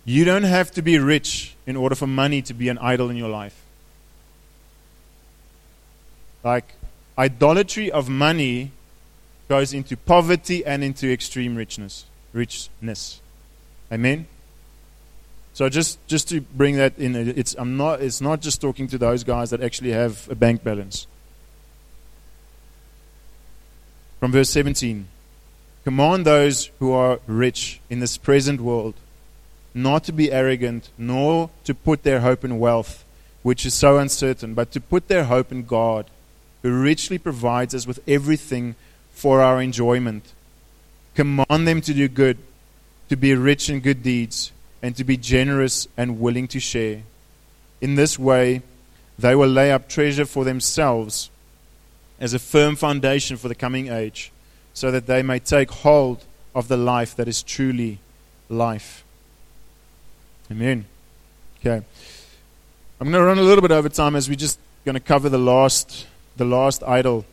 You 0.05 0.25
don't 0.25 0.45
have 0.45 0.71
to 0.73 0.83
be 0.83 1.01
rich 1.01 1.57
in 1.67 1.75
order 1.75 1.97
for 1.97 2.07
money 2.07 2.43
to 2.43 2.55
be 2.55 2.69
an 2.69 2.79
idol 2.79 3.11
in 3.11 3.17
your 3.17 3.29
life. 3.29 3.61
Like, 6.45 6.77
idolatry 7.19 7.91
of 7.91 8.09
money 8.09 8.71
goes 9.53 9.75
into 9.75 9.99
poverty 9.99 10.65
and 10.65 10.83
into 10.83 11.13
extreme 11.13 11.55
richness. 11.55 12.07
Richness. 12.33 13.21
Amen? 13.93 14.27
So 15.53 15.69
just, 15.69 15.99
just 16.07 16.31
to 16.31 16.41
bring 16.41 16.77
that 16.77 16.97
in, 16.97 17.15
uh, 17.15 17.35
it's, 17.37 17.55
I'm 17.59 17.77
not, 17.77 18.01
it's 18.01 18.23
not 18.23 18.41
just 18.41 18.63
talking 18.63 18.89
to 18.89 18.97
those 18.97 19.25
guys 19.25 19.51
that 19.51 19.63
actually 19.63 19.93
have 19.93 20.27
a 20.31 20.35
bank 20.35 20.65
balance. 20.65 21.07
From 24.21 24.33
verse 24.33 24.49
17 24.49 25.07
Command 25.85 26.25
those 26.25 26.71
who 26.79 26.93
are 26.93 27.21
rich 27.27 27.81
in 27.91 28.01
this 28.01 28.17
present 28.17 28.59
world 28.59 28.95
not 29.75 30.05
to 30.05 30.13
be 30.13 30.33
arrogant, 30.33 30.89
nor 30.97 31.51
to 31.65 31.75
put 31.75 32.05
their 32.05 32.21
hope 32.21 32.43
in 32.43 32.59
wealth, 32.59 33.05
which 33.43 33.67
is 33.67 33.75
so 33.75 33.99
uncertain, 33.99 34.55
but 34.55 34.73
to 34.73 34.81
put 34.81 35.09
their 35.09 35.25
hope 35.25 35.53
in 35.53 35.65
God, 35.65 36.07
who 36.63 36.73
richly 36.73 37.19
provides 37.19 37.75
us 37.75 37.87
with 37.87 38.01
everything 38.09 38.77
for 39.13 39.41
our 39.41 39.63
enjoyment. 39.63 40.33
Command 41.15 41.69
them 41.69 41.81
to 41.83 41.95
do 41.95 42.09
good, 42.09 42.39
to 43.09 43.17
be 43.17 43.35
rich 43.35 43.69
in 43.71 43.81
good 43.81 44.03
deeds, 44.03 44.53
and 44.83 44.97
to 44.97 45.05
be 45.05 45.17
generous 45.17 45.87
and 45.97 46.19
willing 46.19 46.49
to 46.49 46.61
share. 46.61 47.03
In 47.81 47.95
this 47.95 48.19
way, 48.19 48.63
they 49.19 49.35
will 49.35 49.49
lay 49.49 49.71
up 49.71 49.89
treasure 49.89 50.25
for 50.25 50.45
themselves 50.45 51.31
as 52.19 52.35
a 52.35 52.39
firm 52.39 52.77
foundation 52.77 53.37
for 53.37 53.49
the 53.49 53.55
coming 53.55 53.89
age, 53.89 54.33
so 54.75 54.91
that 54.91 55.07
they 55.07 55.23
may 55.23 55.39
take 55.39 55.71
hold 55.71 56.25
of 56.55 56.69
the 56.69 56.77
life 56.77 57.15
that 57.17 57.29
is 57.29 57.43
truly 57.43 57.99
life. 58.49 59.05
Amen. 60.51 60.85
Okay. 61.61 61.85
I'm 63.01 63.11
going 63.11 63.21
to 63.21 63.27
run 63.27 63.39
a 63.39 63.43
little 63.43 63.63
bit 63.63 63.73
over 63.73 63.89
time 63.89 64.15
as 64.15 64.29
we're 64.29 64.37
just 64.37 64.59
going 64.85 64.95
to 64.95 65.01
cover 65.01 65.29
the 65.29 65.39
last, 65.39 66.07
the 66.37 66.45
last 66.45 66.83
idol. 66.85 67.25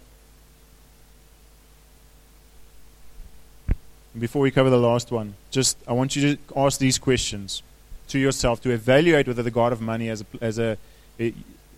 Before 4.20 4.42
we 4.42 4.52
cover 4.52 4.70
the 4.70 4.78
last 4.78 5.12
one, 5.12 5.36
just 5.50 5.78
I 5.88 5.94
want 5.94 6.16
you 6.16 6.36
to 6.36 6.42
ask 6.56 6.80
these 6.80 6.98
questions 6.98 7.64
to 8.10 8.20
yourself 8.20 8.62
to 8.62 8.72
evaluate 8.72 9.28
whether 9.28 9.44
the 9.44 9.52
God 9.52 9.72
of 9.72 9.82
money 9.82 10.10
as 10.10 10.22
a, 10.22 10.26
as 10.44 10.60
a 10.60 10.78
eh, 11.20 11.32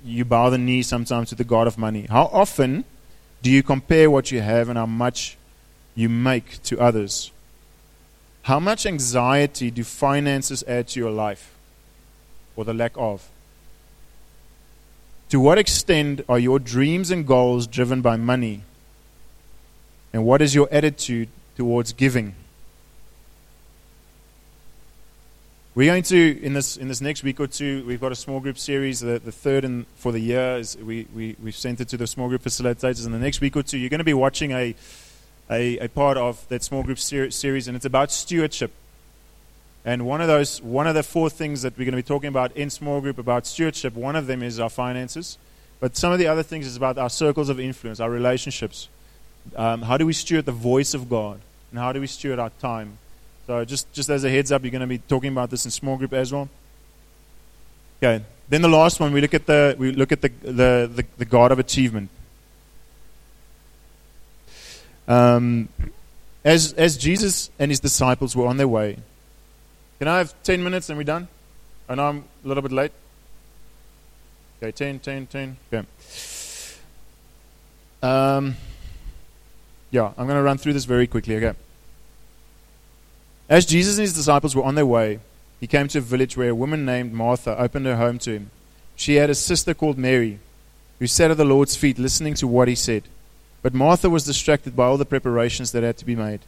you 0.04 0.26
bow 0.26 0.50
the 0.50 0.58
knee 0.58 0.82
sometimes 0.82 1.30
to 1.30 1.36
the 1.36 1.44
God 1.44 1.68
of 1.68 1.78
money. 1.78 2.08
How 2.10 2.26
often 2.34 2.86
do 3.44 3.52
you 3.52 3.62
compare 3.62 4.10
what 4.10 4.32
you 4.32 4.42
have 4.42 4.70
and 4.70 4.78
how 4.78 4.86
much 4.86 5.38
you 5.94 6.10
make 6.10 6.62
to 6.64 6.80
others? 6.80 7.32
How 8.44 8.60
much 8.60 8.86
anxiety 8.86 9.70
do 9.70 9.84
finances 9.84 10.64
add 10.68 10.88
to 10.90 11.00
your 11.00 11.12
life 11.12 11.54
or 12.56 12.66
the 12.66 12.74
lack 12.74 12.94
of? 12.96 13.30
To 15.30 15.40
what 15.40 15.60
extent 15.60 16.22
are 16.28 16.40
your 16.40 16.60
dreams 16.60 17.12
and 17.12 17.28
goals 17.28 17.68
driven 17.68 18.02
by 18.02 18.18
money? 18.18 18.64
And 20.12 20.26
what 20.26 20.42
is 20.42 20.56
your 20.56 20.68
attitude 20.72 21.30
towards 21.56 21.94
giving? 21.94 22.36
We're 25.74 25.90
going 25.90 26.04
to, 26.04 26.44
in 26.44 26.52
this, 26.52 26.76
in 26.76 26.90
this 26.90 27.00
next 27.00 27.24
week 27.24 27.40
or 27.40 27.48
two, 27.48 27.86
we've 27.86 28.02
got 28.02 28.12
a 28.12 28.16
small 28.16 28.42
group 28.42 28.58
series. 28.58 29.00
The, 29.00 29.20
the 29.20 29.32
third 29.32 29.64
in, 29.64 29.86
for 29.96 30.12
the 30.12 30.20
year 30.20 30.58
is 30.58 30.76
we, 30.76 31.08
we, 31.16 31.38
we've 31.42 31.56
sent 31.56 31.80
it 31.80 31.88
to 31.90 31.98
the 31.98 32.08
small 32.08 32.28
group 32.28 32.44
facilitators. 32.44 33.06
In 33.06 33.14
the 33.14 33.20
next 33.20 33.40
week 33.40 33.56
or 33.56 33.64
two, 33.64 33.78
you're 33.78 33.90
going 33.90 34.00
to 34.00 34.04
be 34.04 34.14
watching 34.14 34.52
a, 34.52 34.76
a, 35.50 35.78
a 35.78 35.88
part 35.88 36.18
of 36.18 36.46
that 36.50 36.62
small 36.62 36.84
group 36.84 37.00
ser- 37.00 37.32
series, 37.32 37.70
and 37.70 37.78
it's 37.78 37.86
about 37.86 38.12
stewardship. 38.12 38.74
And 39.86 40.06
one 40.06 40.20
of 40.20 40.28
those, 40.28 40.62
one 40.62 40.88
of 40.88 40.94
the 40.94 41.04
four 41.04 41.30
things 41.30 41.62
that 41.62 41.78
we're 41.78 41.86
going 41.86 41.94
to 41.94 41.98
be 41.98 42.04
talking 42.04 42.28
about 42.28 42.52
in 42.56 42.70
small 42.70 43.00
group 43.00 43.18
about 43.18 43.48
stewardship, 43.48 43.96
one 43.96 44.18
of 44.18 44.28
them 44.28 44.44
is 44.44 44.60
our 44.60 44.70
finances. 44.70 45.38
But 45.80 45.96
some 45.96 46.12
of 46.12 46.20
the 46.20 46.28
other 46.28 46.44
things 46.44 46.68
is 46.68 46.76
about 46.76 46.98
our 46.98 47.10
circles 47.10 47.48
of 47.48 47.62
influence, 47.62 48.02
our 48.02 48.10
relationships. 48.10 48.90
Um, 49.56 49.82
how 49.82 49.98
do 49.98 50.06
we 50.06 50.14
steward 50.14 50.46
the 50.46 50.52
voice 50.52 50.94
of 50.94 51.10
God? 51.10 51.40
And 51.72 51.80
how 51.80 51.92
do 51.92 52.02
we 52.02 52.08
steward 52.08 52.40
our 52.40 52.52
time? 52.60 52.98
So 53.48 53.66
just, 53.66 53.92
just 53.94 54.10
as 54.10 54.24
a 54.24 54.30
heads 54.30 54.52
up, 54.52 54.64
you're 54.64 54.72
going 54.72 54.82
to 54.82 54.88
be 54.88 55.00
talking 55.00 55.32
about 55.32 55.50
this 55.50 55.66
in 55.66 55.72
small 55.72 55.98
group 55.98 56.14
as 56.14 56.32
well. 56.32 56.50
Okay. 58.02 58.24
Then 58.50 58.62
the 58.62 58.70
last 58.70 59.00
one, 59.00 59.14
we 59.14 59.22
look 59.22 59.34
at 59.34 59.46
the, 59.46 59.76
we 59.78 59.92
look 59.92 60.12
at 60.12 60.22
the, 60.22 60.30
the, 60.42 60.92
the, 60.94 61.06
the 61.18 61.26
God 61.26 61.52
of 61.52 61.60
achievement. 61.60 62.10
Um, 65.08 65.70
as, 66.44 66.74
as 66.74 66.98
Jesus 66.98 67.50
and 67.60 67.72
his 67.72 67.80
disciples 67.80 68.36
were 68.36 68.48
on 68.48 68.58
their 68.58 68.68
way, 68.68 68.98
can 70.00 70.08
I 70.08 70.18
have 70.18 70.34
10 70.44 70.64
minutes 70.64 70.90
and 70.90 70.98
we're 70.98 71.04
done? 71.04 71.28
I 71.88 71.96
know 71.96 72.08
I'm 72.08 72.24
a 72.44 72.48
little 72.48 72.64
bit 72.64 72.72
late. 72.72 72.92
Okay, 74.62 74.72
10, 74.72 75.00
10, 75.00 75.28
10. 75.28 75.58
Okay. 75.72 75.88
Um, 78.02 78.56
yeah, 79.92 80.14
I'm 80.18 80.26
going 80.26 80.38
to 80.38 80.44
run 80.44 80.58
through 80.58 80.74
this 80.74 80.86
very 80.86 81.06
quickly. 81.06 81.36
Okay. 81.36 81.58
As 83.50 83.66
Jesus 83.66 83.98
and 83.98 84.04
his 84.04 84.14
disciples 84.14 84.56
were 84.56 84.64
on 84.64 84.76
their 84.76 84.86
way, 84.86 85.20
he 85.60 85.68
came 85.68 85.88
to 85.90 86.00
a 86.00 86.02
village 86.02 86.36
where 86.36 86.50
a 86.50 86.56
woman 86.56 86.86
named 86.86 87.14
Martha 87.14 87.58
opened 87.58 87.86
her 87.86 87.98
home 87.98 88.18
to 88.20 88.32
him. 88.32 88.52
She 88.96 89.16
had 89.16 89.30
a 89.30 89.36
sister 89.36 89.74
called 89.74 89.98
Mary, 89.98 90.40
who 91.00 91.08
sat 91.08 91.32
at 91.32 91.38
the 91.38 91.46
Lord's 91.46 91.76
feet 91.76 92.00
listening 92.00 92.34
to 92.36 92.48
what 92.48 92.68
he 92.68 92.76
said. 92.76 93.04
But 93.62 93.74
Martha 93.74 94.10
was 94.10 94.24
distracted 94.24 94.76
by 94.76 94.86
all 94.86 94.98
the 94.98 95.06
preparations 95.06 95.72
that 95.72 95.84
had 95.84 95.98
to 95.98 96.06
be 96.06 96.16
made. 96.16 96.40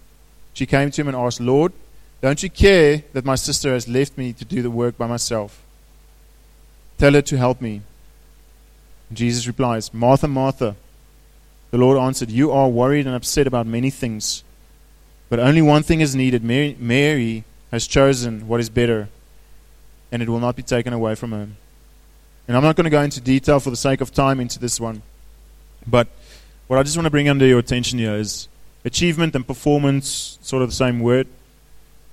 She 0.53 0.65
came 0.65 0.91
to 0.91 1.01
him 1.01 1.07
and 1.07 1.17
asked, 1.17 1.41
Lord, 1.41 1.73
don't 2.21 2.41
you 2.41 2.49
care 2.49 3.03
that 3.13 3.25
my 3.25 3.35
sister 3.35 3.73
has 3.73 3.87
left 3.87 4.17
me 4.17 4.31
to 4.33 4.45
do 4.45 4.61
the 4.61 4.71
work 4.71 4.97
by 4.97 5.07
myself? 5.07 5.61
Tell 6.97 7.13
her 7.13 7.21
to 7.21 7.37
help 7.37 7.59
me. 7.59 7.81
Jesus 9.11 9.45
replies, 9.45 9.93
Martha, 9.93 10.27
Martha. 10.27 10.75
The 11.73 11.79
Lord 11.79 11.97
answered, 11.97 12.29
You 12.29 12.51
are 12.51 12.69
worried 12.69 13.07
and 13.07 13.15
upset 13.15 13.47
about 13.47 13.65
many 13.65 13.89
things, 13.89 14.43
but 15.27 15.39
only 15.39 15.63
one 15.63 15.81
thing 15.81 16.01
is 16.01 16.15
needed. 16.15 16.43
Mary, 16.43 16.77
Mary 16.79 17.45
has 17.71 17.87
chosen 17.87 18.47
what 18.47 18.59
is 18.59 18.69
better, 18.69 19.09
and 20.11 20.21
it 20.21 20.29
will 20.29 20.39
not 20.39 20.55
be 20.55 20.61
taken 20.61 20.93
away 20.93 21.15
from 21.15 21.31
her. 21.31 21.47
And 22.47 22.55
I'm 22.55 22.61
not 22.61 22.75
going 22.75 22.83
to 22.83 22.91
go 22.91 23.01
into 23.01 23.19
detail 23.19 23.59
for 23.59 23.71
the 23.71 23.75
sake 23.75 24.01
of 24.01 24.13
time 24.13 24.39
into 24.39 24.59
this 24.59 24.79
one, 24.79 25.01
but 25.87 26.09
what 26.67 26.77
I 26.77 26.83
just 26.83 26.95
want 26.95 27.07
to 27.07 27.09
bring 27.09 27.27
under 27.27 27.47
your 27.47 27.57
attention 27.57 27.97
here 27.97 28.17
is 28.17 28.47
achievement 28.85 29.33
and 29.33 29.47
performance, 29.47 30.37
sort 30.43 30.61
of 30.61 30.69
the 30.69 30.75
same 30.75 30.99
word. 30.99 31.25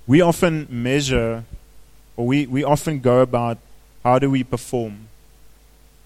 We 0.07 0.21
often 0.21 0.65
measure, 0.71 1.43
or 2.17 2.25
we, 2.25 2.47
we 2.47 2.63
often 2.63 2.99
go 2.99 3.19
about 3.19 3.59
how 4.03 4.17
do 4.17 4.31
we 4.31 4.43
perform. 4.43 5.09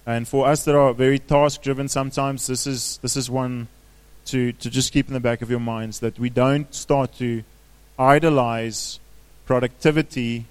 And 0.05 0.27
for 0.27 0.47
us 0.47 0.65
that 0.65 0.75
are 0.75 0.93
very 0.93 1.19
task 1.19 1.61
driven, 1.61 1.87
sometimes 1.87 2.47
this 2.47 2.67
is, 2.67 2.99
this 3.01 3.17
is 3.17 3.29
one 3.29 3.67
to, 4.25 4.51
to 4.53 4.69
just 4.69 4.93
keep 4.93 5.07
in 5.07 5.13
the 5.13 5.19
back 5.19 5.41
of 5.41 5.49
your 5.49 5.59
minds 5.59 5.99
that 5.99 6.19
we 6.19 6.29
don't 6.29 6.73
start 6.73 7.15
to 7.17 7.43
idolize 7.97 8.99
productivity 9.45 10.45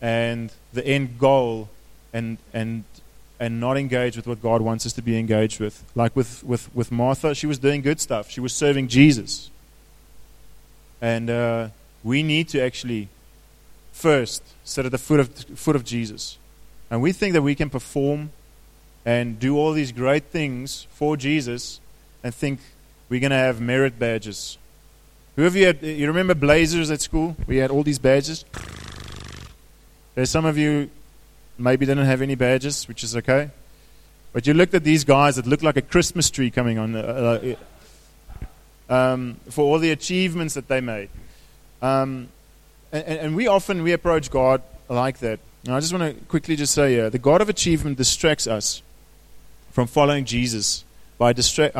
and 0.00 0.52
the 0.72 0.86
end 0.86 1.18
goal 1.18 1.68
and, 2.12 2.38
and 2.52 2.84
and 3.38 3.60
not 3.60 3.76
engage 3.76 4.16
with 4.16 4.26
what 4.26 4.42
God 4.42 4.62
wants 4.62 4.86
us 4.86 4.92
to 4.94 5.02
be 5.02 5.18
engaged 5.18 5.60
with. 5.60 5.84
Like 5.94 6.16
with, 6.16 6.42
with, 6.44 6.74
with 6.74 6.90
Martha, 6.90 7.34
she 7.34 7.46
was 7.46 7.58
doing 7.58 7.82
good 7.82 8.00
stuff, 8.00 8.30
she 8.30 8.40
was 8.40 8.52
serving 8.52 8.88
Jesus. 8.88 9.50
And 11.00 11.28
uh, 11.28 11.68
we 12.02 12.22
need 12.22 12.48
to 12.50 12.62
actually 12.62 13.08
first 13.92 14.42
sit 14.64 14.86
at 14.86 14.92
the 14.92 14.98
foot 14.98 15.20
of, 15.20 15.28
foot 15.58 15.76
of 15.76 15.84
Jesus. 15.84 16.38
And 16.90 17.02
we 17.02 17.12
think 17.12 17.34
that 17.34 17.42
we 17.42 17.54
can 17.54 17.68
perform 17.68 18.30
and 19.06 19.38
do 19.38 19.56
all 19.56 19.72
these 19.72 19.92
great 19.92 20.24
things 20.24 20.88
for 20.90 21.16
Jesus 21.16 21.80
and 22.24 22.34
think 22.34 22.58
we're 23.08 23.20
going 23.20 23.30
to 23.30 23.36
have 23.36 23.60
merit 23.60 24.00
badges. 24.00 24.58
Who 25.36 25.46
of 25.46 25.54
you 25.54 25.66
had, 25.66 25.80
you 25.80 26.08
remember 26.08 26.34
blazers 26.34 26.90
at 26.90 27.00
school? 27.00 27.36
We 27.46 27.58
had 27.58 27.70
all 27.70 27.84
these 27.84 28.00
badges. 28.00 28.44
There's 30.16 30.28
some 30.28 30.44
of 30.44 30.58
you 30.58 30.90
maybe 31.56 31.86
didn't 31.86 32.06
have 32.06 32.20
any 32.20 32.34
badges, 32.34 32.88
which 32.88 33.04
is 33.04 33.14
okay. 33.16 33.50
But 34.32 34.46
you 34.46 34.54
looked 34.54 34.74
at 34.74 34.82
these 34.82 35.04
guys 35.04 35.36
that 35.36 35.46
looked 35.46 35.62
like 35.62 35.76
a 35.76 35.82
Christmas 35.82 36.28
tree 36.28 36.50
coming 36.50 36.78
on 36.78 36.96
uh, 36.96 37.56
uh, 38.90 38.92
um, 38.92 39.36
for 39.50 39.64
all 39.64 39.78
the 39.78 39.92
achievements 39.92 40.54
that 40.54 40.66
they 40.66 40.80
made. 40.80 41.10
Um, 41.80 42.28
and, 42.90 43.04
and, 43.04 43.36
we 43.36 43.46
often 43.46 43.82
we 43.82 43.92
approach 43.92 44.30
God 44.30 44.62
like 44.88 45.18
that. 45.18 45.38
And 45.64 45.74
I 45.74 45.80
just 45.80 45.92
want 45.92 46.18
to 46.18 46.24
quickly 46.26 46.56
just 46.56 46.74
say 46.74 46.94
here, 46.94 47.10
the 47.10 47.18
God 47.18 47.40
of 47.40 47.48
achievement 47.48 47.98
distracts 47.98 48.46
us 48.46 48.82
from 49.76 49.86
following 49.86 50.24
Jesus 50.24 50.84
by 51.18 51.32
distract. 51.32 51.76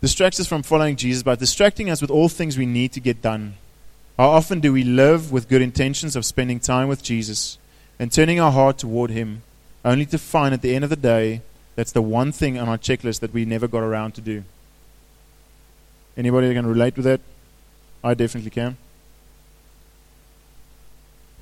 Distracts 0.00 0.40
us 0.40 0.46
from 0.46 0.62
following 0.62 0.96
Jesus 0.96 1.22
by 1.22 1.34
distracting 1.34 1.90
us 1.90 2.00
with 2.00 2.10
all 2.10 2.30
things 2.30 2.56
we 2.56 2.64
need 2.64 2.92
to 2.92 3.00
get 3.00 3.20
done. 3.20 3.54
How 4.16 4.30
often 4.30 4.60
do 4.60 4.72
we 4.72 4.84
live 4.84 5.32
with 5.32 5.48
good 5.48 5.60
intentions 5.60 6.16
of 6.16 6.24
spending 6.24 6.60
time 6.60 6.88
with 6.88 7.02
Jesus? 7.02 7.58
and 7.98 8.10
turning 8.10 8.40
our 8.40 8.52
heart 8.52 8.78
toward 8.78 9.10
Him, 9.10 9.42
only 9.84 10.06
to 10.06 10.18
find 10.18 10.54
at 10.54 10.62
the 10.62 10.74
end 10.74 10.84
of 10.84 10.90
the 10.90 10.96
day 10.96 11.42
that's 11.76 11.92
the 11.92 12.02
one 12.02 12.32
thing 12.32 12.58
on 12.58 12.68
our 12.68 12.78
checklist 12.78 13.20
that 13.20 13.32
we 13.32 13.44
never 13.44 13.68
got 13.68 13.82
around 13.82 14.12
to 14.12 14.20
do. 14.20 14.44
Anybody 16.16 16.52
can 16.54 16.66
relate 16.66 16.96
with 16.96 17.04
that? 17.04 17.20
I 18.02 18.14
definitely 18.14 18.50
can. 18.50 18.76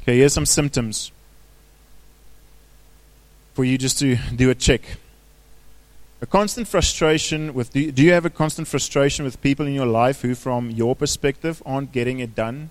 Okay, 0.02 0.18
here's 0.18 0.32
some 0.32 0.46
symptoms 0.46 1.12
for 3.54 3.64
you 3.64 3.78
just 3.78 3.98
to 3.98 4.16
do 4.34 4.50
a 4.50 4.54
check. 4.54 4.82
A 6.22 6.26
constant 6.26 6.68
frustration 6.68 7.52
with 7.52 7.72
do, 7.72 7.90
do 7.90 8.00
you 8.00 8.12
have 8.12 8.24
a 8.24 8.30
constant 8.30 8.68
frustration 8.68 9.24
with 9.24 9.42
people 9.42 9.66
in 9.66 9.74
your 9.74 9.86
life 9.86 10.22
who 10.22 10.36
from 10.36 10.70
your 10.70 10.94
perspective 10.94 11.60
aren't 11.66 11.90
getting 11.90 12.20
it 12.20 12.36
done? 12.36 12.70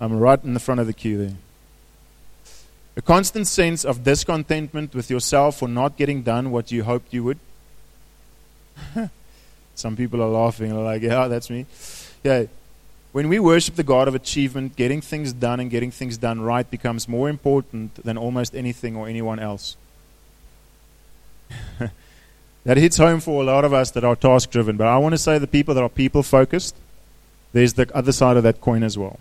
I'm 0.00 0.18
right 0.18 0.42
in 0.42 0.54
the 0.54 0.60
front 0.60 0.80
of 0.80 0.88
the 0.88 0.92
queue 0.92 1.16
there. 1.16 1.36
A 2.96 3.02
constant 3.02 3.46
sense 3.46 3.84
of 3.84 4.02
discontentment 4.02 4.96
with 4.96 5.10
yourself 5.10 5.60
for 5.60 5.68
not 5.68 5.96
getting 5.96 6.22
done 6.22 6.50
what 6.50 6.72
you 6.72 6.82
hoped 6.82 7.14
you 7.14 7.22
would. 7.22 7.38
Some 9.76 9.94
people 9.94 10.20
are 10.20 10.28
laughing, 10.28 10.74
like, 10.74 11.02
yeah, 11.02 11.28
that's 11.28 11.50
me. 11.50 11.66
Yeah. 12.24 12.46
When 13.12 13.28
we 13.28 13.38
worship 13.38 13.76
the 13.76 13.84
God 13.84 14.08
of 14.08 14.16
achievement, 14.16 14.74
getting 14.74 15.00
things 15.00 15.32
done 15.32 15.60
and 15.60 15.70
getting 15.70 15.92
things 15.92 16.18
done 16.18 16.40
right 16.40 16.68
becomes 16.68 17.08
more 17.08 17.28
important 17.28 17.94
than 18.04 18.18
almost 18.18 18.56
anything 18.56 18.96
or 18.96 19.06
anyone 19.06 19.38
else. 19.38 19.76
that 22.64 22.76
hits 22.76 22.96
home 22.96 23.20
for 23.20 23.42
a 23.42 23.44
lot 23.44 23.64
of 23.64 23.72
us 23.72 23.90
that 23.92 24.04
are 24.04 24.16
task 24.16 24.50
driven. 24.50 24.76
But 24.76 24.86
I 24.86 24.98
want 24.98 25.14
to 25.14 25.18
say 25.18 25.38
the 25.38 25.46
people 25.46 25.74
that 25.74 25.82
are 25.82 25.88
people 25.88 26.22
focused, 26.22 26.74
there's 27.52 27.74
the 27.74 27.90
other 27.94 28.12
side 28.12 28.36
of 28.36 28.42
that 28.42 28.60
coin 28.60 28.82
as 28.82 28.98
well. 28.98 29.18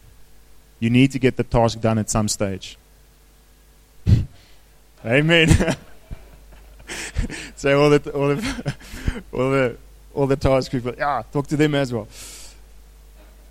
You 0.80 0.90
need 0.90 1.12
to 1.12 1.20
get 1.20 1.38
the 1.38 1.44
task 1.44 1.82
done 1.82 1.98
at 1.98 2.10
some 2.10 2.28
stage. 2.28 2.78
Amen. 5.06 5.50
so 7.56 7.82
all 7.82 7.90
the 7.90 8.12
all 8.12 8.28
the 8.30 8.76
all 9.32 9.52
the 9.52 9.78
all 10.14 10.28
the 10.28 10.36
task 10.36 10.72
people, 10.72 10.94
yeah, 10.98 11.24
talk 11.32 11.48
to 11.48 11.58
them 11.58 11.76
as 11.76 11.94
well. 11.94 12.08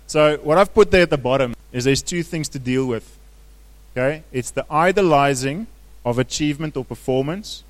So 0.07 0.37
what 0.37 0.57
I've 0.57 0.73
put 0.73 0.91
there 0.91 1.01
at 1.01 1.09
the 1.09 1.17
bottom 1.17 1.53
is 1.71 1.83
there's 1.83 2.01
two 2.01 2.23
things 2.23 2.47
to 2.49 2.59
deal 2.59 2.85
with. 2.85 3.17
Okay? 3.91 4.23
It's 4.31 4.51
the 4.51 4.65
idolizing 4.71 5.67
of 6.05 6.17
achievement 6.17 6.77
or 6.77 6.85
performance. 6.85 7.63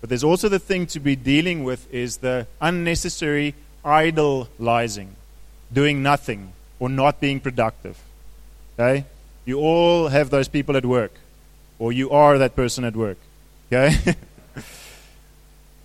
But 0.00 0.08
there's 0.08 0.24
also 0.24 0.48
the 0.48 0.58
thing 0.58 0.86
to 0.88 1.00
be 1.00 1.14
dealing 1.14 1.62
with 1.64 1.92
is 1.92 2.18
the 2.18 2.46
unnecessary 2.60 3.54
idolizing, 3.84 5.14
doing 5.72 6.02
nothing 6.02 6.52
or 6.78 6.88
not 6.88 7.20
being 7.20 7.40
productive. 7.40 7.98
Okay? 8.78 9.04
You 9.44 9.58
all 9.58 10.08
have 10.08 10.30
those 10.30 10.48
people 10.48 10.76
at 10.76 10.86
work, 10.86 11.12
or 11.78 11.92
you 11.92 12.10
are 12.10 12.38
that 12.38 12.56
person 12.56 12.84
at 12.84 12.96
work. 12.96 13.18
Okay? 13.70 13.94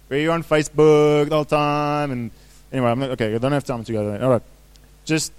Where 0.07 0.20
you're 0.20 0.34
on 0.34 0.43
Facebook 0.43 1.32
all 1.32 1.43
the 1.43 1.55
time, 1.55 2.11
and 2.11 2.32
anyway, 2.72 2.91
I'm 2.91 2.99
not, 2.99 3.09
okay, 3.11 3.36
I 3.36 3.38
don't 3.38 3.51
have 3.51 3.66
time 3.66 3.84
to 3.84 3.91
go 3.91 4.11
there. 4.11 4.24
All 4.24 4.30
right. 4.30 4.41
Just, 5.03 5.34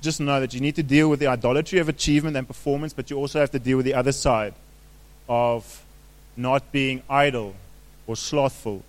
just 0.00 0.20
know 0.20 0.40
that 0.40 0.54
you 0.54 0.60
need 0.60 0.76
to 0.76 0.82
deal 0.82 1.10
with 1.10 1.20
the 1.20 1.26
idolatry 1.26 1.80
of 1.80 1.88
achievement 1.88 2.36
and 2.36 2.46
performance, 2.46 2.92
but 2.92 3.10
you 3.10 3.18
also 3.18 3.40
have 3.40 3.50
to 3.50 3.58
deal 3.58 3.76
with 3.76 3.84
the 3.84 3.94
other 3.94 4.12
side 4.12 4.54
of 5.28 5.84
not 6.36 6.72
being 6.72 7.02
idle 7.10 7.54
or 8.10 8.16
slothful 8.16 8.82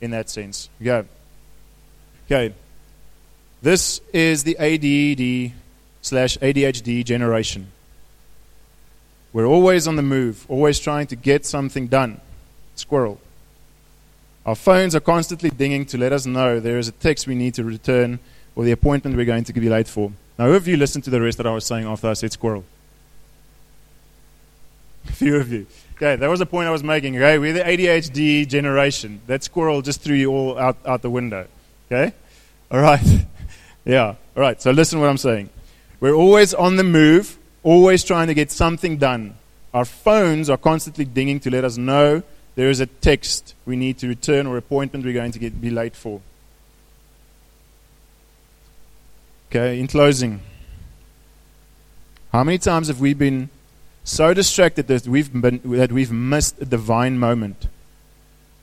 in 0.00 0.12
that 0.12 0.30
sense. 0.30 0.70
Okay. 0.80 1.06
Okay. 2.26 2.54
This 3.60 4.00
is 4.12 4.44
the 4.44 4.56
ADD 4.56 5.52
slash 6.00 6.38
ADHD 6.38 7.04
generation. 7.04 7.72
We're 9.32 9.46
always 9.46 9.88
on 9.88 9.96
the 9.96 10.02
move, 10.02 10.46
always 10.48 10.78
trying 10.78 11.08
to 11.08 11.16
get 11.16 11.44
something 11.44 11.88
done. 11.88 12.20
Squirrel. 12.76 13.20
Our 14.46 14.54
phones 14.54 14.94
are 14.94 15.00
constantly 15.00 15.50
dinging 15.50 15.84
to 15.86 15.98
let 15.98 16.12
us 16.12 16.24
know 16.24 16.60
there 16.60 16.78
is 16.78 16.86
a 16.86 16.92
text 16.92 17.26
we 17.26 17.34
need 17.34 17.54
to 17.54 17.64
return 17.64 18.20
or 18.54 18.64
the 18.64 18.70
appointment 18.70 19.16
we're 19.16 19.26
going 19.26 19.44
to 19.44 19.52
be 19.52 19.68
late 19.68 19.88
for. 19.88 20.12
Now, 20.38 20.46
who 20.46 20.54
of 20.54 20.68
you 20.68 20.76
listened 20.76 21.02
to 21.04 21.10
the 21.10 21.20
rest 21.20 21.38
that 21.38 21.46
I 21.48 21.50
was 21.50 21.66
saying 21.66 21.84
after 21.84 22.08
I 22.08 22.12
said 22.12 22.30
squirrel? 22.30 22.64
A 25.08 25.12
few 25.20 25.36
of 25.36 25.52
you. 25.52 25.66
Okay, 25.98 26.14
that 26.14 26.30
was 26.30 26.38
the 26.38 26.46
point 26.46 26.68
I 26.68 26.70
was 26.70 26.84
making. 26.84 27.16
Okay, 27.16 27.38
we're 27.38 27.52
the 27.52 27.64
ADHD 27.64 28.46
generation. 28.46 29.20
That 29.26 29.42
squirrel 29.42 29.82
just 29.82 30.00
threw 30.00 30.14
you 30.14 30.30
all 30.30 30.56
out, 30.56 30.76
out 30.86 31.02
the 31.02 31.10
window. 31.10 31.48
Okay? 31.90 32.14
All 32.70 32.78
right. 32.78 33.04
yeah. 33.84 34.14
All 34.36 34.40
right. 34.40 34.62
So 34.62 34.70
listen 34.70 35.00
what 35.00 35.10
I'm 35.10 35.18
saying. 35.18 35.50
We're 35.98 36.14
always 36.14 36.54
on 36.54 36.76
the 36.76 36.84
move, 36.84 37.36
always 37.64 38.04
trying 38.04 38.28
to 38.28 38.34
get 38.34 38.52
something 38.52 38.98
done. 38.98 39.34
Our 39.74 39.84
phones 39.84 40.48
are 40.48 40.56
constantly 40.56 41.04
dinging 41.04 41.40
to 41.40 41.50
let 41.50 41.64
us 41.64 41.76
know 41.76 42.22
there 42.54 42.70
is 42.70 42.78
a 42.78 42.86
text 42.86 43.56
we 43.66 43.74
need 43.74 43.98
to 43.98 44.06
return 44.06 44.46
or 44.46 44.56
appointment 44.56 45.04
we're 45.04 45.14
going 45.14 45.32
to 45.32 45.40
get, 45.40 45.60
be 45.60 45.70
late 45.70 45.96
for. 45.96 46.20
Okay, 49.50 49.80
in 49.80 49.88
closing, 49.88 50.42
how 52.30 52.44
many 52.44 52.58
times 52.58 52.86
have 52.86 53.00
we 53.00 53.14
been 53.14 53.50
so 54.08 54.34
distracted 54.34 54.86
that 54.88 55.06
we've, 55.06 55.32
been, 55.32 55.60
that 55.64 55.92
we've 55.92 56.12
missed 56.12 56.60
a 56.60 56.64
divine 56.64 57.18
moment? 57.18 57.68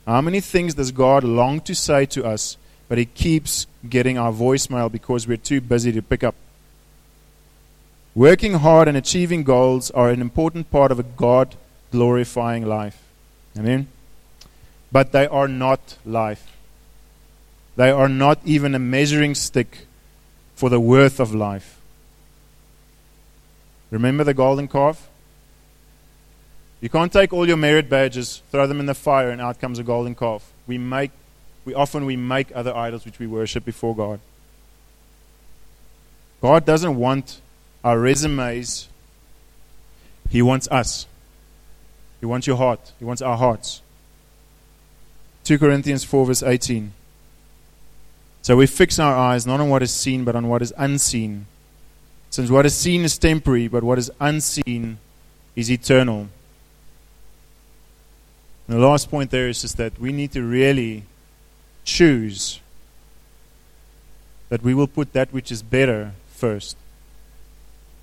How 0.05 0.21
many 0.21 0.39
things 0.39 0.75
does 0.75 0.91
God 0.91 1.23
long 1.23 1.61
to 1.61 1.75
say 1.75 2.05
to 2.07 2.25
us, 2.25 2.57
but 2.87 2.97
He 2.97 3.05
keeps 3.05 3.67
getting 3.87 4.17
our 4.17 4.31
voicemail 4.31 4.91
because 4.91 5.27
we're 5.27 5.37
too 5.37 5.61
busy 5.61 5.91
to 5.91 6.01
pick 6.01 6.23
up 6.23 6.35
Working 8.15 8.53
hard 8.53 8.87
and 8.87 8.95
achieving 8.95 9.43
goals 9.43 9.91
are 9.91 10.09
an 10.09 10.21
important 10.21 10.71
part 10.71 10.89
of 10.89 10.99
a 10.99 11.03
God 11.03 11.55
glorifying 11.91 12.65
life. 12.65 13.03
Amen? 13.57 13.87
But 14.89 15.11
they 15.11 15.27
are 15.27 15.49
not 15.49 15.97
life. 16.05 16.55
They 17.75 17.91
are 17.91 18.07
not 18.07 18.39
even 18.45 18.73
a 18.73 18.79
measuring 18.79 19.35
stick 19.35 19.85
for 20.55 20.69
the 20.69 20.79
worth 20.79 21.19
of 21.19 21.35
life. 21.35 21.77
Remember 23.91 24.23
the 24.23 24.33
golden 24.33 24.69
calf? 24.69 25.09
You 26.81 26.89
can't 26.89 27.11
take 27.11 27.33
all 27.33 27.47
your 27.47 27.57
merit 27.57 27.89
badges, 27.89 28.41
throw 28.51 28.67
them 28.67 28.79
in 28.79 28.85
the 28.85 28.93
fire, 28.93 29.29
and 29.29 29.41
out 29.41 29.59
comes 29.59 29.79
a 29.79 29.83
golden 29.83 30.15
calf. 30.15 30.51
We 30.67 30.77
make, 30.77 31.11
we 31.63 31.73
often 31.73 32.05
we 32.05 32.15
make 32.15 32.55
other 32.55 32.75
idols 32.75 33.05
which 33.05 33.19
we 33.19 33.27
worship 33.27 33.65
before 33.65 33.95
God. 33.95 34.19
God 36.41 36.65
doesn't 36.65 36.95
want 36.95 37.41
our 37.83 37.97
resumes. 37.99 38.87
He 40.29 40.41
wants 40.41 40.67
us. 40.69 41.07
He 42.19 42.25
wants 42.25 42.47
your 42.47 42.57
heart. 42.57 42.91
He 42.99 43.05
wants 43.05 43.21
our 43.21 43.37
hearts. 43.37 43.81
2 45.45 45.57
Corinthians 45.59 46.03
4, 46.03 46.25
verse 46.25 46.43
18. 46.43 46.91
So 48.41 48.55
we 48.57 48.67
fix 48.67 48.99
our 48.99 49.15
eyes 49.15 49.47
not 49.47 49.59
on 49.59 49.69
what 49.69 49.81
is 49.81 49.91
seen, 49.91 50.23
but 50.23 50.35
on 50.35 50.47
what 50.47 50.61
is 50.61 50.73
unseen. 50.77 51.47
Since 52.29 52.49
what 52.49 52.65
is 52.65 52.75
seen 52.75 53.01
is 53.01 53.17
temporary, 53.17 53.67
but 53.67 53.83
what 53.83 53.97
is 53.97 54.11
unseen 54.19 54.97
is 55.55 55.71
eternal. 55.71 56.27
And 58.67 58.77
the 58.77 58.85
last 58.85 59.09
point 59.09 59.31
there 59.31 59.47
is 59.47 59.61
just 59.61 59.77
that 59.77 59.99
we 59.99 60.11
need 60.11 60.31
to 60.31 60.41
really 60.43 61.03
choose 61.83 62.59
that 64.49 64.61
we 64.63 64.73
will 64.73 64.87
put 64.87 65.13
that 65.13 65.31
which 65.31 65.51
is 65.51 65.61
better 65.61 66.13
first 66.29 66.77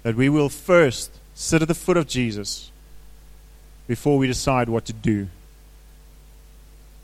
that 0.03 0.17
we 0.17 0.29
will 0.29 0.49
first 0.49 1.11
sit 1.35 1.63
at 1.63 1.69
the 1.69 1.75
foot 1.75 1.97
of 1.97 2.07
Jesus 2.07 2.71
before 3.87 4.19
we 4.19 4.27
decide 4.27 4.69
what 4.69 4.85
to 4.87 4.93
do. 4.93 5.29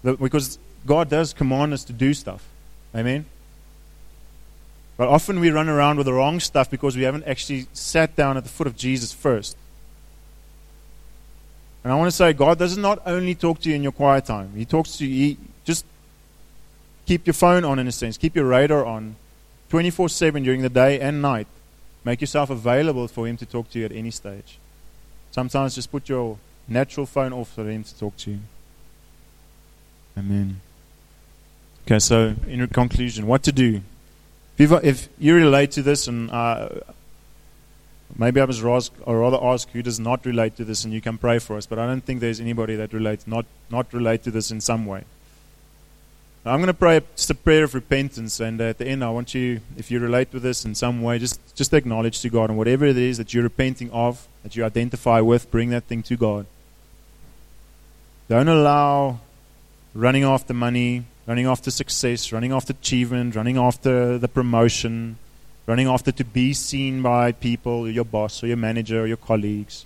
Because 0.02 0.58
God 0.86 1.08
does 1.08 1.32
command 1.32 1.72
us 1.72 1.84
to 1.84 1.92
do 1.92 2.14
stuff. 2.14 2.44
Amen? 2.94 3.26
But 4.96 5.08
often 5.08 5.40
we 5.40 5.50
run 5.50 5.68
around 5.68 5.96
with 5.98 6.06
the 6.06 6.12
wrong 6.12 6.40
stuff 6.40 6.70
because 6.70 6.96
we 6.96 7.02
haven't 7.02 7.24
actually 7.24 7.66
sat 7.72 8.16
down 8.16 8.36
at 8.36 8.42
the 8.42 8.48
foot 8.48 8.66
of 8.66 8.76
Jesus 8.76 9.12
first. 9.12 9.56
And 11.84 11.92
I 11.92 11.96
want 11.96 12.10
to 12.10 12.16
say, 12.16 12.32
God 12.32 12.58
does 12.58 12.76
not 12.76 13.00
only 13.06 13.34
talk 13.34 13.60
to 13.60 13.68
you 13.68 13.76
in 13.76 13.82
your 13.82 13.92
quiet 13.92 14.26
time. 14.26 14.52
He 14.54 14.64
talks 14.64 14.96
to 14.98 15.06
you. 15.06 15.36
Just 15.64 15.84
keep 17.06 17.26
your 17.26 17.34
phone 17.34 17.64
on, 17.64 17.78
in 17.78 17.86
a 17.86 17.92
sense. 17.92 18.16
Keep 18.16 18.36
your 18.36 18.46
radar 18.46 18.84
on 18.84 19.16
24 19.70 20.08
7 20.08 20.42
during 20.42 20.62
the 20.62 20.68
day 20.68 21.00
and 21.00 21.22
night. 21.22 21.46
Make 22.04 22.20
yourself 22.20 22.50
available 22.50 23.06
for 23.08 23.26
Him 23.26 23.36
to 23.38 23.46
talk 23.46 23.70
to 23.70 23.78
you 23.78 23.84
at 23.84 23.92
any 23.92 24.10
stage. 24.10 24.58
Sometimes 25.30 25.74
just 25.74 25.90
put 25.90 26.08
your 26.08 26.38
natural 26.66 27.06
phone 27.06 27.32
off 27.32 27.52
for 27.52 27.68
Him 27.68 27.84
to 27.84 27.98
talk 27.98 28.16
to 28.18 28.32
you. 28.32 28.40
Amen. 30.16 30.60
Okay, 31.86 31.98
so 31.98 32.34
in 32.46 32.66
conclusion, 32.68 33.26
what 33.26 33.42
to 33.44 33.52
do? 33.52 33.80
If, 34.58 34.72
if 34.84 35.08
you 35.18 35.34
relate 35.34 35.70
to 35.72 35.82
this, 35.82 36.08
and 36.08 36.30
uh, 36.30 36.68
maybe 38.16 38.40
I 38.40 38.46
must 38.46 38.62
ask, 38.62 38.92
or 39.04 39.18
rather 39.18 39.38
ask 39.42 39.68
who 39.70 39.82
does 39.82 40.00
not 40.00 40.24
relate 40.24 40.56
to 40.56 40.64
this, 40.64 40.84
and 40.84 40.92
you 40.92 41.00
can 41.00 41.18
pray 41.18 41.38
for 41.38 41.56
us. 41.56 41.66
But 41.66 41.78
I 41.78 41.86
don't 41.86 42.02
think 42.02 42.20
there's 42.20 42.40
anybody 42.40 42.76
that 42.76 42.92
relates 42.92 43.26
not 43.26 43.46
not 43.70 43.92
relate 43.92 44.22
to 44.24 44.30
this 44.30 44.50
in 44.50 44.60
some 44.60 44.86
way. 44.86 45.04
I'm 46.44 46.60
going 46.60 46.68
to 46.68 46.74
pray 46.74 47.02
just 47.14 47.28
a 47.28 47.34
prayer 47.34 47.64
of 47.64 47.74
repentance, 47.74 48.40
and 48.40 48.60
at 48.60 48.78
the 48.78 48.86
end, 48.86 49.04
I 49.04 49.10
want 49.10 49.34
you, 49.34 49.60
if 49.76 49.90
you 49.90 49.98
relate 49.98 50.32
with 50.32 50.42
this 50.42 50.64
in 50.64 50.74
some 50.74 51.02
way, 51.02 51.18
just 51.18 51.40
just 51.54 51.74
acknowledge 51.74 52.20
to 52.20 52.30
God, 52.30 52.48
and 52.48 52.56
whatever 52.56 52.86
it 52.86 52.96
is 52.96 53.18
that 53.18 53.34
you're 53.34 53.42
repenting 53.42 53.90
of, 53.90 54.26
that 54.42 54.56
you 54.56 54.64
identify 54.64 55.20
with, 55.20 55.50
bring 55.50 55.70
that 55.70 55.84
thing 55.84 56.02
to 56.04 56.16
God. 56.16 56.46
Don't 58.28 58.48
allow 58.48 59.20
running 59.94 60.22
after 60.22 60.54
money, 60.54 61.04
running 61.26 61.46
after 61.46 61.70
success, 61.70 62.32
running 62.32 62.52
after 62.52 62.72
achievement, 62.72 63.34
running 63.34 63.58
after 63.58 64.16
the 64.16 64.28
promotion, 64.28 65.18
running 65.68 65.86
after 65.86 66.10
to 66.10 66.24
be 66.24 66.54
seen 66.54 67.02
by 67.02 67.30
people, 67.30 67.86
your 67.86 68.04
boss, 68.04 68.42
or 68.42 68.46
your 68.46 68.56
manager, 68.56 69.02
or 69.02 69.06
your 69.06 69.18
colleagues. 69.18 69.84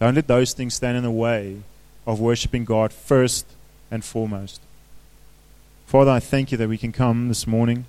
Don't 0.00 0.14
let 0.14 0.26
those 0.26 0.54
things 0.54 0.74
stand 0.74 0.96
in 0.96 1.02
the 1.02 1.10
way 1.10 1.58
of 2.06 2.18
worshiping 2.18 2.64
God 2.64 2.94
first 2.94 3.44
and 3.90 4.02
foremost. 4.02 4.62
Father, 5.86 6.10
I 6.10 6.18
thank 6.18 6.50
you 6.50 6.56
that 6.56 6.68
we 6.68 6.78
can 6.78 6.92
come 6.92 7.28
this 7.28 7.46
morning. 7.46 7.84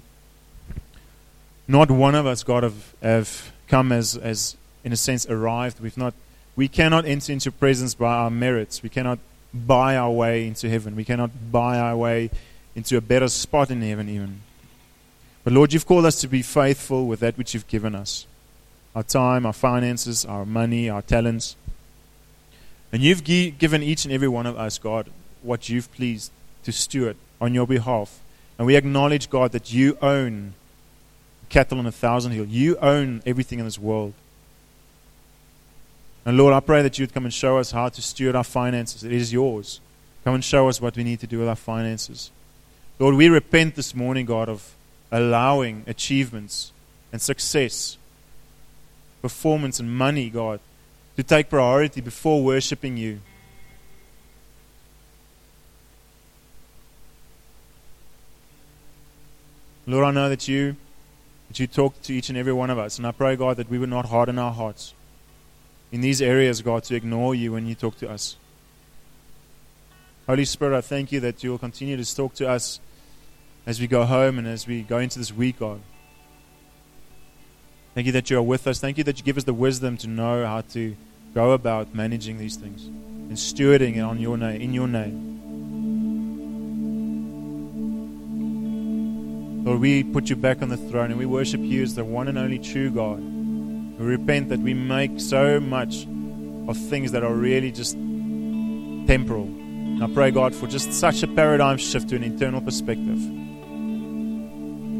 Not 1.65 1.89
one 1.89 2.13
of 2.13 2.25
us, 2.25 2.43
God, 2.43 2.63
have, 2.63 2.93
have 3.01 3.53
come 3.69 3.93
as, 3.93 4.17
as, 4.17 4.57
in 4.83 4.91
a 4.91 4.97
sense, 4.97 5.25
arrived. 5.25 5.79
We've 5.79 5.97
not, 5.97 6.13
we 6.57 6.67
cannot 6.67 7.05
enter 7.05 7.31
into 7.31 7.53
presence 7.53 7.95
by 7.95 8.13
our 8.13 8.29
merits. 8.29 8.83
We 8.83 8.89
cannot 8.89 9.17
buy 9.53 9.95
our 9.95 10.11
way 10.11 10.45
into 10.45 10.69
heaven. 10.69 10.93
We 10.93 11.05
cannot 11.05 11.31
buy 11.53 11.79
our 11.79 11.95
way 11.95 12.31
into 12.75 12.97
a 12.97 13.01
better 13.01 13.29
spot 13.29 13.71
in 13.71 13.81
heaven, 13.81 14.09
even. 14.09 14.41
But 15.43 15.53
Lord, 15.53 15.73
you've 15.73 15.85
called 15.85 16.05
us 16.05 16.21
to 16.21 16.27
be 16.27 16.41
faithful 16.41 17.05
with 17.07 17.19
that 17.19 17.37
which 17.37 17.53
you've 17.53 17.67
given 17.67 17.95
us 17.95 18.25
our 18.95 19.03
time, 19.03 19.45
our 19.45 19.53
finances, 19.53 20.23
our 20.23 20.45
money, 20.45 20.89
our 20.89 21.01
talents. 21.01 21.55
And 22.91 23.01
you've 23.01 23.23
given 23.23 23.81
each 23.81 24.05
and 24.05 24.13
every 24.13 24.27
one 24.27 24.45
of 24.45 24.55
us, 24.55 24.77
God, 24.77 25.09
what 25.41 25.67
you've 25.67 25.91
pleased 25.93 26.31
to 26.63 26.71
steward 26.71 27.17
on 27.41 27.55
your 27.55 27.65
behalf. 27.65 28.19
And 28.57 28.67
we 28.67 28.75
acknowledge, 28.75 29.31
God, 29.31 29.51
that 29.53 29.73
you 29.73 29.97
own 29.99 30.53
cattle 31.49 31.79
on 31.79 31.87
a 31.87 31.91
thousand 31.91 32.33
hills. 32.33 32.49
You 32.49 32.77
own 32.77 33.23
everything 33.25 33.57
in 33.57 33.65
this 33.65 33.79
world. 33.79 34.13
And 36.25 36.37
Lord, 36.37 36.53
I 36.53 36.59
pray 36.59 36.83
that 36.83 36.99
you 36.99 37.03
would 37.03 37.13
come 37.13 37.25
and 37.25 37.33
show 37.33 37.57
us 37.57 37.71
how 37.71 37.89
to 37.89 38.01
steward 38.01 38.35
our 38.35 38.43
finances. 38.43 39.03
It 39.03 39.11
is 39.11 39.33
yours. 39.33 39.81
Come 40.23 40.35
and 40.35 40.43
show 40.43 40.69
us 40.69 40.79
what 40.79 40.95
we 40.95 41.03
need 41.03 41.19
to 41.21 41.27
do 41.27 41.39
with 41.39 41.49
our 41.49 41.55
finances. 41.55 42.31
Lord, 42.99 43.15
we 43.15 43.27
repent 43.27 43.75
this 43.75 43.93
morning, 43.93 44.25
God, 44.25 44.47
of 44.49 44.75
allowing 45.11 45.83
achievements 45.87 46.71
and 47.11 47.21
success, 47.21 47.97
performance 49.21 49.79
and 49.79 49.95
money, 49.95 50.29
God, 50.29 50.59
to 51.15 51.23
take 51.23 51.49
priority 51.49 52.01
before 52.01 52.43
worshiping 52.43 52.97
you. 52.97 53.19
Lord, 59.85 60.05
I 60.05 60.11
know 60.11 60.29
that 60.29 60.47
you 60.47 60.77
that 61.49 61.59
you 61.59 61.67
talk 61.67 62.01
to 62.03 62.13
each 62.13 62.29
and 62.29 62.37
every 62.37 62.53
one 62.53 62.69
of 62.69 62.79
us, 62.79 62.97
and 62.97 63.05
I 63.05 63.11
pray, 63.11 63.35
God, 63.35 63.57
that 63.57 63.69
we 63.69 63.77
would 63.77 63.89
not 63.89 64.05
harden 64.05 64.39
our 64.39 64.51
hearts 64.51 64.93
in 65.91 66.01
these 66.01 66.21
areas, 66.21 66.63
God, 66.63 66.83
to 66.85 66.95
ignore 66.95 67.35
you 67.35 67.51
when 67.51 67.67
you 67.67 67.75
talk 67.75 67.99
to 67.99 68.09
us. 68.09 68.37
Holy 70.25 70.45
Spirit, 70.45 70.75
I 70.75 70.81
thank 70.81 71.11
you 71.11 71.19
that 71.19 71.43
you 71.43 71.51
will 71.51 71.59
continue 71.59 71.95
to 71.95 72.15
talk 72.15 72.33
to 72.35 72.49
us 72.49 72.79
as 73.65 73.79
we 73.79 73.87
go 73.87 74.05
home 74.05 74.37
and 74.37 74.47
as 74.47 74.67
we 74.67 74.81
go 74.81 74.99
into 74.99 75.19
this 75.19 75.31
week, 75.31 75.59
God. 75.59 75.81
Thank 77.93 78.07
you 78.07 78.13
that 78.13 78.29
you 78.29 78.37
are 78.37 78.43
with 78.43 78.67
us. 78.67 78.79
Thank 78.79 78.97
you 78.97 79.03
that 79.03 79.17
you 79.17 79.23
give 79.23 79.37
us 79.37 79.43
the 79.43 79.53
wisdom 79.53 79.97
to 79.97 80.07
know 80.07 80.45
how 80.45 80.61
to 80.71 80.95
go 81.33 81.51
about 81.51 81.93
managing 81.93 82.37
these 82.37 82.55
things 82.55 82.85
and 82.85 83.33
stewarding 83.33 83.95
it 83.95 84.01
on 84.01 84.19
your 84.19 84.37
name, 84.37 84.61
in 84.61 84.73
your 84.73 84.87
name. 84.87 85.29
Lord, 89.63 89.79
we 89.79 90.03
put 90.03 90.29
you 90.29 90.35
back 90.35 90.61
on 90.61 90.69
the 90.69 90.77
throne 90.77 91.11
and 91.11 91.17
we 91.17 91.25
worship 91.25 91.61
you 91.61 91.83
as 91.83 91.95
the 91.95 92.03
one 92.03 92.27
and 92.27 92.37
only 92.37 92.59
true 92.59 92.89
God. 92.89 93.19
We 93.19 94.05
repent 94.05 94.49
that 94.49 94.59
we 94.59 94.73
make 94.73 95.19
so 95.21 95.59
much 95.59 96.05
of 96.67 96.77
things 96.89 97.11
that 97.13 97.23
are 97.23 97.33
really 97.33 97.71
just 97.71 97.93
temporal. 97.93 99.45
And 99.45 100.03
I 100.03 100.07
pray, 100.07 100.31
God, 100.31 100.53
for 100.53 100.67
just 100.67 100.91
such 100.91 101.23
a 101.23 101.27
paradigm 101.27 101.77
shift 101.77 102.09
to 102.09 102.15
an 102.15 102.23
internal 102.23 102.59
perspective. 102.59 103.19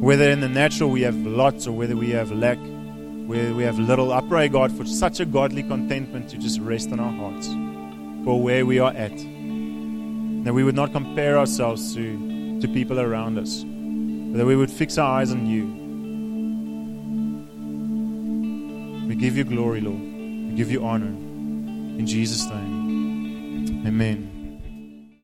Whether 0.03 0.29
in 0.29 0.41
the 0.41 0.49
natural 0.49 0.89
we 0.89 1.03
have 1.03 1.15
lots 1.15 1.65
or 1.65 1.71
whether 1.71 1.95
we 1.95 2.09
have 2.09 2.29
lack, 2.29 2.57
where 3.25 3.53
we 3.53 3.63
have 3.63 3.79
little. 3.79 4.11
I 4.11 4.19
pray, 4.19 4.49
God, 4.49 4.75
for 4.75 4.83
such 4.83 5.21
a 5.21 5.25
godly 5.25 5.63
contentment 5.63 6.29
to 6.31 6.37
just 6.37 6.59
rest 6.59 6.91
on 6.91 6.99
our 6.99 7.09
hearts 7.09 7.47
for 8.25 8.41
where 8.43 8.65
we 8.65 8.79
are 8.79 8.91
at. 8.91 9.15
That 10.43 10.53
we 10.53 10.65
would 10.65 10.75
not 10.75 10.91
compare 10.91 11.37
ourselves 11.37 11.95
to, 11.95 12.59
to 12.59 12.67
people 12.67 12.99
around 12.99 13.37
us, 13.37 13.63
but 13.63 14.39
that 14.39 14.45
we 14.45 14.57
would 14.57 14.69
fix 14.69 14.97
our 14.97 15.21
eyes 15.21 15.31
on 15.31 15.47
you. 15.47 15.67
We 19.07 19.15
give 19.15 19.37
you 19.37 19.45
glory, 19.45 19.79
Lord. 19.79 20.01
We 20.01 20.53
give 20.57 20.69
you 20.69 20.83
honor. 20.83 21.07
In 21.07 22.05
Jesus' 22.05 22.43
name. 22.49 23.87
Amen. 23.87 24.32